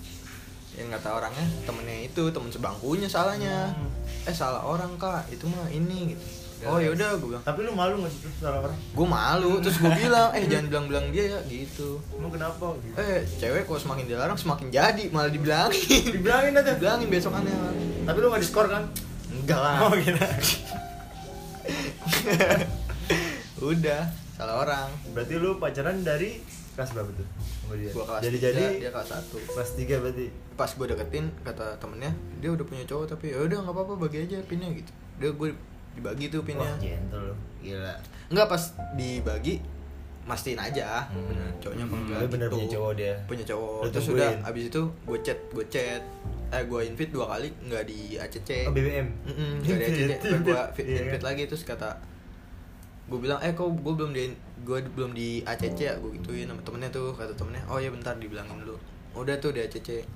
yang 0.72 0.88
kata 0.88 1.12
orangnya 1.12 1.44
temennya 1.62 2.06
itu 2.06 2.22
temen 2.26 2.48
sebangkunya 2.48 3.04
salahnya 3.04 3.74
eh 4.22 4.33
salah 4.33 4.62
orang 4.62 4.96
kak 4.96 5.28
itu 5.28 5.44
mah 5.44 5.68
ini 5.68 6.14
gitu 6.14 6.24
oh 6.62 6.76
ya 6.76 6.88
udah 6.90 7.16
gue 7.16 7.26
bilang 7.26 7.40
Tapi 7.42 7.61
lu 7.62 7.72
malu 7.72 7.94
nggak 7.98 8.11
sih 8.11 8.20
tuh 8.20 8.33
salah 8.38 8.61
orang? 8.62 8.76
gue 8.76 9.06
malu 9.06 9.52
terus 9.59 9.76
gue 9.76 9.92
bilang 9.94 10.28
eh 10.30 10.44
jangan 10.44 10.66
bilang-bilang 10.70 11.06
dia 11.09 11.24
ya 11.26 11.40
gitu 11.42 11.96
Emang 12.12 12.28
kenapa? 12.30 12.76
Gitu. 12.78 12.94
eh 12.96 13.20
cewek 13.35 13.64
kalau 13.64 13.80
semakin 13.80 14.04
dilarang 14.06 14.37
semakin 14.37 14.66
jadi 14.68 15.04
malah 15.09 15.28
dibilangin 15.28 15.80
Dibilangin 16.06 16.52
aja. 16.54 16.72
dibilangin 16.72 17.09
besokannya 17.09 17.52
Tapi 18.04 18.16
lu 18.16 18.28
nggak 18.28 18.40
diskor 18.40 18.66
kan? 18.66 18.85
enggak 19.30 19.56
lah 19.59 19.74
Oh 19.83 19.92
gitu. 19.94 20.20
udah 23.62 24.02
salah 24.40 24.57
orang 24.59 24.88
Berarti 25.11 25.35
lu 25.37 25.50
pacaran 25.57 26.00
dari 26.00 26.40
kelas 26.70 26.90
berapa 26.90 27.11
tuh? 27.12 27.29
Sama 27.61 27.74
dia. 27.76 27.90
gua 27.90 28.05
kelas 28.07 28.20
jadi 28.22 28.35
tiga, 28.35 28.48
jadi 28.50 28.64
dia 28.79 28.90
kelas 28.90 29.09
satu 29.11 29.37
kelas 29.44 29.70
3 29.74 30.00
berarti. 30.00 30.26
pas 30.55 30.70
gue 30.70 30.87
deketin 30.87 31.24
kata 31.40 31.66
temennya 31.76 32.12
dia 32.37 32.50
udah 32.50 32.64
punya 32.64 32.85
cowok 32.85 33.07
tapi 33.11 33.26
ya 33.29 33.38
udah 33.38 33.59
nggak 33.61 33.74
apa-apa 33.74 33.94
bagi 33.98 34.18
aja 34.22 34.37
pinnya 34.42 34.68
gitu 34.70 34.88
dia 35.16 35.31
gue 35.31 35.48
dibagi 35.92 36.24
tuh 36.26 36.40
pinnya 36.40 36.64
Wah, 36.66 36.79
gentle. 36.79 37.33
Gila. 37.61 37.94
nggak 38.29 38.46
pas 38.46 38.62
dibagi 38.92 39.61
mastiin 40.22 40.57
aja 40.59 41.05
Hmm. 41.07 41.26
bener 41.26 41.48
cowoknya 41.59 41.85
apa 41.85 41.96
enggak 41.96 42.18
bener 42.29 42.46
gitu. 42.46 42.55
punya 42.55 42.68
cowok 42.70 42.92
dia. 42.94 43.14
punya 43.26 43.44
cowok 43.46 43.81
terus 43.87 44.05
tungguin. 44.05 44.20
udah 44.20 44.33
abis 44.46 44.64
itu 44.66 44.83
gue 45.03 45.18
chat 45.20 45.38
gue 45.48 45.64
chat 45.66 46.03
eh 46.50 46.62
gue 46.62 46.81
invite 46.83 47.11
dua 47.11 47.26
kali 47.29 47.48
nggak 47.61 47.85
di 47.85 47.98
ACC 48.16 48.50
Oh, 48.62 48.72
BBM. 48.72 49.07
Mm-mm, 49.22 49.50
nggak 49.61 49.76
di 49.76 49.85
ACC 49.87 50.00
Invite, 50.00 50.20
gue 50.20 50.35
invite. 50.35 50.83
Iya, 50.83 50.98
invite 51.05 51.24
lagi 51.24 51.42
terus 51.46 51.62
kata 51.62 51.90
gue 53.11 53.18
bilang 53.18 53.42
eh 53.42 53.51
kok 53.51 53.66
gue 53.66 53.94
belum 53.99 54.14
di 54.14 54.31
gue 54.62 54.79
belum 54.94 55.11
di 55.12 55.42
ACC 55.42 55.79
ya? 55.83 55.94
Gue 55.99 56.14
gituin 56.16 56.46
sama 56.46 56.62
temennya 56.62 56.94
tuh 56.94 57.11
kata 57.12 57.35
temennya 57.35 57.66
oh 57.66 57.83
ya 57.83 57.90
bentar 57.90 58.14
dibilangin 58.14 58.62
dulu. 58.62 58.79
Udah 59.18 59.35
tuh 59.42 59.51
di 59.51 59.61
ACC 59.66 60.07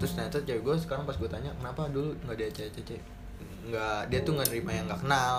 terus 0.00 0.16
ternyata 0.16 0.40
cewek 0.40 0.64
gue 0.64 0.74
sekarang 0.80 1.04
pas 1.04 1.12
gue 1.12 1.28
tanya 1.28 1.52
kenapa 1.60 1.84
dulu 1.92 2.16
nggak 2.24 2.36
di 2.36 2.44
ACC 2.48 2.90
nggak 3.60 4.08
dia 4.08 4.20
tuh 4.24 4.32
nggak 4.32 4.48
nerima 4.52 4.70
yang 4.72 4.84
nggak 4.88 5.00
kenal. 5.04 5.34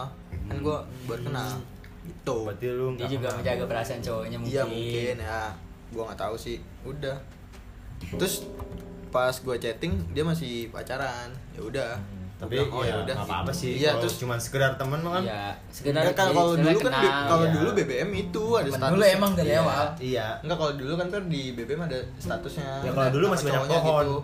Kan 0.49 0.57
gue 0.61 0.77
baru 1.05 1.21
kenal 1.29 1.49
gitu. 2.01 2.37
Berarti 2.49 2.65
lu 2.73 2.85
Dia 2.97 3.05
juga 3.09 3.29
kenal. 3.29 3.37
menjaga 3.41 3.63
perasaan 3.69 4.01
cowoknya 4.01 4.37
mungkin. 4.41 4.53
iya 4.53 4.63
mungkin 4.65 5.15
ya. 5.21 5.41
Gue 5.93 6.03
nggak 6.05 6.19
tahu 6.21 6.35
sih. 6.37 6.57
Udah. 6.81 7.17
Terus 8.17 8.49
pas 9.13 9.35
gue 9.37 9.55
chatting 9.61 9.93
dia 10.13 10.23
masih 10.25 10.69
pacaran. 10.73 11.29
Ya 11.53 11.61
udah 11.61 11.91
Tapi 12.41 12.57
oh 12.57 12.81
ya, 12.81 12.89
ya 12.89 12.95
udah 12.99 13.13
nggak 13.13 13.27
apa-apa 13.27 13.51
sih. 13.53 13.77
iya 13.77 13.93
terus 13.95 14.17
cuman 14.17 14.35
sekedar 14.35 14.73
temen 14.73 14.97
mah 14.99 15.11
kan. 15.13 15.23
Iya, 15.23 15.43
sekedar 15.69 16.01
Ya, 16.01 16.11
kalau 16.11 16.25
jadi 16.25 16.33
kalau 16.33 16.53
dulu 16.57 16.79
kan 16.81 16.93
kalau 17.29 17.45
ya. 17.45 17.51
dulu 17.53 17.69
BBM 17.71 18.09
itu 18.19 18.43
ada 18.55 18.69
status 18.71 18.91
dulu 18.91 19.03
emang 19.05 19.31
dari 19.31 19.49
Iya. 19.51 19.61
awal. 19.61 19.85
Iya. 19.95 20.27
Enggak 20.41 20.57
kalau 20.57 20.73
dulu 20.73 20.93
kan 20.95 21.07
per 21.07 21.21
di 21.23 21.41
BBM 21.53 21.81
ada 21.83 21.99
statusnya. 22.17 22.69
Ya, 22.81 22.91
kalau 22.91 23.09
dulu 23.11 23.25
masih 23.29 23.45
banyak 23.47 23.61
pohon. 23.71 24.05
Gitu. 24.05 24.17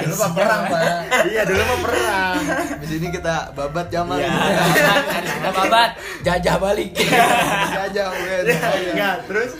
Dulu 0.00 0.14
mah 0.16 0.30
perang 0.32 0.62
pak 0.66 0.82
iya, 1.28 1.42
dulu 1.44 1.60
mah 1.62 1.78
perang. 1.82 2.36
Di 2.74 2.86
sini 2.86 3.06
kita 3.08 3.34
babat 3.52 3.86
Jamal. 3.88 4.16
Iya. 4.16 4.32
Kita 5.30 5.50
babat. 5.50 5.90
Jajah 6.20 6.56
balik 6.56 6.90
aja 7.80 8.02
men. 8.10 8.44
Enggak, 8.92 9.16
terus 9.24 9.50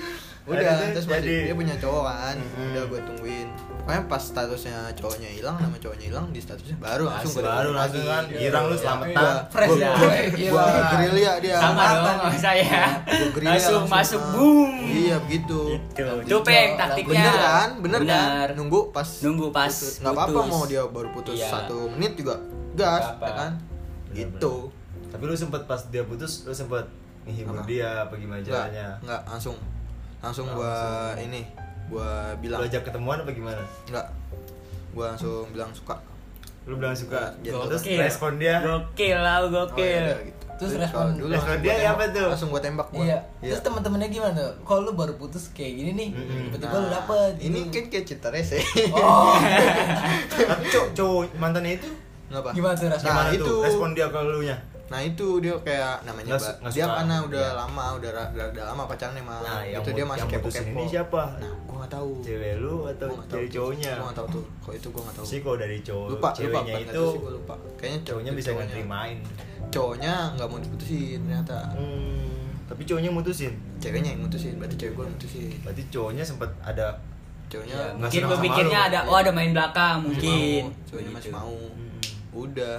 Udah, 0.43 0.77
terus 0.91 1.07
jadi- 1.07 1.47
dia 1.47 1.55
punya 1.55 1.77
cowok 1.77 2.05
kan. 2.05 2.37
Udah 2.69 2.83
gue 2.85 3.01
tungguin. 3.03 3.49
Pokoknya 3.91 4.07
pas 4.07 4.23
statusnya 4.23 4.79
cowoknya 4.95 5.31
hilang, 5.33 5.59
nama 5.59 5.75
cowoknya 5.75 6.07
hilang 6.07 6.27
di 6.31 6.39
statusnya 6.39 6.79
baru 6.79 7.11
langsung 7.11 7.33
gue 7.35 7.43
baru 7.43 7.71
langsung 7.75 8.07
lagi. 8.07 8.07
kan 8.07 8.25
girang 8.31 8.63
lu 8.63 8.71
Iya. 8.71 8.79
selamatan. 8.79 9.19
Gua 9.19 9.51
Fresh 9.51 9.75
ya. 9.75 9.91
gua- 10.47 10.83
gerilya 10.95 11.33
dia. 11.43 11.57
Sama 11.59 11.83
Apa 11.83 12.11
dong 12.23 12.39
saya. 12.39 12.83
Gerilya 13.35 13.51
Langsung 13.51 13.83
masuk 13.91 14.23
ah. 14.23 14.31
boom. 14.31 14.71
Iya 14.79 15.17
begitu. 15.21 15.61
Gitu. 15.91 16.13
Itu 16.23 16.37
peng 16.41 16.71
taktiknya. 16.79 17.19
Bener 17.19 17.35
kan? 17.37 17.69
Bener, 17.83 18.01
kan? 18.07 18.47
Nunggu 18.55 18.81
pas 18.95 19.09
Nunggu 19.21 19.47
pas. 19.51 19.75
Nggak 19.75 20.13
apa-apa 20.15 20.41
mau 20.47 20.63
dia 20.65 20.83
baru 20.87 21.11
putus 21.11 21.35
Iya. 21.35 21.51
satu 21.51 21.91
menit 21.91 22.15
juga 22.15 22.39
gas, 22.73 23.03
Nggak 23.03 23.11
apa. 23.13 23.27
ya 23.27 23.33
kan? 23.35 23.53
Gitu. 24.15 24.55
Tapi 25.11 25.23
lu 25.27 25.35
sempet 25.35 25.67
pas 25.67 25.83
dia 25.91 26.07
putus, 26.07 26.47
lu 26.47 26.55
sempet 26.55 26.87
menghibur 27.21 27.59
dia 27.67 28.07
apa 28.07 28.15
gimana 28.15 28.39
Enggak, 28.39 28.71
caranya? 28.71 28.87
enggak 29.03 29.21
langsung 29.27 29.59
langsung 30.21 30.47
gua 30.49 31.11
langsung. 31.11 31.27
Gua 31.91 32.09
Lu 32.31 32.41
bilang 32.41 32.63
ajak 32.63 32.83
ketemuan 32.83 33.19
apa 33.19 33.31
gimana? 33.31 33.63
enggak. 33.85 34.07
Gua 34.91 35.05
langsung 35.11 35.51
bilang 35.51 35.71
suka. 35.71 35.99
Lu 36.63 36.75
bilang 36.75 36.95
suka. 36.95 37.35
Gentle. 37.41 37.67
Terus 37.69 37.83
respon 37.99 38.33
dia 38.37 38.59
Gokil 38.61 39.17
lah, 39.17 39.43
Oh, 39.43 39.51
gokil. 39.51 39.83
ya 39.83 40.01
udah, 40.09 40.19
gitu. 40.23 40.45
Terus 40.53 40.71
Terus 40.71 40.83
respon- 40.85 41.17
dulu 41.17 41.33
respon 41.33 41.57
dia 41.59 41.67
gua 41.67 41.73
apa 41.73 41.81
tembak, 41.81 42.09
tuh? 42.13 42.27
Langsung 42.29 42.49
gua 42.49 42.61
tembak 42.61 42.89
gua. 42.91 43.01
Iya 43.03 43.19
Terus 43.43 43.63
teman-temannya 43.63 44.09
gimana 44.09 44.33
tuh? 44.37 44.53
Kalau 44.63 44.81
lu 44.83 44.93
baru 44.93 45.13
putus 45.15 45.45
kayak 45.51 45.73
gini 45.75 45.91
nih 45.95 46.09
Mm-mm. 46.13 46.43
Tiba-tiba 46.49 46.77
lu 46.77 46.89
dapet 46.91 47.33
Nah, 47.33 47.43
Ini 47.43 47.59
gitu. 47.61 47.73
kan 47.73 47.85
kayak 47.89 48.05
cinta 48.07 48.29
rese. 48.29 48.59
Oh 48.93 49.35
Tapi 50.49 50.63
cowok 50.69 50.89
cowok 50.93 51.23
mantannya 51.37 51.75
itu 51.75 51.89
Ngapa? 52.29 52.51
Gimana 52.53 52.75
tuh 52.75 52.87
rasanya? 52.87 53.11
Nah, 53.11 53.25
gimana 53.27 53.31
itu. 53.35 53.55
respon 53.61 53.91
dia 53.91 54.07
ke 54.07 54.19
lu 54.21 54.41
nya? 54.41 54.57
Nah 54.91 55.01
itu 55.01 55.39
dia 55.39 55.55
kayak 55.57 56.03
namanya 56.03 56.35
Nggak 56.35 56.55
nggak 56.61 56.73
Dia 56.73 56.85
karena 56.85 57.17
udah 57.23 57.47
Iya. 57.47 57.55
lama, 57.57 57.85
udah, 57.95 58.11
udah, 58.11 58.47
udah 58.51 58.65
lama 58.67 58.83
pacarnya 58.85 59.23
malah. 59.23 59.47
Nah, 59.47 59.63
itu 59.63 59.91
dia 59.93 60.03
masih 60.05 60.27
kepo 60.29 60.49
kepo. 60.51 60.67
ini 60.75 60.85
siapa? 60.85 61.23
Nah, 61.39 61.53
gua 61.63 61.77
nggak 61.79 61.93
tahu. 61.93 62.11
Cewek 62.21 62.55
lu 62.59 62.75
atau 62.85 63.07
Gua 63.07 63.17
nggak 63.17 63.29
cewek 63.31 63.47
tuh. 63.47 63.55
cowoknya? 63.55 63.93
Gua 63.93 64.05
nggak 64.05 64.19
tahu 64.19 64.29
tuh. 64.29 64.45
Kalau 64.59 64.75
itu 64.75 64.89
gua 64.91 65.03
nggak 65.03 65.15
tahu. 65.15 65.25
Sih 65.25 65.39
kalau 65.41 65.57
dari 65.57 65.79
cowok 65.81 66.07
lupa, 66.09 66.19
lupa. 66.19 66.29
ceweknya 66.35 66.75
itu 66.77 67.03
sih, 67.07 67.19
gua 67.19 67.33
lupa. 67.33 67.55
Kayaknya 67.79 67.99
cowoknya 68.05 68.33
bisa 68.33 68.49
cowoknya. 68.49 68.67
ngeterimain. 68.67 69.19
Cowoknya 69.71 70.15
nggak 70.35 70.49
mau 70.49 70.59
diputusin 70.59 71.19
ternyata. 71.23 71.59
Hmm. 71.71 72.43
Tapi 72.67 72.83
cowoknya 72.85 73.11
mutusin. 73.11 73.53
ceweknya 73.79 74.11
yang 74.11 74.23
mutusin 74.23 74.55
berarti 74.57 74.77
cewek 74.77 74.95
gue 74.95 75.07
mutusin 75.09 75.51
Berarti 75.61 75.83
cowoknya 75.89 76.23
sempat 76.23 76.51
ada 76.61 76.87
cowoknya 77.49 77.73
Ya, 77.73 77.83
nggak 77.89 77.97
mungkin 77.97 78.23
gue 78.23 78.39
pikirnya 78.45 78.81
ada 78.87 78.99
oh 79.05 79.17
ada 79.17 79.31
main 79.31 79.51
belakang 79.51 79.97
mungkin 80.05 80.63
cowoknya 80.85 81.11
masih 81.11 81.25
Gitu. 81.25 81.35
mau 81.35 81.51
Hmm. 81.51 81.99
udah 82.37 82.77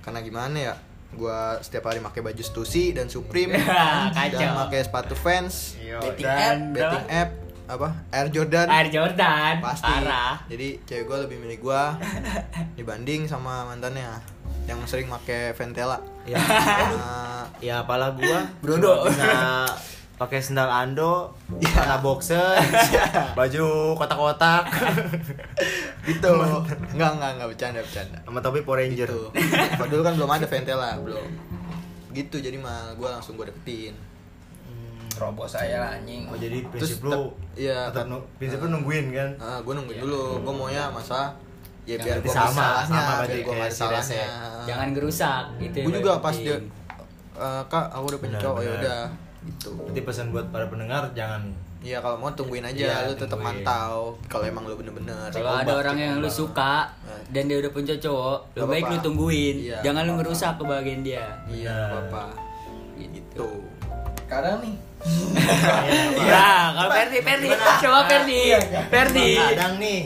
karena 0.00 0.18
gimana 0.20 0.56
ya 0.56 0.74
gua 1.12 1.38
setiap 1.58 1.86
hari 1.86 1.98
pakai 1.98 2.22
baju 2.22 2.38
Stussy 2.38 2.90
dan 2.90 3.06
Supreme 3.06 3.58
Kacau. 4.16 4.36
dan 4.36 4.50
pakai 4.58 4.80
sepatu 4.80 5.14
Vans 5.16 5.74
Iya, 5.76 5.98
Betting 6.00 6.22
dan- 6.22 6.38
app. 6.40 6.72
betting 6.72 7.06
app 7.08 7.30
apa 7.68 7.88
Air 8.10 8.28
Jordan 8.28 8.66
Air 8.66 8.88
Jordan 8.88 9.52
pasti 9.60 9.86
parah 9.86 10.42
jadi 10.44 10.68
cewek 10.82 11.04
gue 11.04 11.18
lebih 11.22 11.36
milih 11.38 11.58
gue 11.60 11.82
dibanding 12.78 13.24
sama 13.24 13.62
mantannya 13.64 14.10
yang 14.64 14.82
sering 14.84 15.06
pakai 15.08 15.50
Ventela 15.52 15.98
Ya. 16.22 16.36
Nah, 16.36 17.42
ya 17.64 17.80
apalah 17.80 18.12
gua 18.12 18.44
Brodo. 18.60 19.02
cuma 19.02 19.08
bisa 19.08 19.64
pakai 20.20 20.36
sendal 20.36 20.68
ando, 20.68 21.32
celana 21.64 21.96
boxer, 21.98 22.60
baju 23.38 23.66
kotak-kotak, 23.96 24.68
gitu. 26.04 26.32
Nggak 26.92 27.10
nggak 27.16 27.30
nggak 27.34 27.48
bercanda 27.48 27.80
bercanda. 27.80 28.18
Sama 28.20 28.38
topi 28.38 28.60
Power 28.60 28.78
Ranger. 28.78 29.08
gitu. 29.08 29.20
Dulu 29.82 30.02
kan 30.02 30.12
belum 30.14 30.28
ada 30.30 30.44
Ventela 30.44 30.90
belum. 30.98 31.24
Gitu 32.10 32.36
jadi 32.36 32.56
mah 32.56 32.92
gue 32.92 33.08
langsung 33.08 33.34
gue 33.34 33.48
deketin. 33.48 33.96
Robot 35.12 35.48
saya 35.48 35.80
lah 35.80 35.90
anjing. 35.96 36.24
Oh 36.26 36.36
jadi 36.36 36.68
Terus 36.70 36.96
prinsip 36.96 37.00
lu, 37.02 37.32
iya, 37.54 37.88
tetap 37.88 38.06
nu- 38.06 38.24
prinsip 38.36 38.58
lu 38.58 38.68
nungguin 38.70 39.10
kan? 39.10 39.30
ah 39.36 39.58
gue 39.58 39.72
nungguin 39.72 39.98
dulu. 40.00 40.40
Gue 40.40 40.52
maunya 40.54 40.84
masa 40.86 41.32
ya 41.82 41.96
biar 41.96 42.20
gue 42.20 42.28
sama, 42.28 42.52
salahnya 42.52 42.84
sama 42.84 43.00
biar 43.00 43.16
berarti 43.18 43.38
gue 43.38 43.44
kayak 43.46 43.56
nggak 43.56 43.66
ada 43.66 43.72
si 43.72 43.82
Rese. 43.82 44.12
salahnya. 44.12 44.28
Jangan 44.68 44.88
gerusak 44.92 45.44
itu 45.58 45.76
yang 45.76 45.86
gue 45.86 45.94
juga 45.98 46.12
pas 46.18 46.36
dia. 46.36 46.56
"Eh, 47.32 47.62
kak 47.66 47.86
aku 47.88 48.04
udah 48.06 48.18
punya 48.20 48.36
cowok 48.38 48.60
ya 48.60 48.72
udah 48.76 49.00
gitu 49.42 49.72
Berarti 49.74 50.00
pesan 50.00 50.30
buat 50.30 50.48
para 50.48 50.66
pendengar 50.66 51.08
jangan 51.12 51.48
Iya 51.80 51.96
kalau 51.96 52.20
mau 52.20 52.28
tungguin 52.28 52.60
aja, 52.60 52.76
Iya, 52.76 53.08
lu 53.08 53.16
tetap 53.16 53.40
mantau. 53.40 54.12
Kalau 54.28 54.44
emang 54.44 54.68
lu 54.68 54.76
bener-bener. 54.76 55.32
kalau 55.32 55.48
ada 55.54 55.64
Obat, 55.66 55.80
orang 55.80 55.96
yang 55.96 56.14
lu 56.14 56.28
obat. 56.28 56.36
suka 56.36 56.74
Nah. 57.00 57.20
dan 57.32 57.48
dia 57.48 57.56
udah 57.56 57.72
punya 57.72 57.96
cowok 57.96 58.38
lebih 58.52 58.68
baik 58.68 58.82
lu 58.82 58.88
apa-apa. 58.90 59.04
tungguin 59.08 59.56
Iya, 59.64 59.78
jangan 59.80 60.02
lu 60.04 60.12
ngerusak 60.14 60.52
kebahagiaan 60.56 61.00
dia 61.00 61.24
Iya, 61.48 61.78
Benar. 61.88 62.04
apa 62.04 62.24
gitu 62.98 63.48
Kadang 64.26 64.60
nih. 64.60 64.76
Ya 66.20 66.48
kalau 66.70 66.90
Ferdi 66.92 67.18
Ferdi 67.20 67.48
coba 67.56 68.00
Ferdi 68.04 68.40
Ferdi 68.86 69.28
kadang 69.36 69.74
nih. 69.76 70.00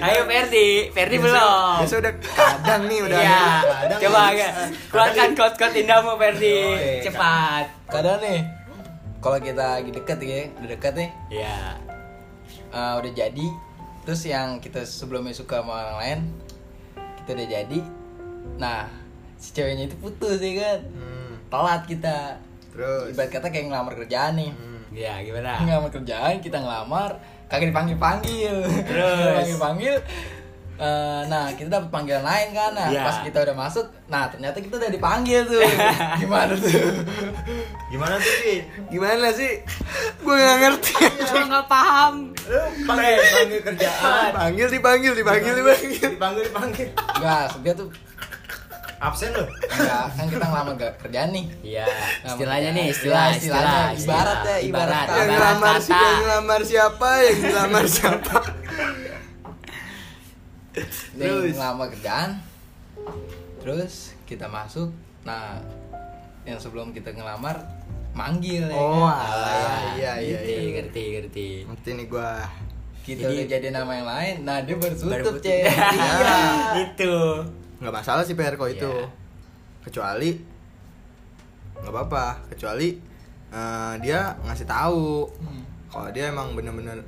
ayo 0.00 0.20
Ferdi 0.24 0.68
Ferdi 0.90 1.16
belum 1.18 1.82
Ya 1.82 1.86
sudah 1.86 2.12
kadang 2.14 2.82
nih 2.86 2.98
udah. 3.02 3.18
Iya, 3.18 3.42
Kadang 3.82 3.98
coba 4.00 4.22
ya. 4.30 4.48
Keluarkan 4.88 5.28
kode-kode 5.34 5.78
indahmu 5.80 6.12
Ferdi. 6.14 6.56
Yoi. 6.62 7.02
Cepat. 7.02 7.64
Kadang 7.88 8.18
nih. 8.20 8.40
Kalau 9.18 9.38
kita 9.40 9.64
lagi 9.74 9.90
deket 9.90 10.18
ya, 10.20 10.40
udah 10.54 10.68
deket 10.70 10.92
nih, 10.94 11.10
Iya. 11.32 11.56
eh, 12.70 12.94
udah 12.94 13.10
jadi. 13.10 13.46
Terus 14.04 14.20
yang 14.22 14.60
kita 14.60 14.84
sebelumnya 14.84 15.32
suka 15.32 15.64
sama 15.64 15.80
orang 15.80 15.96
lain, 15.96 16.20
kita 17.18 17.32
udah 17.32 17.48
jadi. 17.48 17.80
Nah, 18.54 18.84
si 19.34 19.50
ceweknya 19.50 19.88
itu 19.88 19.96
putus 19.96 20.36
ya 20.36 20.52
kan. 20.60 20.78
Hmm, 20.86 21.32
Telat 21.48 21.82
kita. 21.88 22.36
Terus. 22.74 23.14
Ibarat 23.14 23.30
kata 23.30 23.46
kayak 23.48 23.64
ngelamar 23.70 23.94
kerjaan 23.94 24.34
nih. 24.34 24.50
Hmm. 24.50 24.82
Iya, 24.90 25.14
gimana? 25.22 25.58
ngelamar 25.58 25.90
kerjaan 25.90 26.38
kita 26.38 26.58
ngelamar 26.58 27.10
kagak 27.46 27.70
dipanggil 27.70 27.98
panggil 27.98 28.56
Terus? 28.62 29.18
dipanggil 29.26 29.58
panggil 29.58 29.96
nah 31.24 31.50
kita 31.50 31.70
dapat 31.70 31.86
panggilan 31.86 32.22
lain 32.22 32.48
kan 32.50 32.74
nah 32.74 32.90
Iya. 32.90 33.02
pas 33.02 33.22
kita 33.22 33.38
udah 33.42 33.54
masuk 33.54 33.86
nah 34.06 34.26
ternyata 34.26 34.58
kita 34.58 34.74
udah 34.74 34.90
dipanggil 34.90 35.46
tuh 35.46 35.62
gimana 36.22 36.54
tuh 36.54 36.70
Gimana 37.90 38.18
tuh 38.18 38.34
Ki? 38.42 38.54
Gimana 38.90 39.30
sih? 39.30 39.62
Gue 40.18 40.34
nggak 40.34 40.58
ngerti. 40.58 40.94
Gua 41.30 41.42
nggak 41.46 41.66
paham. 41.70 42.14
Panggil 42.90 43.22
panggil 43.22 43.60
kerjaan. 43.62 44.30
Panggil 44.34 44.66
dipanggil, 44.66 45.12
dipanggil, 45.14 45.52
dipanggil. 45.54 46.10
Dipanggil 46.18 46.42
dipanggil. 46.50 46.88
enggak 46.90 47.54
dia 47.62 47.72
tuh 47.78 47.86
Absen 48.96 49.30
lu. 49.30 49.44
enggak 49.44 50.04
kan 50.10 50.26
kita 50.26 50.44
ngelamar 50.44 50.74
ke- 50.74 50.96
kerjaan 50.98 51.30
nih 51.30 51.46
Iya, 51.62 51.84
Ngelamar 51.84 52.28
istilahnya 52.28 52.70
nih, 52.70 52.86
istilah, 52.88 53.24
Iya, 53.24 53.34
istilah, 53.34 53.60
istilahnya. 53.60 54.00
Ibarat 54.00 54.38
ya, 54.42 54.56
ibarat 54.60 55.06
Yang 55.06 55.26
Ibarat 55.26 55.28
ngelamar 55.30 55.76
si 55.76 55.90
kata. 55.90 56.00
yang 56.00 56.18
ngelamar 56.18 56.60
siapa? 56.62 57.08
Yang 57.20 57.38
ngelamar 57.44 57.84
siapa? 57.86 58.36
Terus? 61.14 61.54
ngelamar 61.54 61.86
kerjaan 61.88 62.30
terus 63.56 63.94
kita 64.24 64.46
masuk 64.46 64.90
nah 65.22 65.56
yang 66.42 66.58
sebelum 66.58 66.90
kita 66.90 67.10
ngelamar 67.10 67.62
manggil 68.12 68.66
ya 68.66 68.76
Oh, 68.76 69.06
kan? 69.06 69.94
iya 69.94 70.12
iya 70.18 70.36
Ngerti, 70.36 70.52
iya. 70.52 70.70
ngerti, 70.74 71.04
ngerti. 71.12 71.48
Ngerti 71.64 71.88
nih 71.92 72.06
gua. 72.06 72.32
kita 73.00 73.20
Jadi- 73.22 73.36
udah 73.36 73.46
jadi 73.48 73.68
nama 73.70 73.92
yang 73.92 74.08
lain 74.08 74.34
nah 74.42 74.58
dia 74.60 74.74
baru 74.74 74.94
Baru 74.98 75.22
tutup 75.22 75.34
putus. 75.36 75.44
cewek 75.44 75.76
iya 75.94 76.40
Itu. 76.82 77.14
Nggak 77.76 77.94
masalah 77.94 78.22
sih 78.22 78.32
PR 78.32 78.54
kok 78.54 78.68
itu. 78.68 78.86
Iya. 78.86 79.06
kecuali 79.82 80.30
nggak 81.76 81.90
apa-apa. 81.90 82.24
Kecuali 82.48 82.88
eh, 83.50 83.94
dia 83.98 84.20
ngasih 84.40 84.64
tahu 84.64 85.28
Hmm. 85.36 85.62
kalau 85.86 86.08
dia 86.10 86.26
emang 86.26 86.52
bener-bener 86.52 87.04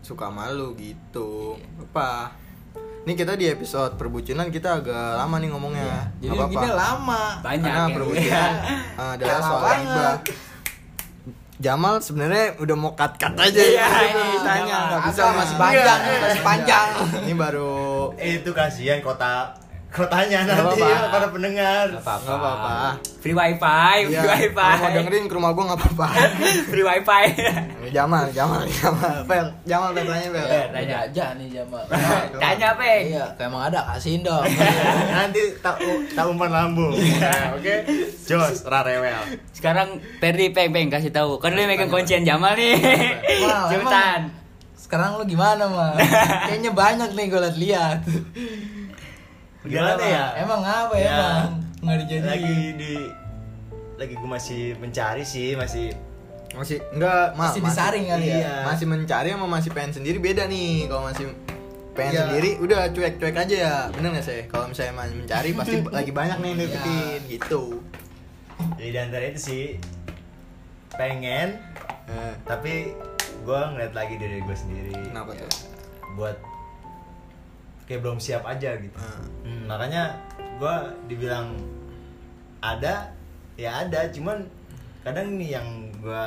suka 0.00 0.28
malu 0.28 0.72
gitu. 0.74 1.56
Iya. 1.56 1.84
apa? 1.84 2.10
Ini 3.00 3.12
kita 3.14 3.32
di 3.32 3.46
episode 3.46 3.96
perbucinan 3.96 4.48
kita 4.48 4.78
agak 4.78 4.94
lama 5.16 5.36
nih 5.36 5.48
ngomongnya. 5.48 6.12
Jadi 6.18 6.30
nggak 6.30 6.50
gini 6.50 6.68
lama. 6.70 7.22
Banyak 7.40 7.64
karena 7.66 7.82
ya. 7.82 7.94
perbucinan 7.94 8.52
eh, 8.94 9.10
adalah 9.14 9.40
soal 9.40 9.64
riba 9.74 10.08
Jamal 11.60 12.00
sebenarnya 12.00 12.56
udah 12.56 12.72
mau 12.72 12.92
cut 12.94 13.16
cut 13.16 13.36
aja 13.36 13.52
Iya, 13.52 13.84
ya. 13.84 13.88
ini 14.06 14.22
ditanya 14.32 14.64
Jamal. 14.64 14.88
nggak 14.88 15.02
bisa 15.04 15.22
Apa, 15.22 15.36
masih 15.36 15.56
panjang, 15.58 16.00
masih 16.18 16.40
panjang. 16.42 16.88
ini 17.20 17.34
baru 17.34 17.72
Eh, 18.16 18.40
itu 18.40 18.50
kasihan 18.50 18.96
kota 19.00 19.52
kotanya 19.90 20.38
Nggak 20.40 20.54
nanti 20.56 20.80
apa-apa. 20.80 20.86
ya, 20.88 21.10
para 21.10 21.26
pendengar. 21.28 21.86
Nggak 21.90 22.06
apa-apa. 22.30 22.74
Free 23.20 23.34
wifi, 23.34 23.96
Iya, 24.06 24.20
free 24.22 24.30
wifi. 24.48 24.54
kalau 24.56 24.80
mau 24.80 24.90
dengerin 24.94 25.24
ke 25.26 25.34
rumah 25.34 25.50
gua 25.50 25.64
nggak 25.68 25.80
apa-apa 25.82 26.06
free 26.70 26.82
wifi. 26.82 27.24
Jamal, 27.96 28.24
Jamal, 28.30 28.62
Jamal, 28.70 29.14
Pel, 29.26 29.46
Jamal 29.64 29.90
tanya 29.90 30.06
Pel. 30.30 30.46
Iya. 30.46 30.62
Tanya 30.70 30.96
aja 31.04 31.24
nih 31.34 31.46
Jamal. 31.52 31.84
Tanya, 32.32 32.68
Peng. 32.72 33.04
Iya, 33.10 33.24
kayak 33.34 33.48
emang 33.48 33.62
ada 33.66 33.80
kasihin 33.84 34.22
dong. 34.22 34.46
nanti 35.16 35.42
tak 35.58 35.74
tak 36.14 36.24
umpan 36.24 36.48
lambung. 36.48 36.94
Nah, 36.94 37.58
Oke. 37.58 37.82
Jos 38.22 38.62
rarewel. 38.64 39.18
Sekarang 39.50 39.98
Ferdi 40.16 40.48
peng 40.48 40.70
peng 40.70 40.86
kasih 40.86 41.10
tahu. 41.10 41.36
Kan 41.36 41.52
lu 41.52 41.66
megang 41.66 41.90
kuncian 41.90 42.22
Jamal 42.22 42.54
nih. 42.54 42.78
Mal, 43.42 43.66
Cepetan. 43.68 44.20
Sekarang 44.80 45.18
lu 45.18 45.24
gimana, 45.24 45.66
Mal? 45.66 45.98
Kayaknya 46.46 46.70
banyak 46.72 47.10
nih 47.12 47.26
gue 47.26 47.40
lihat-lihat. 47.40 47.98
Gimana 49.62 50.02
ya? 50.02 50.24
Emang 50.38 50.60
apa 50.60 50.94
Ya, 50.94 51.08
emang? 51.10 51.48
Nggak 51.80 51.96
dijadiin. 52.00 52.24
Lagi 52.24 52.56
di 52.76 52.92
lagi 53.96 54.14
gue 54.16 54.30
masih 54.30 54.62
mencari 54.76 55.22
sih, 55.22 55.52
masih 55.54 55.92
Masih 56.50 56.82
enggak, 56.90 57.38
Mal, 57.38 57.46
Masih 57.46 57.60
disaring 57.62 58.04
kali 58.06 58.26
ya? 58.26 58.36
Iya. 58.36 58.54
Masih 58.66 58.86
mencari 58.86 59.28
sama 59.30 59.46
masih 59.46 59.70
pengen 59.70 59.92
sendiri 59.94 60.18
beda 60.18 60.44
nih. 60.44 60.88
Kalau 60.88 61.02
masih 61.04 61.24
pengen 61.92 62.10
Iya. 62.10 62.22
sendiri 62.24 62.50
udah 62.58 62.80
cuek-cuek 62.90 63.36
aja 63.36 63.56
ya. 63.56 63.74
Bener 63.90 64.08
gak 64.12 64.24
sih? 64.24 64.40
Kalau 64.46 64.66
misalnya 64.66 64.94
masih 64.96 65.14
mencari 65.16 65.48
pasti 65.52 65.76
lagi 65.98 66.10
banyak 66.10 66.36
nih 66.36 66.48
yang 66.48 66.58
deketin 66.60 67.20
gitu. 67.28 67.62
jadi 68.76 68.88
di 68.90 68.98
antara 69.00 69.24
itu 69.26 69.40
sih 69.40 69.64
pengen 70.92 71.56
Eh, 72.04 72.34
tapi 72.42 72.90
gue 73.40 73.60
ngeliat 73.70 73.94
lagi 73.94 74.18
diri 74.18 74.42
gue 74.42 74.52
sendiri 74.52 74.90
kenapa 75.06 75.30
tuh? 75.32 75.46
buat 76.12 76.34
kayak 77.90 78.00
belum 78.00 78.16
siap 78.16 78.46
aja 78.46 78.78
gitu 78.78 78.94
Eh, 78.94 79.22
Hmm, 79.42 79.66
makanya 79.66 80.14
gue 80.56 80.74
dibilang 81.06 81.58
ada 82.60 83.10
ya 83.56 83.82
ada 83.82 84.06
cuman 84.08 84.46
kadang 85.00 85.34
nih 85.34 85.56
yang 85.56 85.66
gue 85.96 86.26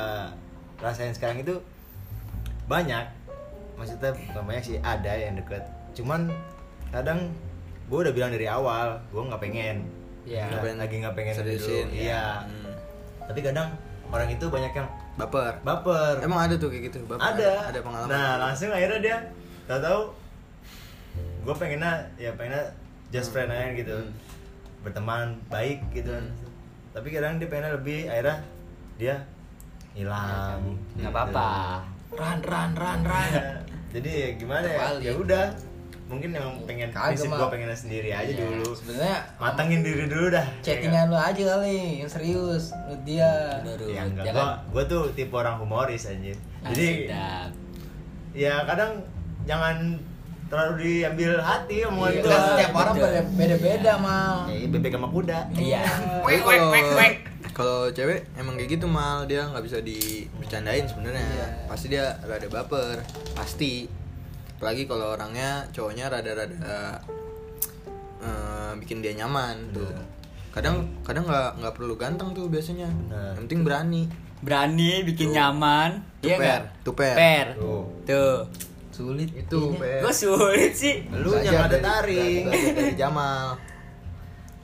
rasain 0.76 1.08
sekarang 1.10 1.40
itu 1.40 1.56
banyak 2.64 3.06
maksudnya 3.74 4.12
bukan 4.28 4.42
banyak 4.44 4.64
sih 4.64 4.76
ada 4.78 5.08
yang 5.10 5.34
deket 5.34 5.62
cuman 5.92 6.28
kadang 6.90 7.30
gue 7.84 7.98
udah 7.98 8.12
bilang 8.12 8.28
dari 8.28 8.44
awal 8.44 9.00
gue 9.08 9.22
nggak 9.22 9.40
pengen 9.40 9.78
Iya. 10.24 10.48
Nggak 10.48 10.60
pengen 10.62 10.78
lagi 10.78 10.94
nggak 10.98 11.14
pengen 11.14 11.34
seriusin, 11.34 11.84
dulu. 11.86 11.94
ya. 11.94 12.02
iya 12.02 12.24
Hmm. 12.42 12.72
tapi 13.24 13.40
kadang 13.40 13.68
orang 14.06 14.28
itu 14.30 14.44
banyak 14.46 14.72
yang 14.72 14.88
Baper. 15.14 15.52
baper 15.60 16.14
Emang 16.18 16.40
ada 16.42 16.54
tuh 16.56 16.66
kayak 16.66 16.88
gitu, 16.88 16.98
baper. 17.04 17.22
ada 17.22 17.68
Ada 17.68 17.80
pengalaman. 17.80 18.08
nah 18.10 18.30
langsung 18.38 18.68
akhirnya 18.68 19.00
dia 19.00 19.16
tahu 19.64 19.80
tahu 19.80 20.00
gue 21.44 21.54
pengennya 21.54 21.92
ya 22.16 22.32
pengennya 22.32 22.64
just 23.08 23.30
friend 23.30 23.48
aja 23.48 23.70
gitu 23.72 23.94
Hmm. 23.94 24.10
berteman 24.82 25.36
baik 25.46 25.80
gitu 25.90 26.10
Hmm. 26.10 26.32
tapi 26.90 27.08
kadang 27.10 27.36
dia 27.36 27.46
pengennya 27.46 27.72
lebih 27.74 28.00
akhirnya 28.06 28.36
dia 28.96 29.16
hilang 29.92 30.60
Nggak 30.94 31.00
gitu. 31.00 31.10
apa-apa. 31.10 31.48
Ran, 32.10 32.38
ran, 32.42 32.70
ran, 32.74 33.00
ran. 33.02 33.30
jadi 33.90 34.10
ya 34.10 34.28
gimana 34.36 34.66
ya 34.66 34.86
ya 35.00 35.12
udah 35.14 35.44
mungkin 36.04 36.30
emang 36.30 36.60
pengen 36.62 36.90
prinsip 36.90 37.26
gue 37.26 37.48
pengen 37.48 37.70
sendiri 37.72 38.10
aja 38.10 38.28
Iya, 38.28 38.38
dulu 38.44 38.70
Sebenarnya 38.72 39.18
matangin 39.36 39.80
diri 39.80 40.04
dulu 40.04 40.26
dah 40.28 40.46
chattingan 40.60 41.08
lu 41.08 41.16
aja 41.16 41.42
kali 41.48 41.76
yang 41.98 42.10
serius 42.10 42.70
menurut 42.76 43.02
dia. 43.02 43.30
Ya 43.88 44.02
enggak 44.04 44.24
ya 44.24 44.32
gua 44.32 44.44
kan? 44.44 44.50
gua 44.70 44.82
tuh 44.84 45.02
tipe 45.10 45.32
orang 45.32 45.56
humoris 45.56 46.04
anjir 46.04 46.36
Ah, 46.60 46.70
jadi 46.70 46.86
sedap. 47.08 47.50
ya 48.32 48.54
kadang 48.64 48.92
jangan 49.44 49.76
terlalu 50.46 50.72
diambil 51.00 51.30
hati 51.38 51.76
omongan 51.82 52.10
Iya, 52.10 52.20
gua 52.20 52.30
kan 52.30 52.42
setiap 52.46 52.72
orang 52.74 52.94
beda-beda 53.34 53.92
mal. 53.96 54.36
ya, 54.46 54.66
bebek 54.68 54.92
sama 54.92 55.08
kuda 55.08 55.38
Iya. 55.52 55.82
Tapi 56.22 56.38
kalau 56.38 56.68
kalau 57.54 57.80
cewek 57.88 58.26
emang 58.34 58.54
kayak 58.54 58.70
gitu 58.72 58.86
mal 58.86 59.24
dia 59.24 59.46
nggak 59.46 59.62
bisa 59.62 59.78
dibercandain 59.80 60.84
sebenarnya 60.84 61.22
Iya. 61.22 61.46
pasti 61.66 61.86
dia 61.88 62.18
rada 62.20 62.46
baper 62.46 62.98
pasti 63.32 63.86
apalagi 64.54 64.86
kalau 64.86 65.12
orangnya 65.12 65.64
cowoknya 65.70 66.08
rada-rada 66.08 66.98
eh, 68.20 68.70
bikin 68.76 69.00
dia 69.00 69.12
nyaman 69.14 69.70
tuh 69.70 69.86
kadang 70.50 70.86
kadang 71.02 71.26
nggak 71.26 71.50
nggak 71.58 71.74
perlu 71.74 71.94
ganteng 71.94 72.30
tuh 72.30 72.46
biasanya 72.46 72.86
yang 73.10 73.44
penting 73.44 73.62
berani 73.62 74.06
Berani 74.44 75.00
bikin 75.08 75.32
nyaman. 75.32 76.04
Tuh 76.20 76.28
Iya 76.28 76.36
per, 76.36 76.44
nggak? 76.44 76.62
tuh 76.84 76.92
per. 76.92 77.16
Per. 77.16 77.46
Tuh. 77.56 77.84
Tuh. 78.04 78.38
Sulit 78.94 79.26
itu 79.28 79.60
per 79.74 79.98
Kok 80.00 80.14
sulit 80.14 80.70
sih? 80.72 81.02
lu 81.12 81.34
yang 81.36 81.58
ada 81.60 81.74
dari- 81.74 81.82
taring 81.82 82.44
dari 82.70 82.94
Jamal 82.94 83.58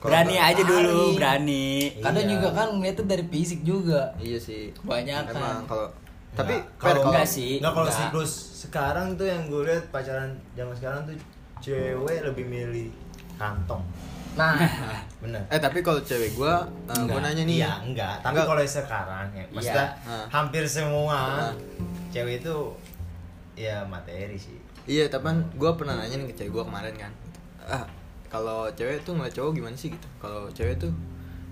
Berani 0.01 0.33
aja 0.35 0.63
dulu, 0.63 1.13
tarik. 1.13 1.17
berani. 1.19 1.69
Kadang 2.01 2.25
Iya. 2.25 2.33
juga 2.33 2.49
kan 2.55 2.69
ngeliatnya 2.73 3.05
dari 3.07 3.25
fisik 3.27 3.61
juga. 3.63 4.15
iya 4.19 4.39
sih 4.39 4.73
Kebanyakan. 4.73 5.35
emang 5.35 5.61
kalau 5.67 5.89
tapi 6.33 6.55
kalau 6.79 7.03
enggak 7.05 7.27
sih. 7.27 7.59
Nggak 7.59 7.75
kalau 7.75 7.85
Enggak. 7.85 8.01
siklus 8.07 8.33
sekarang 8.61 9.07
tuh 9.15 9.27
yang 9.27 9.45
gue 9.45 9.61
lihat 9.63 9.85
pacaran 9.91 10.31
zaman 10.55 10.73
sekarang 10.73 11.01
tuh 11.05 11.17
cewek 11.61 12.23
lebih 12.23 12.47
milih 12.47 12.89
kantong. 13.37 13.83
Nah, 14.33 14.55
Bener. 15.21 15.43
eh 15.45 15.59
tapi 15.59 15.83
kalau 15.83 16.01
cewek 16.01 16.33
gua 16.33 16.63
eh, 16.87 16.97
gua 16.97 17.19
Enggak. 17.19 17.21
nanya 17.27 17.43
nih 17.45 17.57
Iya, 17.59 17.73
enggak. 17.83 18.15
Tapi 18.23 18.31
Enggak. 18.33 18.47
kalau 18.47 18.63
sekarang 18.65 19.27
ya, 19.35 19.45
maksudnya 19.51 19.87
Ah. 20.01 20.25
hampir 20.31 20.65
semua 20.65 21.19
Ah. 21.43 21.53
cewek 22.09 22.41
itu 22.41 22.55
ya 23.61 23.85
materi 23.85 24.35
sih. 24.35 24.57
Iya, 24.89 25.07
tapi 25.07 25.29
kan 25.29 25.39
gue 25.53 25.71
pernah 25.77 25.95
nanya 25.95 26.17
nih 26.17 26.33
ke 26.33 26.35
cewek 26.35 26.51
gue 26.51 26.65
kemarin 26.65 26.95
kan. 26.97 27.13
Ah, 27.63 27.85
kalau 28.27 28.67
cewek 28.73 29.05
tuh 29.05 29.13
ngeliat 29.13 29.31
cowok 29.31 29.53
gimana 29.53 29.77
sih 29.77 29.93
gitu? 29.93 30.09
Kalau 30.17 30.49
cewek 30.51 30.81
tuh 30.81 30.91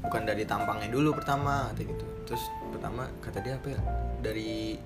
bukan 0.00 0.24
dari 0.24 0.42
tampangnya 0.42 0.88
dulu 0.88 1.12
pertama, 1.12 1.68
kata 1.70 1.84
gitu. 1.84 2.06
Terus 2.24 2.42
pertama 2.70 3.04
kata 3.20 3.38
dia 3.40 3.54
apa 3.54 3.68
ya? 3.68 3.80
Dari 4.24 4.80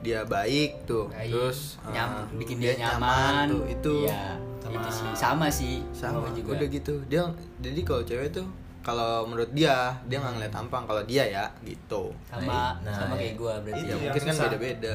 dia 0.00 0.24
baik 0.24 0.88
tuh, 0.88 1.12
Baik, 1.12 1.28
terus 1.28 1.76
nyam, 1.92 2.08
ah, 2.08 2.24
bikin 2.32 2.56
dia, 2.56 2.72
nyaman. 2.72 3.52
tuh 3.52 3.62
itu. 3.68 3.94
Iya, 4.08 4.40
Sama- 4.62 4.76
itu 4.78 4.88
sih. 4.88 5.08
Sama 5.12 5.46
sih. 5.52 5.76
Sama 5.92 6.28
juga. 6.32 6.56
Udah 6.56 6.68
gitu. 6.70 6.94
Dia 7.04 7.28
jadi 7.60 7.80
kalau 7.84 8.02
cewek 8.06 8.32
tuh 8.32 8.46
kalau 8.80 9.28
menurut 9.28 9.52
dia 9.52 9.92
dia 10.08 10.16
nggak 10.18 10.40
ngeliat 10.40 10.52
tampang 10.52 10.82
kalau 10.84 11.02
dia 11.04 11.24
ya 11.24 11.44
gitu 11.60 12.16
Sama 12.26 12.80
Nah, 12.80 12.94
sama 12.96 13.12
iya. 13.14 13.20
kayak 13.20 13.34
gua 13.36 13.54
berarti. 13.60 13.80
Itu 13.80 13.90
ya 13.90 13.96
mungkin 14.00 14.22
kan 14.24 14.32
susah. 14.32 14.44
beda-beda 14.48 14.94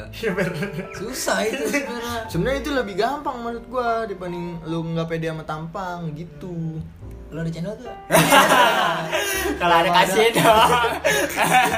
susah 0.99 1.38
itu 1.43 1.63
sebenarnya. 1.69 2.21
sebenarnya 2.25 2.59
itu 2.59 2.71
lebih 2.73 2.95
gampang 2.95 3.36
menurut 3.39 3.65
gua 3.67 3.89
dibanding 4.03 4.47
lu 4.65 4.79
nggak 4.91 5.05
pede 5.05 5.27
sama 5.29 5.43
tampang 5.43 6.09
gitu 6.13 6.81
Lo 7.25 7.41
ada 7.41 7.49
channel 7.49 7.73
tuh? 7.75 7.89
Kalau 9.59 9.75
ada 9.75 9.89
kasih 9.91 10.29
dong. 10.31 10.71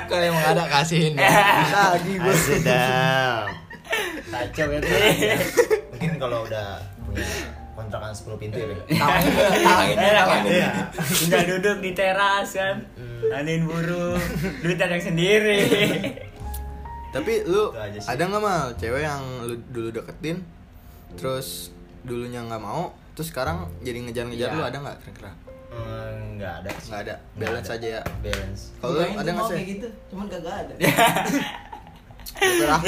Kalau 0.06 0.24
emang 0.28 0.46
ada 0.46 0.64
kasihin 0.70 1.16
ya. 1.16 1.32
lagi 1.96 2.14
gua 2.20 2.36
Sedap. 2.36 3.48
Kacau 4.28 4.66
berarti. 4.68 4.92
Mungkin 5.96 6.12
kalau 6.20 6.46
udah 6.46 6.78
punya 7.02 7.26
kontrakan 7.88 8.12
10 8.12 8.36
pintu 8.38 8.58
ya. 8.60 8.68
Tawangin 9.00 9.32
tawangin 9.64 9.96
juga, 9.96 10.12
tawangin. 10.14 10.52
Iya. 10.52 10.70
Tinggal 11.16 11.44
duduk 11.48 11.78
di 11.80 11.92
teras 11.94 12.50
kan. 12.52 12.76
Anin 13.32 13.64
burung. 13.64 14.20
Duit 14.60 14.76
ada 14.76 14.92
yang 14.92 15.06
sendiri. 15.08 15.60
Tapi 17.16 17.34
lu 17.48 17.72
ada 18.04 18.22
nggak 18.22 18.44
mal 18.44 18.76
cewek 18.76 19.02
yang 19.02 19.24
lu 19.42 19.56
dulu 19.72 19.90
deketin, 19.90 20.44
terus 21.16 21.72
dulunya 22.04 22.44
nggak 22.44 22.60
mau, 22.60 22.92
terus 23.16 23.32
sekarang 23.32 23.72
jadi 23.80 24.04
ngejar-ngejar 24.06 24.52
Iya. 24.52 24.54
lu 24.54 24.64
ada 24.64 24.78
nggak 24.78 24.96
kira-kira? 25.02 25.32
Hmm, 25.68 26.36
Enggak 26.36 26.54
ada. 26.62 26.70
Nggak 26.70 27.00
ada, 27.02 27.16
Nggak 27.34 27.50
balance 27.50 27.70
aja 27.72 27.88
ya. 27.90 28.02
Balance. 28.22 28.62
Kalau 28.78 28.94
ada 29.00 29.30
nggak 29.34 29.48
sih? 29.48 29.56
kayak 29.56 29.68
gitu, 29.72 29.88
cuman 30.12 30.26
kagak 30.28 30.56
ada. 30.62 30.74
Perah. 32.38 32.80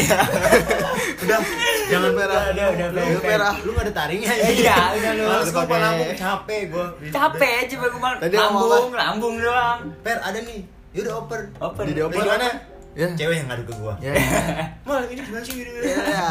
Udah, 1.23 1.39
jangan 1.87 2.11
perah. 2.13 2.41
Udah, 2.49 2.67
udah, 2.69 2.87
Lu, 2.89 3.01
Lu 3.01 3.19
perah. 3.19 3.53
lu 3.59 3.69
gak 3.73 3.83
ada 3.85 3.93
taringnya 3.95 4.31
Iya, 4.31 4.77
udah 4.97 5.11
lu. 5.13 5.23
Pakai- 5.25 5.53
kepala 5.57 5.87
gua 5.91 6.13
capek 6.15 6.61
gua. 6.69 6.85
Capek 7.09 7.51
aja. 7.59 7.75
Tadi 8.19 8.35
ngomong 8.35 8.63
Lambung, 8.63 8.89
lambung 8.93 9.35
doang. 9.37 9.79
Per 9.99 10.17
ada 10.17 10.39
nih. 10.39 10.59
Yaudah 10.89 11.13
oper. 11.17 11.41
Open. 11.59 11.83
Di 11.85 11.93
dioper. 11.93 12.17
Dari 12.17 12.29
mana? 12.29 12.49
Ya. 12.93 13.07
Cewek 13.13 13.35
yang 13.35 13.47
ngadu 13.47 13.63
ke 13.63 13.73
gua. 13.75 13.93
Ya. 13.99 14.13
Mal 14.87 15.05
ini 15.07 15.21
gimana 15.21 15.43
sih 15.43 15.53
gini 15.55 15.69
gini. 15.71 15.85
Ya. 15.87 16.25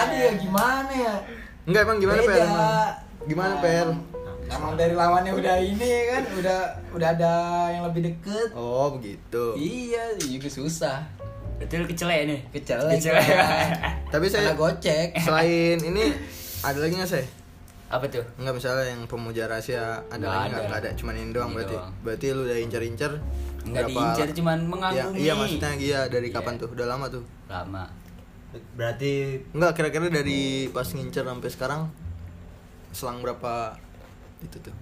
Ada 0.00 0.14
ya 0.16 0.30
gimana 0.36 0.90
ya? 0.92 1.14
Enggak 1.62 1.80
emang 1.84 1.98
gimana 1.98 2.18
Beda. 2.18 2.28
per? 2.28 2.40
Emang? 2.40 2.90
Gimana 3.26 3.54
per? 3.58 3.86
Emang 4.50 4.72
dari 4.74 4.94
lawannya 4.98 5.30
udah 5.30 5.56
ini 5.62 5.92
kan, 6.10 6.22
udah 6.34 6.58
udah 6.90 7.08
ada 7.08 7.34
yang 7.70 7.86
lebih 7.86 8.02
deket. 8.04 8.50
Oh 8.50 8.90
begitu. 8.90 9.54
Iya, 9.54 10.18
juga 10.18 10.50
susah. 10.50 11.06
Betul 11.60 11.84
kecelek 11.84 12.20
nih. 12.24 12.40
Kecelek. 12.50 12.96
Kecelek. 12.96 13.28
Tapi 14.12 14.26
Karena 14.26 14.34
saya 14.42 14.52
gocek. 14.54 15.08
selain 15.18 15.78
ini 15.78 16.04
ada 16.60 16.78
lagi 16.78 16.94
nggak 16.96 17.10
saya? 17.10 17.26
Apa 17.88 18.06
tuh? 18.06 18.22
Enggak 18.36 18.54
misalnya 18.56 18.86
yang 18.86 19.02
pemuja 19.04 19.44
rahasia 19.44 20.00
ada 20.06 20.16
Nggak 20.16 20.30
lagi 20.30 20.40
ada. 20.40 20.48
nggak? 20.48 20.64
Nggak 20.64 20.80
ada, 20.80 20.90
cuman 20.94 21.14
ini 21.16 21.30
doang 21.30 21.48
Ini 21.48 21.56
berarti. 21.56 21.74
doang. 21.74 21.92
Berarti 22.00 22.26
lu 22.28 22.40
udah 22.42 22.58
incer-incer. 22.58 23.12
Enggak 23.60 23.82
berapa- 23.82 23.92
diincer 23.92 24.28
cuman 24.32 24.58
Iya, 24.58 24.66
mengagumi. 24.66 25.16
iya 25.18 25.32
maksudnya 25.34 25.70
iya 25.76 26.00
dari 26.06 26.28
Iya. 26.28 26.34
kapan 26.34 26.54
tuh? 26.56 26.68
Udah 26.70 26.86
lama 26.86 27.06
tuh. 27.08 27.22
Lama. 27.46 27.84
Berarti 28.72 29.12
Enggak 29.52 29.72
kira-kira 29.74 30.06
dari 30.08 30.40
pas 30.68 30.86
ngincer 30.86 31.22
sampai 31.22 31.50
sekarang 31.50 31.80
selang 32.90 33.20
berapa 33.20 33.74
itu 34.40 34.56
tuh? 34.60 34.74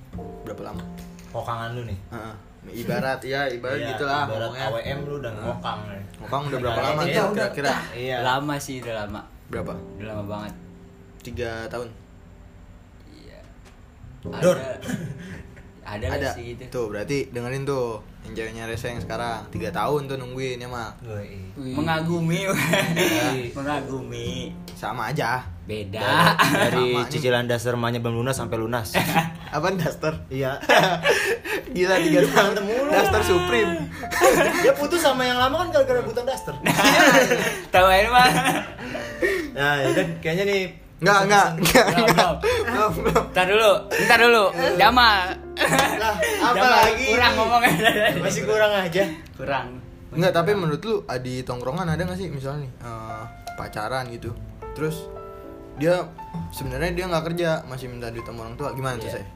Berapa 0.43 0.63
lama? 0.65 0.85
kokangan 1.29 1.75
lu 1.75 1.85
nih. 1.85 1.99
Heeh. 2.09 2.35
Ibarat 2.73 3.21
ya, 3.25 3.41
ibarat 3.49 3.79
Iya, 3.81 3.89
gitulah 3.95 4.25
Ibarat 4.27 4.51
ngomongnya. 4.53 4.67
AWM 4.69 4.99
lu 5.07 5.15
udah 5.21 5.33
ngokang 5.33 5.79
nih. 5.89 6.03
Ngokang 6.21 6.43
udah 6.49 6.59
berapa 6.61 6.81
lama 6.81 7.01
tuh 7.03 7.09
udah 7.09 7.27
kira-kira? 7.33 7.73
Iya. 7.95 8.17
Lama 8.21 8.55
sih, 8.61 8.77
udah 8.83 8.95
lama. 9.05 9.21
Berapa? 9.49 9.75
Udah 9.97 10.07
lama 10.13 10.25
banget. 10.27 10.55
Tiga 11.25 11.51
tahun. 11.73 11.89
Iya. 13.11 13.39
Dor. 14.23 14.57
Ada 15.89 16.07
Ada. 16.21 16.31
sih 16.37 16.53
gitu. 16.53 16.69
Tuh 16.69 16.87
berarti 16.93 17.33
dengerin 17.33 17.65
tuh 17.65 18.05
yang 18.29 18.33
ceweknya 18.37 18.63
Rese 18.69 18.93
yang 18.93 19.01
sekarang 19.01 19.41
tiga 19.49 19.73
tahun 19.73 20.05
tuh 20.05 20.21
nungguin 20.21 20.61
ya 20.61 20.69
mah. 20.69 20.93
Mengagumi. 21.57 22.45
Mengagumi. 23.57 24.53
sama 24.77 25.11
aja. 25.11 25.43
Beda. 25.65 26.33
Dari 26.39 26.97
nih. 26.97 27.09
cicilan 27.11 27.45
dasar 27.49 27.75
rumahnya 27.75 28.01
belum 28.01 28.21
lunas 28.25 28.37
sampai 28.37 28.57
lunas. 28.61 28.93
Apaan 29.55 29.81
daster? 29.81 30.13
Iya. 30.29 30.61
Gila 31.75 31.97
tiga 32.01 32.21
tahun 32.25 32.33
Berantem 32.33 32.65
mulu. 32.69 32.91
Daster 32.93 33.23
Supreme. 33.25 33.73
Dia 34.65 34.73
putus 34.77 35.01
sama 35.01 35.25
yang 35.25 35.37
lama 35.41 35.67
kan 35.67 35.69
gara-gara 35.73 36.01
rebutan 36.05 36.25
daster. 36.25 36.55
Tahu 37.75 37.87
aja 37.89 38.09
mah. 38.09 38.29
Nah, 39.57 39.75
udah 39.93 40.07
kayaknya 40.23 40.45
nih 40.47 40.63
Enggak, 40.99 41.19
enggak, 41.31 41.47
enggak, 41.55 41.87
enggak. 41.87 42.07
belum. 42.11 42.35
Belum, 42.67 42.93
belum. 43.07 43.25
Ntar 43.31 43.47
dulu, 43.47 43.73
ntar 44.07 44.19
dulu. 44.19 44.45
Jamal. 44.75 45.19
Lah, 45.99 46.17
apa 46.43 46.55
Jamal, 46.59 46.71
lagi? 46.83 47.07
Kurang 47.15 47.33
ngomongnya. 47.39 47.73
Masih 48.19 48.43
kurang 48.43 48.73
aja. 48.75 49.05
Kurang. 49.39 49.67
Enggak, 50.11 50.33
tapi 50.35 50.51
menurut 50.59 50.83
lu 50.83 50.95
di 51.23 51.47
tongkrongan 51.47 51.87
ada 51.87 52.03
gak 52.03 52.19
sih 52.19 52.27
misalnya 52.33 52.67
nih 52.67 52.73
eh, 52.83 53.23
pacaran 53.55 54.11
gitu. 54.11 54.35
Terus 54.75 55.07
dia 55.79 56.03
sebenarnya 56.51 56.91
dia 56.91 57.05
nggak 57.07 57.25
kerja, 57.31 57.63
masih 57.71 57.87
minta 57.87 58.11
duit 58.11 58.27
sama 58.27 58.51
orang 58.51 58.59
tua. 58.59 58.75
Gimana 58.75 58.99
tuh, 58.99 59.07
Iya. 59.07 59.15
saya? 59.23 59.27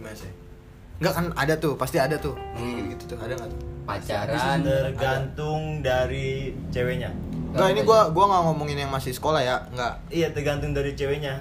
Gimana 0.00 0.16
sih? 0.16 0.32
Enggak 1.00 1.12
kan 1.12 1.26
ada 1.36 1.54
tuh, 1.60 1.72
pasti 1.76 1.96
ada 2.00 2.16
tuh. 2.16 2.32
Hmm. 2.56 2.88
Gitu, 2.96 3.04
tuh, 3.04 3.18
ada 3.20 3.36
nggak 3.36 3.48
tuh? 3.52 3.60
Pacaran. 3.84 4.58
Tergantung 4.64 5.62
dari 5.84 6.56
ceweknya. 6.72 7.12
Enggak, 7.50 7.68
ini 7.68 7.80
gua 7.82 8.00
gua 8.08 8.24
nggak 8.26 8.42
ngomongin 8.46 8.78
yang 8.78 8.90
masih 8.90 9.10
sekolah 9.10 9.40
ya, 9.40 9.56
enggak. 9.66 9.94
Iya, 10.08 10.30
tergantung 10.30 10.70
dari 10.70 10.94
ceweknya. 10.94 11.34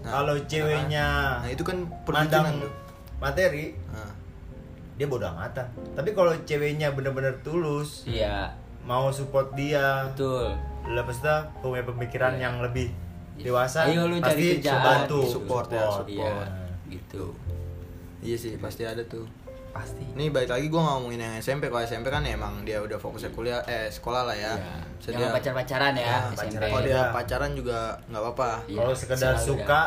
Nah, 0.00 0.10
Kalau 0.14 0.34
ceweknya 0.46 1.06
Nah, 1.42 1.50
itu 1.50 1.62
kan 1.62 1.76
mandang 2.06 2.62
tuh. 2.62 2.70
materi, 3.18 3.74
Nah, 3.90 4.12
dia 4.94 5.06
bodoh 5.06 5.26
amatan. 5.28 5.66
Tapi 5.92 6.10
kalau 6.12 6.32
ceweknya 6.42 6.94
bener-bener 6.94 7.34
tulus, 7.42 8.06
Iya, 8.06 8.54
mau 8.82 9.10
support 9.10 9.52
dia, 9.52 10.06
betul. 10.06 10.54
lepas 10.88 11.18
itu 11.18 11.34
punya 11.60 11.82
pemikiran 11.84 12.32
Iya. 12.32 12.40
yang 12.40 12.54
lebih 12.62 12.88
Iya. 13.34 13.44
dewasa, 13.44 13.84
Ayo 13.84 14.06
lu 14.06 14.16
cari 14.16 14.24
pasti 14.24 14.46
kerjaan. 14.56 14.80
bantu, 14.80 15.20
Support 15.26 15.66
ya, 15.68 15.84
support. 15.84 16.06
Iya, 16.08 16.32
gitu. 16.88 17.24
iya 18.20 18.36
sih 18.36 18.54
pasti 18.56 18.82
ada 18.82 19.02
tuh. 19.04 19.26
Pasti. 19.70 20.04
Ini 20.08 20.28
balik 20.28 20.48
lagi 20.48 20.66
gua 20.66 20.80
nggak 20.80 20.94
ngomongin 20.96 21.20
yang 21.20 21.34
SMP. 21.36 21.66
Kalau 21.66 21.80
SMP 21.80 22.06
kan 22.06 22.20
ya 22.20 22.34
emang 22.34 22.62
dia 22.62 22.78
udah 22.78 22.96
fokusnya 22.96 23.30
kuliah 23.30 23.60
eh 23.64 23.86
sekolah 23.86 24.24
lah 24.24 24.34
ya. 24.34 24.52
Iya. 24.52 24.74
Bisa 24.94 25.08
Jangan 25.08 25.20
dia- 25.20 25.34
pacar-pacaran 25.34 25.92
ya, 25.92 26.02
Ya, 26.02 26.16
SMP. 26.26 26.38
pacaran. 26.40 26.68
Kalau 26.68 26.82
dia 26.82 26.94
Iya. 26.94 27.04
pacaran 27.10 27.50
juga 27.52 27.78
nggak 28.04 28.22
apa-apa. 28.22 28.50
Iya, 28.64 28.78
Kalau 28.78 28.94
sekedar 28.94 29.34
selalu 29.34 29.46
suka, 29.46 29.80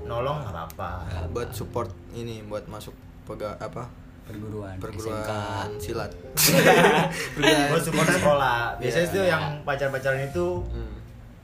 nolong 0.00 0.38
nggak 0.40 0.52
apa-apa 0.52 0.90
buat 1.30 1.48
support 1.50 1.86
ini 2.12 2.42
buat 2.42 2.66
masuk 2.66 2.92
pega 3.24 3.54
apa 3.56 3.86
perguruan 4.24 4.74
perguruan 4.76 5.16
SMK. 5.16 5.32
silat 5.78 6.10
buat 7.70 7.80
support 7.80 8.08
sekolah 8.08 8.76
biasanya 8.76 9.00
Iya. 9.00 9.12
itu 9.12 9.20
yang 9.24 9.42
pacar-pacaran 9.62 10.20
itu 10.22 10.46
Hmm, 10.66 10.94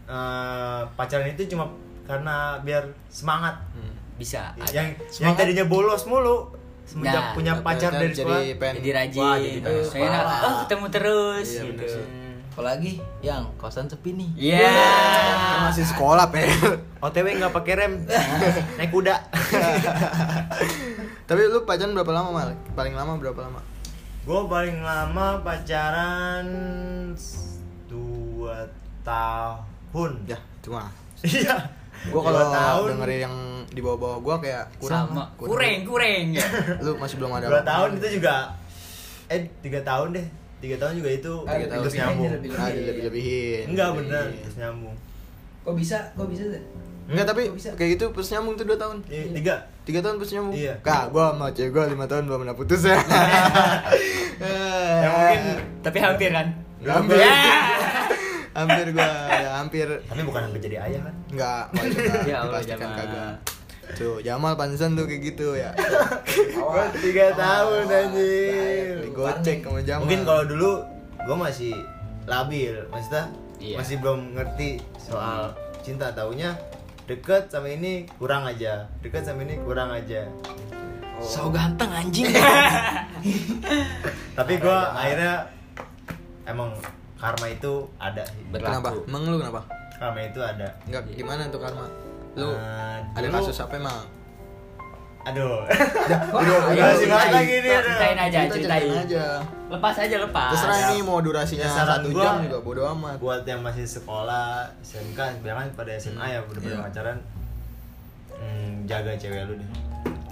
eh, 0.07 0.81
pacaran 0.93 1.29
itu 1.29 1.47
cuma 1.49 1.71
karena 2.03 2.59
biar 2.59 2.83
semangat 3.07 3.55
hmm. 3.73 3.95
bisa 4.17 4.51
yang 4.69 4.93
yang 5.15 5.33
tadinya 5.33 5.65
bolos 5.65 6.05
mulu 6.05 6.51
semenjak 6.91 7.23
Nah, 7.23 7.35
punya 7.39 7.53
pacar 7.63 7.91
dari 7.95 8.11
jadi 8.11 8.19
sekolah 8.19 8.43
pen 8.59 8.73
jadi 8.77 8.91
rajin. 8.93 9.23
Wah, 9.23 9.37
jadi 9.39 9.61
pengen 9.87 10.11
enak, 10.11 10.27
oh 10.43 10.55
ketemu 10.61 10.87
terus 10.91 11.47
Iya, 11.47 11.63
gitu. 11.63 11.87
bener. 11.87 12.19
Apalagi 12.51 12.93
yang 13.23 13.43
kosan 13.55 13.87
sepi 13.87 14.11
nih. 14.13 14.31
Iya. 14.35 14.75
Kan 15.47 15.59
masih 15.71 15.87
sekolah 15.87 16.27
pe. 16.29 16.43
OTW 17.07 17.27
nggak 17.39 17.55
pakai 17.55 17.75
rem. 17.79 17.93
Naik 18.77 18.91
kuda. 18.91 19.15
Tapi 21.31 21.41
lu 21.47 21.63
pacaran 21.63 21.95
berapa 21.95 22.11
lama 22.11 22.29
mal? 22.35 22.51
Paling 22.75 22.93
lama 22.93 23.15
berapa 23.17 23.39
lama? 23.39 23.61
Gue 24.21 24.41
paling 24.45 24.83
lama 24.83 25.41
pacaran 25.41 26.47
dua 27.87 28.67
tahun. 29.01 30.11
Ya 30.27 30.39
cuma 30.61 30.93
iya 31.23 31.57
gua 32.03 32.13
Dua 32.15 32.23
kalau 32.25 32.41
tahun. 32.51 32.87
dengerin 32.97 33.21
yang 33.21 33.37
di 33.69 33.81
bawah-bawah 33.81 34.19
gua 34.19 34.37
kayak 34.39 34.65
kurang. 34.77 35.07
Sama. 35.11 35.25
Kurang. 35.37 35.85
Kurang 35.85 36.25
ya 36.33 36.47
lu 36.85 36.97
masih 36.97 37.17
belum 37.17 37.31
ada 37.33 37.47
dua 37.47 37.63
tahun 37.63 37.89
itu 37.97 38.09
juga 38.17 38.35
eh 39.27 39.41
tiga 39.61 39.81
tahun 39.81 40.09
deh. 40.13 40.27
Tiga 40.59 40.77
tahun 40.77 40.93
juga 40.97 41.11
itu 41.11 41.33
Tiga 41.41 41.67
tahun. 41.67 41.81
terus 41.83 41.95
nyambung. 41.95 42.29
Lebih- 42.31 42.53
Ah, 42.53 42.69
dilebih-lebihin 42.69 43.65
enggak 43.69 43.89
bener. 43.95 44.25
Iya. 44.27 44.43
terus 44.43 44.57
nyambung. 44.59 44.97
Kok 45.61 45.75
bisa? 45.75 45.99
Kok 46.15 46.27
bisa? 46.27 46.45
Zat? 46.47 46.65
enggak 47.07 47.27
tapi 47.27 47.43
bisa? 47.51 47.69
kayak 47.75 47.91
gitu 47.95 48.05
terus 48.13 48.29
nyambung 48.31 48.55
tuh 48.55 48.65
dua 48.65 48.79
tahun. 48.79 48.97
Eh, 49.07 49.29
tiga. 49.33 49.55
Tiga 49.83 49.99
tahun 50.01 50.17
terus 50.17 50.31
nyambung? 50.31 50.55
Iya. 50.55 50.75
kak 50.81 51.11
gua 51.11 51.33
sama 51.33 51.47
cewek 51.51 51.71
gua 51.71 51.85
lima 51.87 52.07
tahun 52.07 52.23
belum 52.25 52.39
pernah 52.41 52.55
putus 52.55 52.83
ya. 52.83 52.97
Ya 54.41 55.09
mungkin. 55.09 55.41
Tapi 55.85 55.99
hampir 55.99 56.31
kan? 56.31 56.47
Hampir. 56.81 57.17
Ya. 57.19 57.35
Hampir 58.53 58.85
gua 58.91 59.09
ya 59.31 59.51
hampir. 59.57 59.87
Tapi 60.03 60.21
bukan 60.23 60.41
sampai 60.45 60.61
jadi 60.61 60.77
ayah 60.81 61.01
kan? 61.03 61.15
Enggak 61.29 61.63
Ya 62.25 62.37
Allah, 62.41 62.59
dipastikan 62.59 62.79
Jamal. 62.81 62.99
kagak. 62.99 63.35
Tuh 63.91 64.17
Jamal 64.21 64.53
pantesan 64.55 64.95
tuh 64.95 65.05
kayak 65.05 65.21
gitu 65.25 65.47
ya. 65.55 65.71
Gua 66.53 66.85
tiga 66.93 67.25
tahun 67.33 67.85
anjir. 67.87 68.95
Digocek 69.03 69.57
sama 69.61 69.81
Jamal. 69.81 70.01
Mungkin 70.05 70.21
kalau 70.23 70.43
dulu 70.45 70.71
gue 71.21 71.37
masih 71.37 71.73
labil 72.25 72.73
maksudnya 72.89 73.29
Iya. 73.61 73.77
masih 73.77 73.99
belum 73.99 74.33
ngerti 74.33 74.81
soal 74.97 75.53
cinta. 75.81 76.11
Taunya 76.11 76.55
deket 77.05 77.47
sama 77.47 77.67
ini 77.67 78.07
kurang 78.17 78.43
aja 78.43 78.87
deket 79.01 79.23
sama 79.23 79.43
ini 79.43 79.59
kurang 79.61 79.91
aja. 79.91 80.25
So 81.21 81.51
ganteng 81.51 81.91
anjing. 81.91 82.31
tapi 84.33 84.57
gue 84.57 84.73
akhirnya 84.73 85.45
emang 86.47 86.71
karma 87.21 87.47
itu 87.47 87.73
ada. 87.97 88.25
Kenapa? 88.51 88.91
Berlaku 88.91 88.99
emang 89.07 89.23
lu 89.27 89.37
kenapa? 89.37 89.61
Karma 89.95 90.21
itu 90.23 90.41
ada. 90.41 90.69
Enggak 90.83 91.03
gimana 91.11 91.43
tuh 91.47 91.61
karma? 91.61 91.85
Lu 92.33 92.49
Eh, 92.49 92.99
ada 93.13 93.21
dulu- 93.23 93.37
kasus 93.39 93.61
apa 93.61 93.77
emang? 93.77 94.01
Aduh. 95.21 95.69
Udah 96.33 96.59
banget 96.65 96.97
ceritain. 97.05 97.29
lagi 97.31 97.55
nih, 97.55 97.71
aduh. 97.71 97.85
ceritain 97.85 98.19
aja 98.19 98.39
ceritain. 98.49 98.89
aja. 98.97 99.25
Lepas 99.69 99.97
aja 99.99 100.17
lepas. 100.19 100.51
Terserah 100.51 100.79
Ya. 100.79 100.87
ini 100.89 100.99
mau 101.03 101.21
durasinya 101.21 101.63
Ya, 101.63 101.85
satu 101.87 102.09
gua- 102.09 102.25
jam 102.25 102.35
juga 102.43 102.59
bodo 102.59 102.83
amat. 102.91 103.21
buat 103.21 103.45
yang 103.45 103.61
masih 103.61 103.85
sekolah 103.85 104.65
SMK 104.81 105.45
bilang 105.45 105.69
pada 105.71 105.93
SMA 105.93 106.25
ya 106.27 106.41
udah 106.43 106.63
Iya. 106.65 106.81
pacaran 106.81 107.19
hmm, 108.33 108.89
jaga 108.89 109.13
cewek 109.15 109.45
lu 109.45 109.55
deh. 109.55 109.71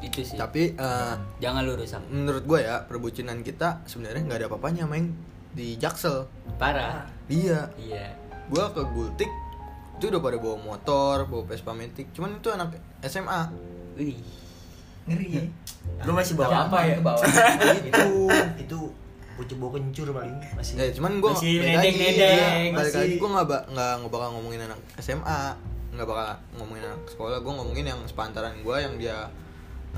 Itu 0.00 0.20
sih. 0.24 0.34
Tapi 0.34 0.72
eh, 0.72 1.14
jangan 1.38 1.62
lu 1.62 1.74
rusak 1.74 2.00
menurut 2.08 2.42
gue 2.42 2.58
ya 2.62 2.80
perbucinan 2.82 3.42
kita 3.42 3.84
sebenarnya 3.84 4.24
nggak 4.24 4.38
ada 4.38 4.46
apa-apanya 4.48 4.84
main 4.86 5.12
di 5.50 5.76
Jaksel. 5.76 6.26
Parah. 6.56 7.06
Iya. 7.26 7.68
Iya. 7.76 8.12
Gue 8.48 8.64
ke 8.72 8.82
Gultik 8.86 9.30
itu 9.98 10.04
udah 10.06 10.22
pada 10.22 10.38
bawa 10.38 10.56
motor 10.56 11.26
bawa 11.26 11.42
Vespa 11.44 11.72
Matic. 11.72 12.10
Cuman 12.12 12.36
itu 12.36 12.48
anak 12.48 12.74
SMA 13.02 13.40
wih. 13.94 14.18
Ngeri. 15.08 15.48
lu 16.04 16.12
masih 16.12 16.36
bawa 16.36 16.68
apa 16.68 16.78
ya? 16.84 16.94
ke 16.96 17.02
bawah. 17.02 17.24
itu. 17.88 18.08
Itu 18.60 18.78
pucuk 19.34 19.56
bau 19.56 19.70
kencur 19.70 20.10
paling 20.10 20.34
masih. 20.52 20.74
Ya 20.76 20.90
cuman 20.92 21.18
gue 21.18 21.30
Masih 21.30 21.52
nedeng-nedeng. 21.58 22.70
balik 22.70 22.72
Masih- 22.74 22.98
lagi. 22.98 23.14
Gue 23.16 23.28
nggak 23.28 23.46
nggak 23.70 23.92
nggak 23.98 24.10
bakal 24.10 24.28
ngomongin 24.34 24.60
anak 24.62 24.78
SMA 24.98 25.40
nggak 25.88 26.06
bakal 26.06 26.24
ngomongin 26.56 26.84
anak 26.86 27.00
sekolah. 27.06 27.38
Gue 27.40 27.52
ngomongin 27.52 27.86
yang 27.86 28.00
sepantaran 28.04 28.54
gue 28.60 28.76
yang 28.76 28.94
dia 28.96 29.16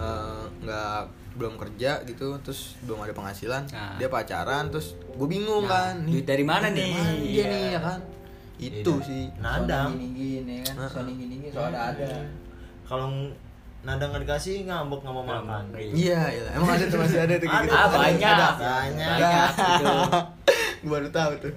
eh, 0.01 0.42
nggak 0.61 1.01
belum 1.30 1.55
kerja 1.57 2.03
gitu 2.03 2.34
terus 2.40 2.74
belum 2.82 3.01
ada 3.01 3.12
penghasilan 3.12 3.62
Nah. 3.66 3.94
dia 3.96 4.09
pacaran 4.09 4.66
terus 4.66 4.92
gue 4.98 5.28
bingung 5.28 5.62
Nah, 5.62 5.92
kan 5.92 5.94
duit 6.03 6.24
dari 6.24 6.42
mana 6.42 6.66
nih? 6.68 6.90
dia 6.90 7.05
Iya. 7.22 7.44
nih 7.46 7.62
ya 7.70 7.80
kan 7.80 8.01
itu 8.59 8.92
Iya. 8.94 9.07
sih 9.07 9.22
nadang 9.38 9.90
Sony 9.90 10.05
gini-gini 10.07 10.55
kan. 10.61 10.74
Sony 10.86 11.12
gini-gini 11.14 11.48
soal 11.51 11.70
ada 11.70 11.80
ada. 11.94 12.09
kalau 12.82 13.07
nadang 13.80 14.11
nggak 14.11 14.22
dikasih 14.24 14.66
ngambek 14.66 15.01
nggak 15.01 15.14
mau 15.14 15.24
makan 15.24 15.62
iya 15.90 16.20
iya 16.28 16.42
emang 16.53 16.68
ada 16.70 16.84
tuh 16.84 16.98
masih 16.98 17.18
ada 17.18 17.34
tuh 17.34 17.46
gitu 17.46 17.57
Ah, 17.70 17.86
Ada, 17.86 17.96
banyak. 17.96 18.20
ada. 18.26 18.48
Banyak. 18.59 19.09
Banyak, 19.14 19.48
gitu. 19.55 19.94
Gua 20.80 20.90
baru 20.90 21.09
tahu 21.11 21.32
tuh 21.38 21.55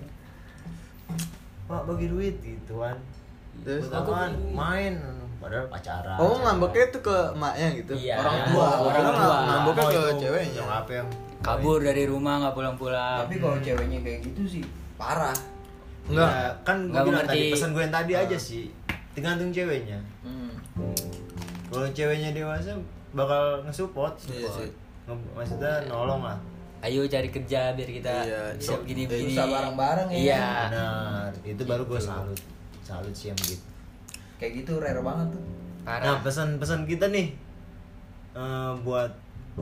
pak 1.63 1.81
bagi 1.83 2.07
duit 2.07 2.35
gitu 2.39 2.73
kan 2.77 2.97
terus 3.63 3.87
main 4.51 4.93
padahal 5.43 5.67
pacaran 5.67 6.15
oh 6.15 6.39
ngambeknya 6.39 6.85
tuh 6.89 7.01
ke 7.01 7.17
emaknya 7.31 7.67
gitu? 7.75 7.93
Iya, 7.93 8.15
orang 8.17 8.35
tua. 8.47 8.67
Orang 8.79 9.03
Orang 9.03 9.13
tua. 9.13 9.37
ngambeknya 9.43 9.83
Oh, 9.83 9.89
ke 9.89 9.99
itu 9.99 10.21
ceweknya. 10.23 10.55
yang 10.57 10.71
apa 10.71 10.91
yang 10.93 11.07
kabur 11.39 11.79
dari 11.79 12.03
rumah 12.05 12.33
nggak 12.39 12.53
pulang-pulang. 12.53 13.17
Tapi 13.21 13.35
kalau 13.37 13.57
ceweknya 13.59 13.99
kayak 13.99 14.19
gitu 14.23 14.41
sih 14.49 14.63
parah. 14.95 15.35
enggak 16.03 16.27
Ya, 16.27 16.47
kan 16.61 16.77
gue 16.85 16.99
bilang 17.01 17.23
tadi 17.23 17.47
pesan 17.49 17.69
gue 17.71 17.81
yang 17.81 17.91
tadi 17.93 18.13
aja 18.13 18.37
sih. 18.37 18.71
Tergantung 19.11 19.49
ceweknya. 19.49 19.99
Hmm. 20.23 20.55
kalau 21.67 21.87
ceweknya 21.89 22.31
dewasa 22.31 22.71
bakal 23.11 23.61
ngesupport 23.61 24.13
Iya 24.25 24.47
sih. 24.47 24.69
Nge- 25.03 25.31
maksudnya 25.33 25.83
nolong 25.85 26.23
lah. 26.23 26.37
Ayo 26.79 27.03
cari 27.05 27.27
kerja 27.27 27.71
biar 27.71 27.89
kita 27.89 28.11
Iya, 28.21 28.41
bisa 28.53 28.75
begini 28.77 29.03
susah 29.07 29.45
bareng-bareng 29.45 30.07
ya. 30.09 30.17
iya. 30.17 30.45
Benar. 30.67 31.31
Itu 31.41 31.63
baru 31.63 31.83
gue 31.83 31.97
salut. 31.97 32.39
Salut 32.81 33.11
sih 33.11 33.27
yang 33.27 33.37
begitu 33.37 33.63
Kayak 34.43 34.53
gitu 34.59 34.73
rare 34.75 34.99
banget 34.99 35.27
tuh. 35.31 35.43
nah 35.83 35.99
parah 36.03 36.19
pesan-pesan 36.19 36.83
kita 36.83 37.07
nih 37.07 37.31
eh, 38.35 38.71
buat 38.83 39.11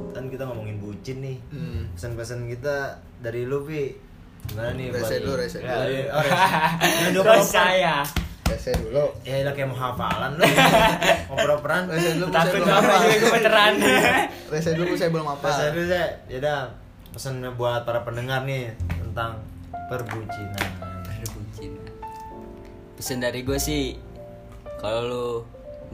kan 0.09 0.25
kita 0.25 0.47
ngomongin 0.47 0.81
bucin 0.81 1.21
nih. 1.21 1.37
Hmm. 1.53 1.85
pesan-pesan 1.93 2.49
kita 2.49 2.97
dari 3.21 3.45
lu 3.45 3.61
Pi. 3.61 3.93
Gimana 4.49 4.73
nih 4.73 4.89
Rese 4.89 5.21
dulu, 5.21 5.37
rese 5.37 5.61
Ya, 5.61 5.77
dulu. 5.77 5.85
iya, 5.85 6.03
oh, 6.09 6.17
rese. 6.17 6.41
Yang 6.81 7.11
dua 7.13 7.21
Terus 7.21 7.29
puluh 7.29 7.45
persen. 7.45 7.61
saya 7.61 7.95
Rese 8.41 8.71
dulu. 8.73 9.05
Ya 9.21 9.35
udah 9.45 9.53
kayak 9.53 9.67
mau 9.69 9.77
hafalan 9.77 10.31
lu. 10.33 10.43
Mau 11.29 11.57
peran 11.61 11.83
Rese 11.85 12.09
dulu 12.17 12.25
apa? 12.33 12.41
juga 12.49 12.73
gemeteran 13.21 13.73
Rese 14.51 14.71
dulu 14.73 14.91
saya 14.97 15.09
belum 15.13 15.27
apa? 15.29 15.45
Pas 15.45 15.69
dulu 15.69 15.85
saya, 15.85 16.07
ya 16.25 16.37
udah 16.41 16.59
pesan 17.13 17.37
buat 17.53 17.85
para 17.85 18.01
pendengar 18.01 18.41
nih 18.43 18.73
tentang 18.97 19.37
perbucinan. 19.85 20.67
bucin 21.21 21.71
pesan 22.95 23.19
dari 23.19 23.41
gue 23.41 23.57
sih 23.57 23.93
kalau 24.81 25.01
lu 25.05 25.25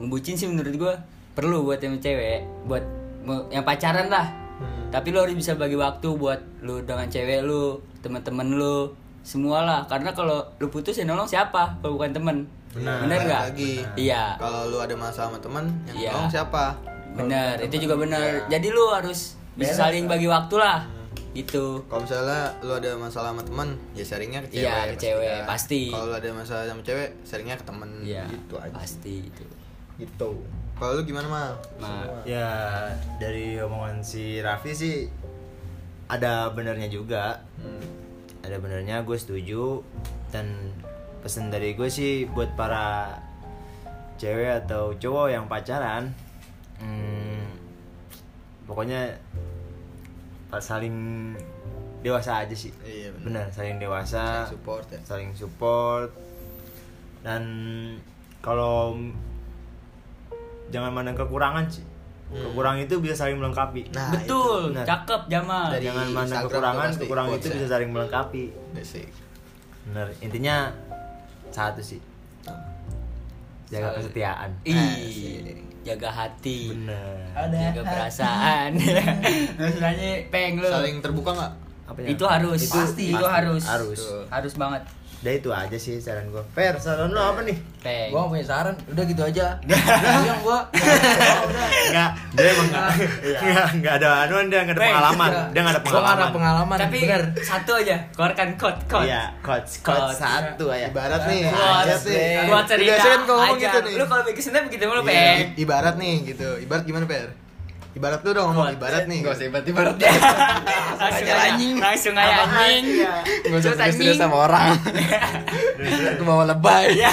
ngebucin 0.00 0.34
sih 0.34 0.48
menurut 0.48 0.74
gue 0.74 0.94
perlu 1.36 1.62
buat 1.62 1.78
yang 1.78 2.00
cewek 2.00 2.42
buat 2.64 2.82
yang 3.52 3.62
pacaran 3.62 4.08
lah. 4.08 4.26
Hmm. 4.58 4.90
tapi 4.90 5.14
lu 5.14 5.22
harus 5.22 5.38
bisa 5.38 5.54
bagi 5.54 5.78
waktu 5.78 6.08
buat 6.18 6.40
lu 6.66 6.82
dengan 6.82 7.06
cewek 7.06 7.46
lu 7.46 7.78
teman-teman 8.02 8.58
lu 8.58 8.90
semua 9.22 9.62
lah. 9.62 9.80
Karena 9.86 10.10
kalau 10.10 10.42
lu 10.58 10.66
putus 10.66 10.98
ya 10.98 11.06
nolong 11.06 11.28
siapa 11.28 11.78
kalau 11.78 11.94
bukan 11.94 12.10
temen? 12.10 12.36
Benar. 12.74 13.06
bener 13.06 13.18
Balik 13.22 13.28
nggak? 13.30 13.42
Lagi. 13.54 13.74
Iya. 13.94 14.22
Kalau 14.40 14.60
lu 14.66 14.82
ada 14.82 14.94
masalah 14.98 15.30
sama 15.30 15.38
teman 15.38 15.64
yang 15.86 15.94
Iya. 15.94 16.10
tolong 16.10 16.32
siapa? 16.32 16.64
Bener 17.14 17.54
itu 17.62 17.76
juga 17.86 17.94
bener 17.98 18.42
jadi 18.50 18.66
lu 18.72 18.84
harus 18.90 19.38
bisa 19.54 19.74
Beres 19.74 19.78
saling 19.78 20.04
bagi 20.06 20.26
waktu 20.26 20.54
lah 20.58 20.97
gitu 21.38 21.86
kalau 21.86 22.02
misalnya 22.02 22.42
lu 22.60 22.72
ada 22.72 22.90
masalah 22.94 23.30
sama 23.30 23.42
teman 23.42 23.68
ya 23.92 24.02
sharingnya 24.02 24.40
ke 24.42 24.48
cewek 24.50 24.64
Iya, 24.64 24.78
ke 24.88 24.96
cewek, 24.98 25.30
kan. 25.32 25.46
pasti. 25.46 25.82
kalau 25.88 26.04
lu 26.06 26.14
ada 26.14 26.30
masalah 26.32 26.64
sama 26.64 26.82
cewek 26.82 27.08
sharingnya 27.22 27.56
ke 27.56 27.64
temen 27.64 27.90
iya 28.02 28.24
gitu 28.26 28.54
aja 28.56 28.74
pasti 28.74 29.14
itu 29.24 29.44
gitu 29.96 30.30
kalau 30.74 30.92
lu 30.94 31.02
gimana 31.02 31.26
mal 31.26 31.52
nah 31.78 32.06
Ya 32.22 32.46
dari 33.16 33.58
omongan 33.58 33.98
si 34.00 34.38
Raffi 34.38 34.70
sih 34.70 34.96
ada 36.06 36.48
benernya 36.48 36.88
juga. 36.88 37.44
Hmm. 37.58 37.84
Ada 38.40 38.56
benernya 38.56 39.02
gue 39.02 39.12
setuju 39.12 39.82
dan 40.30 40.72
pesan 41.20 41.50
dari 41.50 41.74
gue 41.74 41.88
sih 41.88 42.24
buat 42.26 42.54
para 42.54 43.18
cewek 44.16 44.64
atau 44.64 44.94
cowok 44.94 45.28
yang 45.28 45.44
pacaran 45.44 46.14
hmm, 46.78 47.42
pokoknya 48.64 49.18
saling 50.56 50.96
dewasa 52.00 52.40
aja 52.40 52.56
sih. 52.56 52.72
Iya, 52.80 53.12
bener. 53.12 53.44
benar 53.44 53.46
saling 53.52 53.76
dewasa 53.76 54.48
Saling 54.48 54.52
support 54.56 54.84
ya. 54.88 55.00
saling 55.04 55.30
support. 55.36 56.10
Dan 57.20 57.42
kalau 58.40 58.96
jangan 60.68 60.94
mandang 60.94 61.12
kekurangan 61.12 61.68
sih. 61.68 61.84
Kekurangan 62.28 62.80
itu 62.84 63.00
bisa 63.00 63.16
saling 63.16 63.40
melengkapi. 63.40 63.88
Nah, 63.92 64.12
Betul, 64.12 64.72
benar. 64.72 64.84
cakep 64.84 65.20
Jamal. 65.28 65.72
Dari 65.72 65.84
jangan 65.88 66.06
mandang 66.12 66.44
kekurangan 66.44 66.88
kekurangan 66.96 67.30
itu 67.36 67.48
ya. 67.48 67.54
bisa 67.56 67.66
saling 67.68 67.90
melengkapi. 67.92 68.44
Basic. 68.72 69.08
bener 69.88 70.12
intinya 70.20 70.68
satu 71.48 71.80
sih. 71.80 71.96
Jaga 73.68 73.96
kesetiaan. 73.96 74.52
Ih, 74.64 75.67
jaga 75.88 76.08
hati. 76.12 76.58
bener 76.70 77.24
Jaga 77.48 77.82
perasaan. 77.82 78.70
Maksudnya 79.58 80.28
peng 80.28 80.60
lu. 80.60 80.68
Saling 80.68 81.00
terbuka 81.00 81.30
nggak? 81.32 81.52
apa 81.88 81.98
ya? 82.04 82.08
itu 82.12 82.24
harus 82.28 82.60
Itu 82.60 82.76
pasti 82.76 83.04
itu 83.08 83.24
harus 83.24 83.64
Harus. 83.64 84.00
harus 84.28 84.52
banget 84.60 84.82
Udah 85.18 85.34
itu 85.34 85.50
aja 85.50 85.74
sih 85.74 85.98
saran 85.98 86.30
gua 86.30 86.46
Fer 86.48 86.78
saran 86.78 87.10
lu 87.10 87.18
apa 87.18 87.42
nih 87.42 87.58
peng 87.78 88.10
Gua 88.10 88.22
gak 88.22 88.30
punya 88.32 88.44
saran, 88.44 88.74
udah 88.86 89.02
gitu 89.02 89.22
aja. 89.24 89.46
Yang 90.30 90.40
gua. 90.42 90.58
Enggak, 91.88 92.10
dia 92.32 92.46
emang 92.48 92.66
enggak 92.68 92.88
enggak 93.24 93.66
enggak 93.72 93.94
ada 93.98 94.08
anuan 94.22 94.44
dia 94.46 94.60
enggak 94.60 94.76
ada 94.76 94.82
Peng. 94.82 94.90
pengalaman. 94.92 95.30
Dia 95.30 95.60
enggak 95.60 95.74
ada 95.74 95.82
pengalaman. 95.82 96.18
ada 96.18 96.26
pengalaman. 96.30 96.76
tapi 96.78 96.98
bener. 97.02 97.22
satu 97.40 97.72
aja 97.74 97.96
keluarkan 98.12 98.48
quote 98.54 98.80
quote 98.86 99.06
Iya, 99.08 99.22
coach 99.40 99.70
coach 99.80 99.98
Coach. 100.06 100.14
satu 100.16 100.66
ya. 100.70 100.86
Ibarat 100.86 101.22
nih, 101.24 101.40
aja 101.48 101.96
sih. 101.96 102.46
Buat 102.46 102.64
cerita 102.68 102.94
kan 103.00 103.20
kalau 103.24 103.38
ngomong 103.40 103.56
aja. 103.56 103.64
gitu 103.64 103.78
nih. 103.82 103.94
Lu 103.96 104.04
kalau 104.06 104.22
bikin 104.22 104.42
sendiri 104.44 104.62
begitu 104.68 104.84
mulu, 104.86 105.00
Iya, 105.02 105.08
Peng. 105.08 105.38
Ibarat 105.56 105.94
nih 105.96 106.14
gitu. 106.26 106.48
Ibarat 106.60 106.82
gimana, 106.84 107.04
Per? 107.04 107.28
Ibarat 107.98 108.22
lu 108.22 108.30
dong 108.30 108.54
ngomong 108.54 108.78
ibarat 108.78 109.10
nih. 109.10 109.26
Gak 109.26 109.34
usah 109.34 109.44
tiba-tiba 109.50 109.80
Langsung 111.02 111.26
aja 111.26 111.34
anjing. 111.50 111.74
Langsung 111.82 112.14
aja 112.14 112.46
anjing. 112.46 112.84
Gak 113.42 113.58
usah 113.58 113.74
serius 113.90 114.22
sama 114.22 114.46
orang. 114.46 114.78
Aku 116.14 116.22
bawa 116.22 116.46
lebay. 116.46 116.94
Iya. 116.94 117.10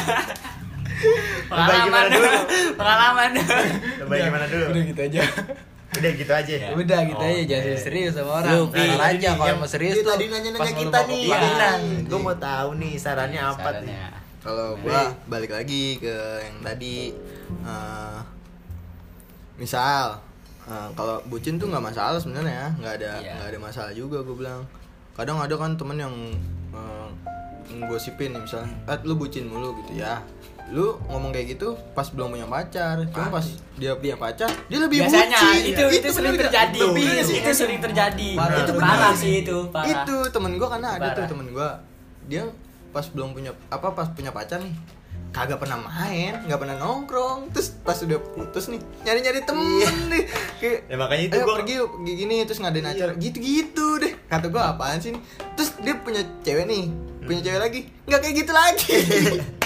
Pengalaman 1.49 1.85
gimana 1.89 2.07
dulu? 2.13 2.29
Pengalaman. 2.77 3.29
Coba 3.97 4.13
gimana 4.13 4.45
dulu? 4.45 4.65
Udah 4.69 4.83
gitu 4.85 5.01
aja. 5.01 5.21
Udah 5.95 6.11
gitu 6.13 6.31
aja. 6.37 6.53
Ya. 6.53 6.69
Udah 6.77 6.99
gitu 7.01 7.23
aja, 7.23 7.41
Oke. 7.41 7.49
jangan 7.49 7.77
serius 7.81 8.13
sama 8.13 8.31
orang. 8.45 8.53
Lu, 8.53 8.63
aja 9.01 9.29
kalau 9.33 9.55
mau 9.57 9.69
serius 9.69 9.95
tuh. 10.05 10.13
tadi 10.13 10.25
nanya-nanya 10.29 10.73
kita 10.77 10.99
mau 11.01 11.09
nih. 11.09 11.21
Iya. 11.25 11.37
Bilang, 11.41 11.81
gua 12.05 12.19
mau 12.21 12.35
tahu 12.37 12.69
nih 12.77 12.93
sarannya 13.01 13.41
apa 13.41 13.69
nih. 13.81 13.89
Sarannya. 13.89 14.03
Kalau 14.45 14.67
gua 14.85 15.01
balik 15.25 15.49
lagi 15.49 15.97
ke 15.97 16.17
yang 16.45 16.57
tadi 16.61 17.09
eh, 17.65 18.17
misal 19.57 20.21
eh, 20.65 20.89
kalau 20.91 21.21
bucin 21.25 21.55
tuh 21.55 21.67
nggak 21.67 21.85
masalah 21.85 22.17
sebenarnya, 22.17 22.73
nggak 22.75 22.93
ada 22.95 23.11
Iya. 23.17 23.33
nggak 23.35 23.49
ada 23.49 23.59
masalah 23.59 23.91
juga 23.91 24.19
gue 24.19 24.35
bilang. 24.35 24.61
Kadang 25.13 25.37
ada 25.37 25.53
kan 25.53 25.73
temen 25.73 25.97
yang 25.97 26.13
eh, 26.71 27.09
ngosipin 27.81 28.29
nih 28.29 28.41
misalnya, 28.41 28.69
eh 28.85 28.97
lu 29.01 29.13
bucin 29.13 29.45
mulu 29.45 29.73
gitu 29.79 29.97
ya. 29.97 30.21
Lu 30.67 30.97
ngomong 31.03 31.29
kayak 31.29 31.55
gitu 31.55 31.77
pas 31.91 32.05
belum 32.07 32.31
punya 32.31 32.45
pacar, 32.45 32.97
cuma 33.07 33.29
pas 33.31 33.45
dia 33.75 33.93
punya 33.93 34.15
pacar 34.15 34.49
dia 34.65 34.79
lebih 34.79 34.97
Biasanya 34.99 35.37
bucin. 35.39 35.61
itu 35.67 35.83
itu, 35.91 36.07
sering 36.09 36.33
bener 36.33 36.41
nggak? 36.41 36.45
terjadi. 36.47 36.79
Lebih 36.81 37.05
Itu, 37.05 37.21
sih. 37.23 37.37
itu 37.37 37.51
sering 37.53 37.79
terjadi. 37.79 38.29
Parah. 38.33 38.55
itu 38.55 38.63
Itu 38.65 38.73
parah 38.75 38.97
bener. 39.07 39.13
sih 39.15 39.33
itu, 39.39 39.57
parah. 39.69 39.89
itu 40.01 40.15
temen 40.27 40.51
gue 40.55 40.67
karena 40.67 40.89
ada 40.91 41.07
tuh 41.07 41.13
Parah. 41.15 41.29
temen 41.29 41.47
gue 41.51 41.69
dia 42.25 42.43
pas 42.89 43.05
belum 43.05 43.29
punya 43.31 43.51
apa 43.67 43.87
pas 43.91 44.07
punya 44.09 44.31
pacar 44.31 44.57
nih 44.59 44.73
kagak 45.35 45.59
pernah 45.59 45.83
main 45.83 46.39
nggak 46.41 46.55
pernah 46.55 46.75
nongkrong. 46.77 47.51
Terus 47.51 47.75
pas 47.77 47.99
udah 47.99 48.15
putus 48.31 48.65
nih 48.65 48.79
nyari 49.03 49.19
nyari 49.19 49.41
temen 49.43 49.67
nih. 50.07 50.23
Kayak 50.55 50.79
Ya, 50.87 50.95
makanya 50.95 51.23
itu 51.25 51.35
gua- 51.37 51.55
pergi 51.59 51.73
yuk 51.75 51.91
gini 52.01 52.35
terus 52.41 52.59
ngadain 52.59 52.87
acara. 52.87 53.11
Gitu 53.13 53.37
gitu 53.37 53.99
deh. 53.99 54.15
Kata 54.25 54.47
gue 54.47 54.61
apaan 54.63 54.97
sih 54.97 55.11
nih? 55.11 55.21
terus 55.53 55.75
dia 55.77 55.95
punya 55.97 56.23
cewek 56.39 56.63
nih 56.63 56.87
punya 57.21 57.41
cewek 57.41 57.59
lagi. 57.59 57.79
Nggak 58.05 58.19
kayak 58.21 58.35
gitu 58.37 58.51
lagi 58.51 58.87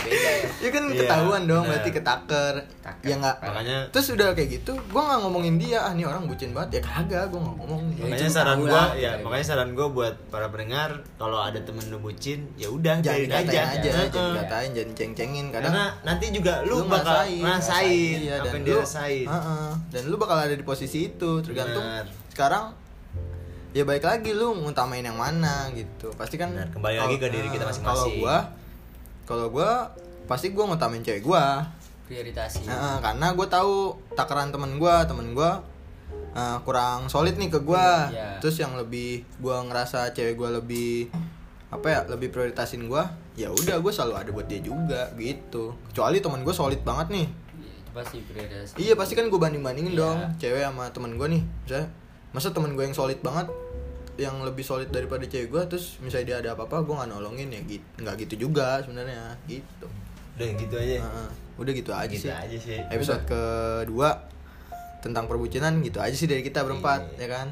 ya 0.59 0.69
kan 0.69 0.83
Iya, 0.85 0.97
ketahuan 0.97 1.41
dong 1.43 1.63
bener. 1.63 1.71
berarti 1.75 1.89
ketaker 1.91 2.53
ya 2.99 3.15
nggak 3.15 3.35
Makanya- 3.39 3.85
terus 3.89 4.07
udah 4.09 4.31
kayak 4.31 4.49
gitu 4.55 4.73
gue 4.73 5.01
nggak 5.01 5.19
ngomongin 5.19 5.55
dia 5.55 5.79
ah 5.79 5.91
nih 5.91 6.03
orang 6.03 6.25
bucin 6.25 6.51
banget 6.51 6.77
ya 6.77 6.81
kagak 6.83 7.23
gue 7.27 7.37
nggak 7.37 7.55
ngomong 7.57 7.81
nih 7.87 7.95
Makanya 8.01 8.29
saran 8.29 8.57
gua 8.59 8.71
lah. 8.71 8.87
ya, 8.93 9.11
makanya 9.17 9.45
saran 9.45 9.69
gua 9.71 9.87
buat 9.89 10.15
para 10.27 10.47
pendengar 10.47 10.89
kalau 11.15 11.39
ada 11.39 11.59
temen 11.59 11.83
lu 11.85 11.99
bucin, 11.99 12.47
ya 12.55 12.67
udah 12.67 12.97
biarin 12.97 13.25
dikatain 13.25 13.47
aja, 13.47 13.61
Heeh. 13.79 14.07
jangan 14.09 14.31
dikatain, 14.35 14.69
jangan 14.73 14.91
ceng-cengin 14.93 15.45
kadang 15.49 15.71
Karena 15.71 15.85
nanti 16.01 16.25
juga 16.29 16.53
lu, 16.61 16.83
bakal 16.85 17.23
ngerasain 17.25 18.19
iya, 18.19 18.35
apa 18.35 18.45
dan 18.45 18.53
yang 18.53 18.61
lu, 18.61 18.67
dirasain. 18.75 19.25
Heeh, 19.25 19.69
dan 19.89 20.01
lu 20.05 20.15
bakal 20.15 20.37
ada 20.39 20.51
di 20.51 20.63
posisi 20.63 21.07
itu 21.07 21.31
tergantung 21.39 21.81
Benar. 21.81 22.05
sekarang 22.29 22.63
ya 23.69 23.83
baik 23.83 24.01
lagi 24.01 24.31
lu 24.31 24.57
ngutamain 24.57 25.01
yang 25.01 25.13
mana 25.15 25.69
gitu 25.71 26.09
pasti 26.13 26.35
kan 26.35 26.49
Benar, 26.49 26.67
kembali 26.71 26.95
lagi 26.97 27.15
ke 27.15 27.27
diri 27.27 27.47
kita 27.47 27.61
Heeh, 27.61 27.69
masing-masing. 27.69 27.85
kalau 27.85 28.07
gua 28.17 28.37
kalau 29.29 29.45
gua 29.47 29.93
pasti 30.25 30.49
gua 30.49 30.65
ngutamain 30.67 30.99
cewek 30.99 31.21
gua 31.21 31.61
Prioritasi. 32.03 32.65
Heeh, 32.65 32.95
karena 32.99 33.31
gua 33.31 33.45
tahu 33.45 33.73
takaran 34.11 34.49
temen 34.49 34.75
gua 34.75 35.05
temen 35.05 35.31
gua 35.31 35.61
eh, 36.31 36.57
kurang 36.59 37.05
solid 37.05 37.37
nih 37.37 37.47
ke 37.47 37.61
gua 37.61 38.09
Iya. 38.09 38.41
terus 38.41 38.57
yang 38.57 38.73
lebih 38.73 39.21
gua 39.37 39.61
ngerasa 39.63 40.09
cewek 40.09 40.33
gua 40.33 40.49
lebih 40.51 41.13
apa 41.69 41.85
ya 41.87 41.99
lebih 42.07 42.29
prioritasin 42.29 42.83
gua 42.83 43.05
ya 43.35 43.47
udah 43.47 43.77
gua 43.77 43.89
selalu 43.89 44.13
ada 44.17 44.29
buat 44.31 44.45
dia 44.45 44.57
juga 44.57 45.13
gitu 45.13 45.77
kecuali 45.85 46.17
temen 46.17 46.41
gua 46.41 46.49
solid 46.51 46.81
banget 46.81 47.07
nih 47.11 47.27
Iya, 47.29 47.73
Itu 47.77 47.91
pasti 47.93 48.17
prioritas. 48.23 48.67
Iya 48.75 48.93
pasti 48.93 49.13
kan 49.13 49.25
gue 49.25 49.37
banding 49.37 49.61
bandingin 49.61 49.93
Iya. 49.93 49.99
dong 49.99 50.17
cewek 50.35 50.61
sama 50.63 50.89
temen 50.89 51.13
gue 51.13 51.27
nih 51.29 51.41
misalnya 51.63 51.87
masa 52.29 52.49
temen 52.49 52.71
gue 52.71 52.81
yang 52.81 52.93
solid 52.93 53.17
banget 53.19 53.45
yang 54.19 54.35
lebih 54.41 54.61
solid 54.61 54.87
daripada 54.87 55.23
cewek 55.23 55.47
gue 55.47 55.63
terus 55.67 55.95
misalnya 55.97 56.25
dia 56.27 56.37
ada 56.41 56.49
apa 56.51 56.63
apa 56.63 56.79
gue 56.79 56.91
nggak 56.91 57.09
nolongin 57.09 57.47
ya 57.47 57.61
gitu 57.63 57.85
nggak 57.97 58.15
gitu 58.19 58.33
juga 58.43 58.79
sebenarnya 58.79 59.39
gitu 59.45 59.87
Udah 60.35 60.47
gitu 60.53 60.71
aja. 60.73 60.95
Heeh. 60.99 61.29
udah 61.55 61.71
gitu 61.73 61.91
aja 61.91 62.07
Gitu 62.09 62.21
sih 62.21 62.31
aja 62.31 62.57
sih. 62.57 62.79
episode 62.85 63.23
kedua 63.23 64.27
tentang 64.99 65.25
perbucinan 65.25 65.79
gitu 65.79 65.97
aja 65.97 66.11
sih 66.11 66.25
dari 66.25 66.39
kita 66.41 66.59
berempat 66.61 67.07
Iya. 67.13 67.17
ya 67.17 67.29
kan 67.33 67.47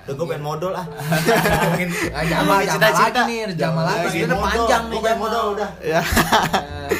Udah 0.00 0.14
gue 0.14 0.26
pengen 0.26 0.40
modal 0.42 0.72
ah. 0.72 0.86
Jamal, 0.88 1.68
Ngomongin 1.68 1.88
Jamal 2.24 2.58
cita-cita. 2.64 3.20
lagi 3.20 3.34
nih, 3.44 3.54
Jamal 3.54 3.84
lagi. 3.84 4.18
Modal. 4.20 4.40
panjang 4.40 4.82
nih 4.82 4.90
Gua 4.90 5.02
pengen 5.02 5.12
Jamal. 5.12 5.24
modal 5.28 5.44
udah. 5.52 5.70
ya 5.84 6.00
Eh, 6.00 6.90